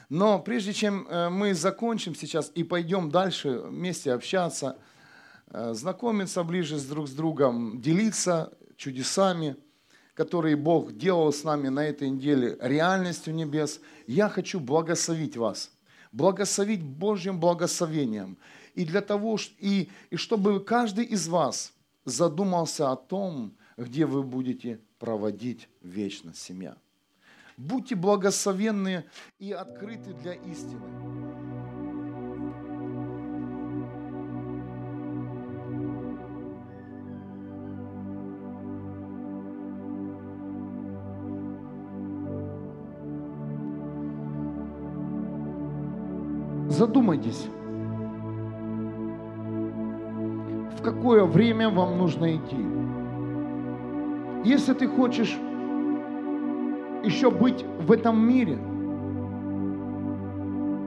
Но 0.09 0.37
прежде 0.37 0.73
чем 0.73 1.07
э, 1.07 1.29
мы 1.29 1.55
закончим 1.55 2.13
сейчас 2.13 2.51
и 2.53 2.63
пойдем 2.63 3.09
дальше 3.09 3.61
вместе 3.61 4.13
общаться, 4.13 4.77
э, 5.47 5.73
знакомиться 5.73 6.43
ближе 6.43 6.77
с 6.77 6.85
друг 6.85 7.07
с 7.07 7.13
другом, 7.13 7.81
делиться 7.81 8.55
чудесами, 8.77 9.55
которые 10.13 10.55
Бог 10.55 10.95
делал 10.95 11.33
с 11.33 11.43
нами 11.43 11.69
на 11.69 11.83
этой 11.83 12.11
неделе, 12.11 12.59
реальностью 12.61 13.33
небес, 13.33 13.81
я 14.05 14.29
хочу 14.29 14.59
благословить 14.59 15.35
вас, 15.35 15.71
благословить 16.15 16.81
Божьим 16.81 17.39
благословением. 17.39 18.37
И 18.73 18.85
для 18.85 19.01
того, 19.01 19.37
и, 19.59 19.89
и 20.09 20.15
чтобы 20.15 20.63
каждый 20.63 21.05
из 21.05 21.27
вас 21.27 21.73
задумался 22.05 22.91
о 22.91 22.95
том, 22.95 23.53
где 23.77 24.05
вы 24.05 24.23
будете 24.23 24.79
проводить 24.97 25.67
вечность 25.81 26.41
семья. 26.41 26.77
Будьте 27.57 27.95
благословенны 27.95 29.05
и 29.39 29.51
открыты 29.51 30.13
для 30.13 30.33
истины. 30.33 31.24
Задумайтесь, 46.85 47.47
в 50.77 50.83
какое 50.83 51.23
время 51.25 51.71
вам 51.71 51.97
нужно 51.97 52.35
идти. 52.35 52.63
Если 54.43 54.73
ты 54.73 54.87
хочешь 54.87 55.35
еще 57.03 57.31
быть 57.31 57.65
в 57.79 57.91
этом 57.91 58.23
мире. 58.23 58.59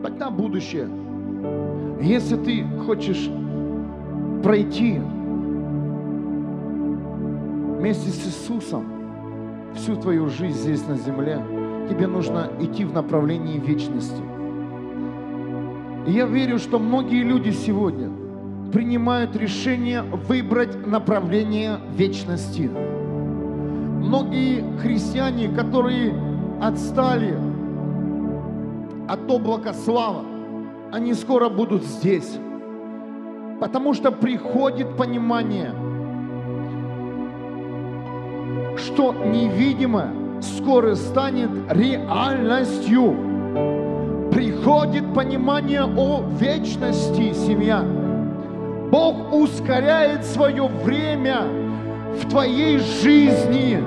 Тогда 0.05 0.31
будущее. 0.31 0.89
Если 2.01 2.37
ты 2.37 2.65
хочешь 2.87 3.29
пройти 4.45 5.01
вместе 7.77 8.11
с 8.11 8.25
Иисусом 8.25 8.85
всю 9.75 9.97
твою 9.97 10.29
жизнь 10.29 10.59
здесь 10.61 10.87
на 10.87 10.95
земле, 10.95 11.43
тебе 11.91 12.07
нужно 12.07 12.53
идти 12.61 12.85
в 12.85 12.93
направлении 12.93 13.59
вечности. 13.59 14.38
И 16.09 16.13
я 16.13 16.27
верю, 16.27 16.59
что 16.59 16.79
многие 16.79 17.23
люди 17.23 17.51
сегодня 17.51 18.11
принимают 18.73 19.37
решение 19.37 20.03
выбрать 20.03 20.87
направление 20.87 21.79
вечности 21.95 22.71
многие 24.09 24.65
христиане, 24.79 25.49
которые 25.49 26.15
отстали 26.63 27.37
от 29.07 29.31
облака 29.31 29.75
слава, 29.75 30.25
они 30.93 31.13
скоро 31.15 31.49
будут 31.51 31.85
здесь. 31.85 32.39
Потому 33.61 33.93
что 33.93 34.11
приходит 34.11 34.97
понимание, 34.97 35.73
что 38.79 39.13
невидимое 39.13 40.13
скоро 40.41 40.95
станет 40.95 41.51
реальностью. 41.69 43.15
Приходит 44.33 45.08
понимание 45.19 45.83
о 45.83 46.23
вечности, 46.39 47.33
семья. 47.33 47.83
Бог 48.89 49.33
ускоряет 49.33 50.25
свое 50.25 50.69
время 50.85 51.41
в 52.23 52.31
твоей 52.31 52.79
жизни 52.79 53.83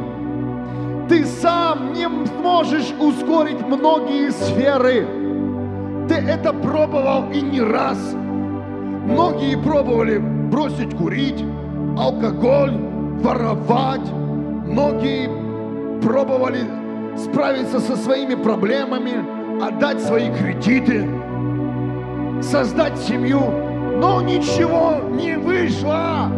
ты 1.08 1.26
сам 1.26 1.94
не 1.94 2.08
можешь 2.08 2.94
ускорить 3.00 3.62
многие 3.66 4.32
сферы. 4.32 5.08
Ты 6.10 6.16
это 6.16 6.52
пробовал 6.52 7.32
и 7.32 7.42
не 7.42 7.62
раз. 7.62 8.14
Многие 8.14 9.58
пробовали 9.58 10.18
бросить 10.18 10.94
курить, 10.98 11.46
алкоголь, 11.98 12.78
воровать. 13.22 14.10
Многие 14.68 15.30
пробовали 16.02 16.66
справиться 17.18 17.80
со 17.80 17.96
своими 17.96 18.36
проблемами, 18.36 19.62
отдать 19.62 20.02
свои 20.02 20.30
кредиты, 20.34 21.06
создать 22.42 22.98
семью, 22.98 23.42
но 23.98 24.22
ничего 24.22 24.96
не 25.12 25.38
вышло. 25.38 26.30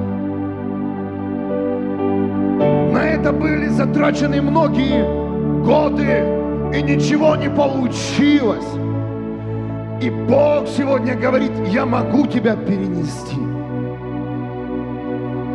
На 2.91 3.03
это 3.03 3.31
были 3.31 3.67
затрачены 3.67 4.41
многие 4.41 5.03
годы, 5.63 6.77
и 6.77 6.81
ничего 6.81 7.35
не 7.35 7.49
получилось. 7.49 8.65
И 10.01 10.09
Бог 10.09 10.67
сегодня 10.67 11.15
говорит, 11.15 11.51
я 11.67 11.85
могу 11.85 12.27
тебя 12.27 12.55
перенести. 12.55 13.37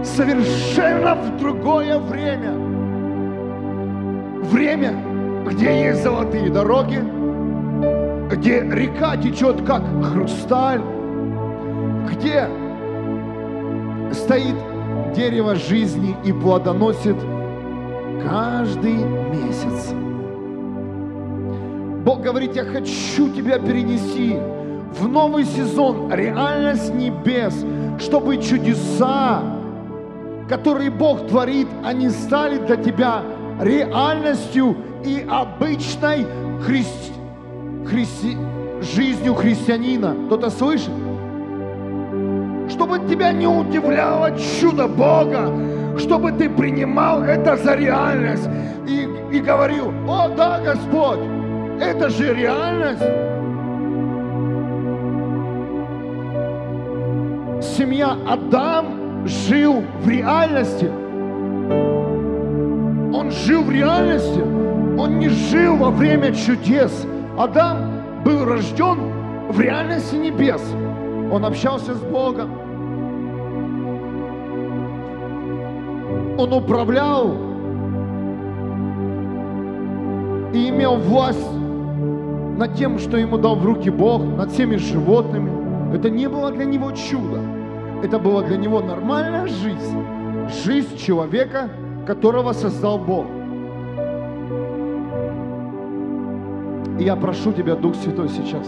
Совершенно 0.03 1.14
в 1.14 1.36
другое 1.38 1.99
время. 1.99 2.53
Время, 4.44 4.94
где 5.46 5.88
есть 5.88 6.03
золотые 6.03 6.49
дороги, 6.49 7.03
где 8.31 8.61
река 8.61 9.16
течет 9.16 9.62
как 9.66 9.83
хрусталь, 10.03 10.83
где 12.11 12.49
стоит 14.12 14.55
дерево 15.14 15.55
жизни 15.55 16.14
и 16.24 16.33
плодоносит 16.33 17.16
каждый 18.24 18.95
месяц. 18.95 19.93
Бог 22.05 22.22
говорит, 22.22 22.55
я 22.57 22.64
хочу 22.64 23.31
тебя 23.35 23.59
перенести 23.59 24.37
в 24.99 25.09
новый 25.09 25.45
сезон, 25.45 26.12
реальность 26.12 26.95
небес, 26.95 27.64
чтобы 27.99 28.39
чудеса, 28.39 29.43
которые 30.49 30.91
Бог 30.91 31.26
творит, 31.26 31.68
они 31.85 32.09
стали 32.09 32.59
для 32.59 32.76
тебя 32.76 33.22
реальностью 33.61 34.76
и 35.05 35.26
обычной 35.29 36.26
христи... 36.62 37.17
Христи... 37.89 38.36
жизнью 38.82 39.34
христианина. 39.34 40.14
Кто-то 40.26 40.51
слышит? 40.51 40.93
чтобы 42.68 42.99
тебя 43.09 43.32
не 43.32 43.47
удивляло 43.47 44.30
чудо 44.39 44.86
Бога, 44.86 45.53
чтобы 45.99 46.32
ты 46.32 46.49
принимал 46.49 47.22
это 47.22 47.57
за 47.57 47.74
реальность 47.74 48.49
и, 48.86 49.09
и 49.32 49.41
говорил, 49.41 49.93
о 50.09 50.28
да, 50.28 50.61
Господь, 50.61 51.20
это 51.80 52.09
же 52.11 52.34
реальность. 52.34 53.03
Семья 57.76 58.16
Адам 58.26 59.26
жил 59.26 59.82
в 60.03 60.09
реальности. 60.09 60.89
Он 63.14 63.30
жил 63.30 63.62
в 63.62 63.70
реальности. 63.70 64.41
Он 64.99 65.18
не 65.18 65.28
жил 65.28 65.76
во 65.76 65.91
время 65.91 66.34
чудес. 66.34 67.07
Адам 67.39 68.22
был 68.24 68.45
рожден 68.45 68.99
в 69.49 69.61
реальности 69.61 70.16
небес. 70.16 70.61
Он 71.30 71.45
общался 71.45 71.95
с 71.95 72.01
Богом. 72.01 72.51
Он 76.36 76.53
управлял 76.53 77.28
и 80.53 80.68
имел 80.68 80.97
власть 80.97 81.49
над 82.57 82.74
тем, 82.74 82.99
что 82.99 83.16
ему 83.16 83.39
дал 83.39 83.55
в 83.55 83.64
руки 83.64 83.89
Бог, 83.89 84.24
над 84.24 84.51
всеми 84.51 84.74
животными. 84.74 85.95
Это 85.95 86.11
не 86.11 86.28
было 86.28 86.51
для 86.51 86.64
него 86.64 86.91
чудо. 86.91 87.41
Это 88.03 88.18
была 88.18 88.43
для 88.43 88.57
него 88.57 88.80
нормальная 88.80 89.47
жизнь. 89.47 90.05
Жизнь 90.64 90.97
человека, 90.97 91.70
которого 92.05 92.53
создал 92.53 92.99
Бог. 92.99 93.26
И 96.99 97.05
я 97.05 97.14
прошу 97.14 97.53
Тебя, 97.53 97.76
Дух 97.76 97.94
Святой, 97.94 98.28
сейчас. 98.28 98.66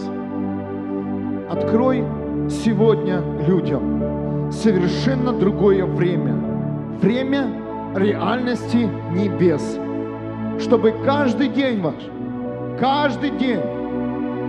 Открой 1.51 2.05
сегодня 2.49 3.21
людям 3.47 4.53
совершенно 4.53 5.33
другое 5.33 5.85
время. 5.85 6.35
Время 7.01 7.49
реальности 7.97 8.89
небес. 9.13 9.79
Чтобы 10.61 10.95
каждый 11.05 11.49
день 11.49 11.81
ваш, 11.81 11.95
каждый 12.79 13.31
день, 13.31 13.61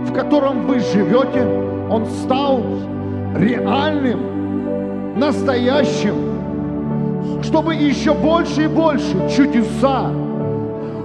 в 0.06 0.12
котором 0.12 0.66
вы 0.66 0.78
живете, 0.78 1.44
он 1.90 2.06
стал 2.06 2.62
реальным, 3.36 5.18
настоящим, 5.18 6.14
чтобы 7.42 7.74
еще 7.74 8.14
больше 8.14 8.64
и 8.64 8.68
больше 8.68 9.28
чудеса 9.34 10.10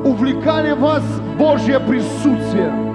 увлекали 0.03 0.73
вас 0.73 1.03
Божье 1.37 1.79
присутствие– 1.79 2.71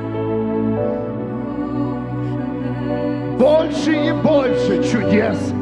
больше 3.43 3.93
и 3.93 4.13
больше 4.13 4.83
чудес. 4.85 5.53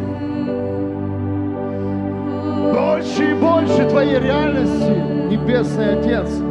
Больше 2.75 3.31
и 3.31 3.35
больше 3.35 3.89
Твоей 3.89 4.19
реальности, 4.19 5.31
Небесный 5.31 5.99
Отец. 5.99 6.50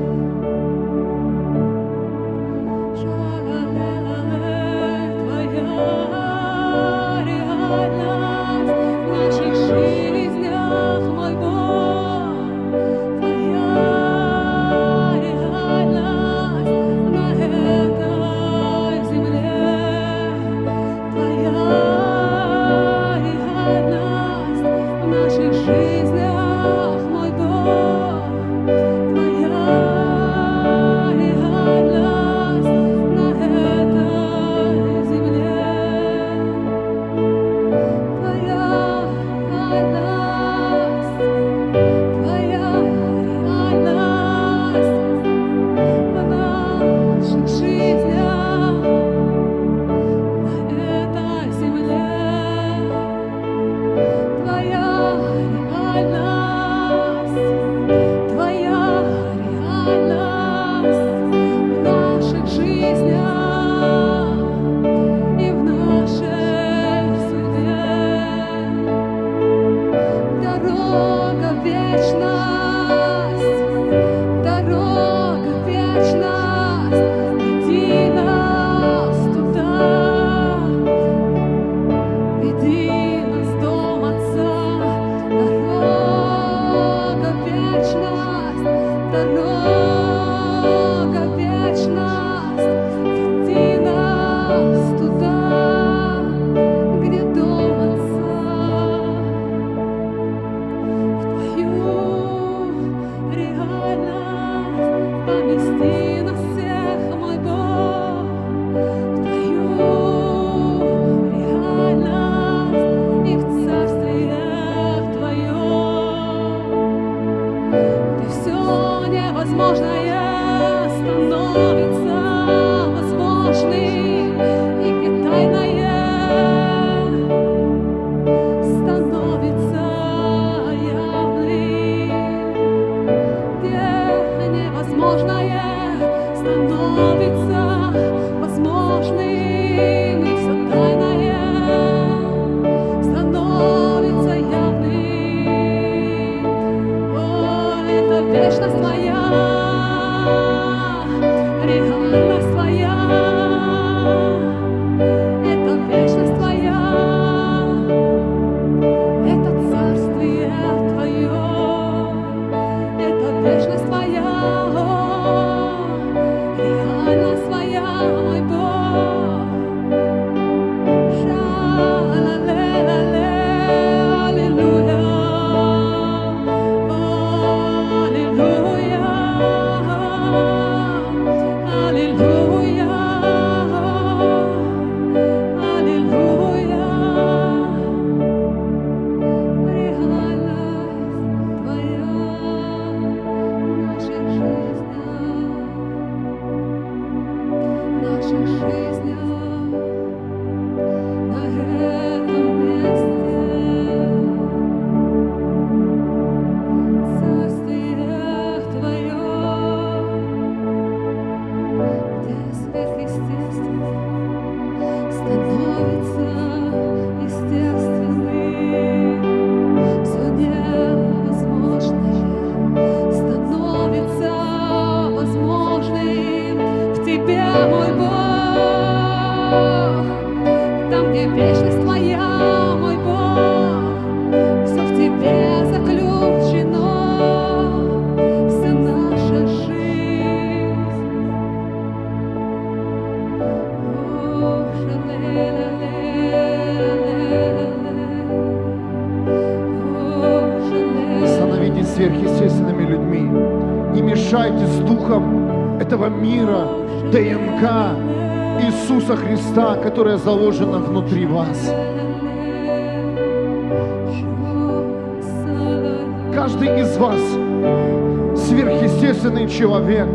Сверхъестественный 269.19 269.47
человек. 269.47 270.07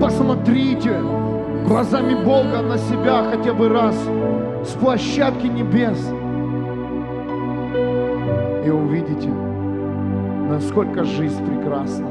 Посмотрите 0.00 0.94
глазами 1.66 2.14
Бога 2.24 2.62
на 2.62 2.78
себя 2.78 3.24
хотя 3.30 3.52
бы 3.52 3.68
раз 3.68 3.94
с 4.64 4.70
площадки 4.72 5.46
небес 5.46 5.98
и 8.64 8.70
увидите, 8.70 9.30
насколько 10.48 11.04
жизнь 11.04 11.44
прекрасна, 11.44 12.08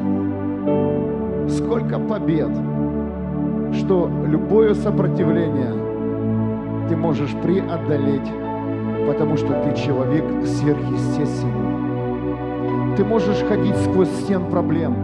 сколько 1.49 1.99
побед, 1.99 2.51
что 3.73 4.09
любое 4.27 4.73
сопротивление– 4.73 5.73
ты 6.89 6.97
можешь 6.97 7.31
преодолеть, 7.41 8.29
потому 9.07 9.37
что 9.37 9.53
ты 9.63 9.73
человек 9.81 10.25
сверхъестественный. 10.45 12.97
Ты 12.97 13.05
можешь 13.05 13.41
ходить 13.47 13.77
сквозь 13.77 14.09
стен 14.09 14.49
проблем 14.49 15.00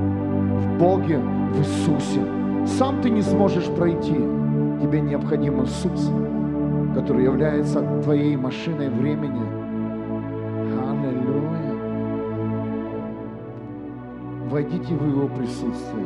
Боге, 0.78 1.18
в 1.18 1.60
Иисусе. 1.60 2.22
Сам 2.66 3.02
ты 3.02 3.10
не 3.10 3.22
сможешь 3.22 3.66
пройти. 3.66 4.14
Тебе 4.82 5.02
необходим 5.02 5.64
Иисус, 5.64 6.12
который 6.94 7.24
является 7.24 7.82
твоей 8.04 8.36
машиной 8.36 8.90
времени. 8.90 9.42
Аллилуйя. 10.80 11.74
Войдите 14.52 14.94
в 14.94 15.08
Его 15.08 15.28
присутствие. 15.30 16.06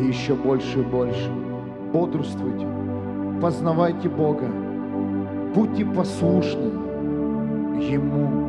И 0.00 0.06
еще 0.06 0.34
больше 0.34 0.80
и 0.80 0.82
больше. 0.82 1.30
Бодрствуйте. 1.92 2.66
Познавайте 3.42 4.08
Бога. 4.08 4.46
Будьте 5.54 5.84
послушны 5.84 6.72
Ему. 7.80 8.43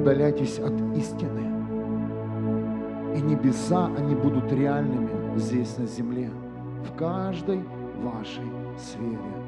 Отдаляйтесь 0.00 0.58
от 0.58 0.72
истины. 0.96 1.46
И 3.14 3.20
небеса, 3.20 3.90
они 3.98 4.14
будут 4.14 4.50
реальными 4.52 5.38
здесь 5.38 5.76
на 5.76 5.86
земле, 5.86 6.30
в 6.84 6.96
каждой 6.96 7.62
вашей 8.02 8.50
сфере 8.78 9.39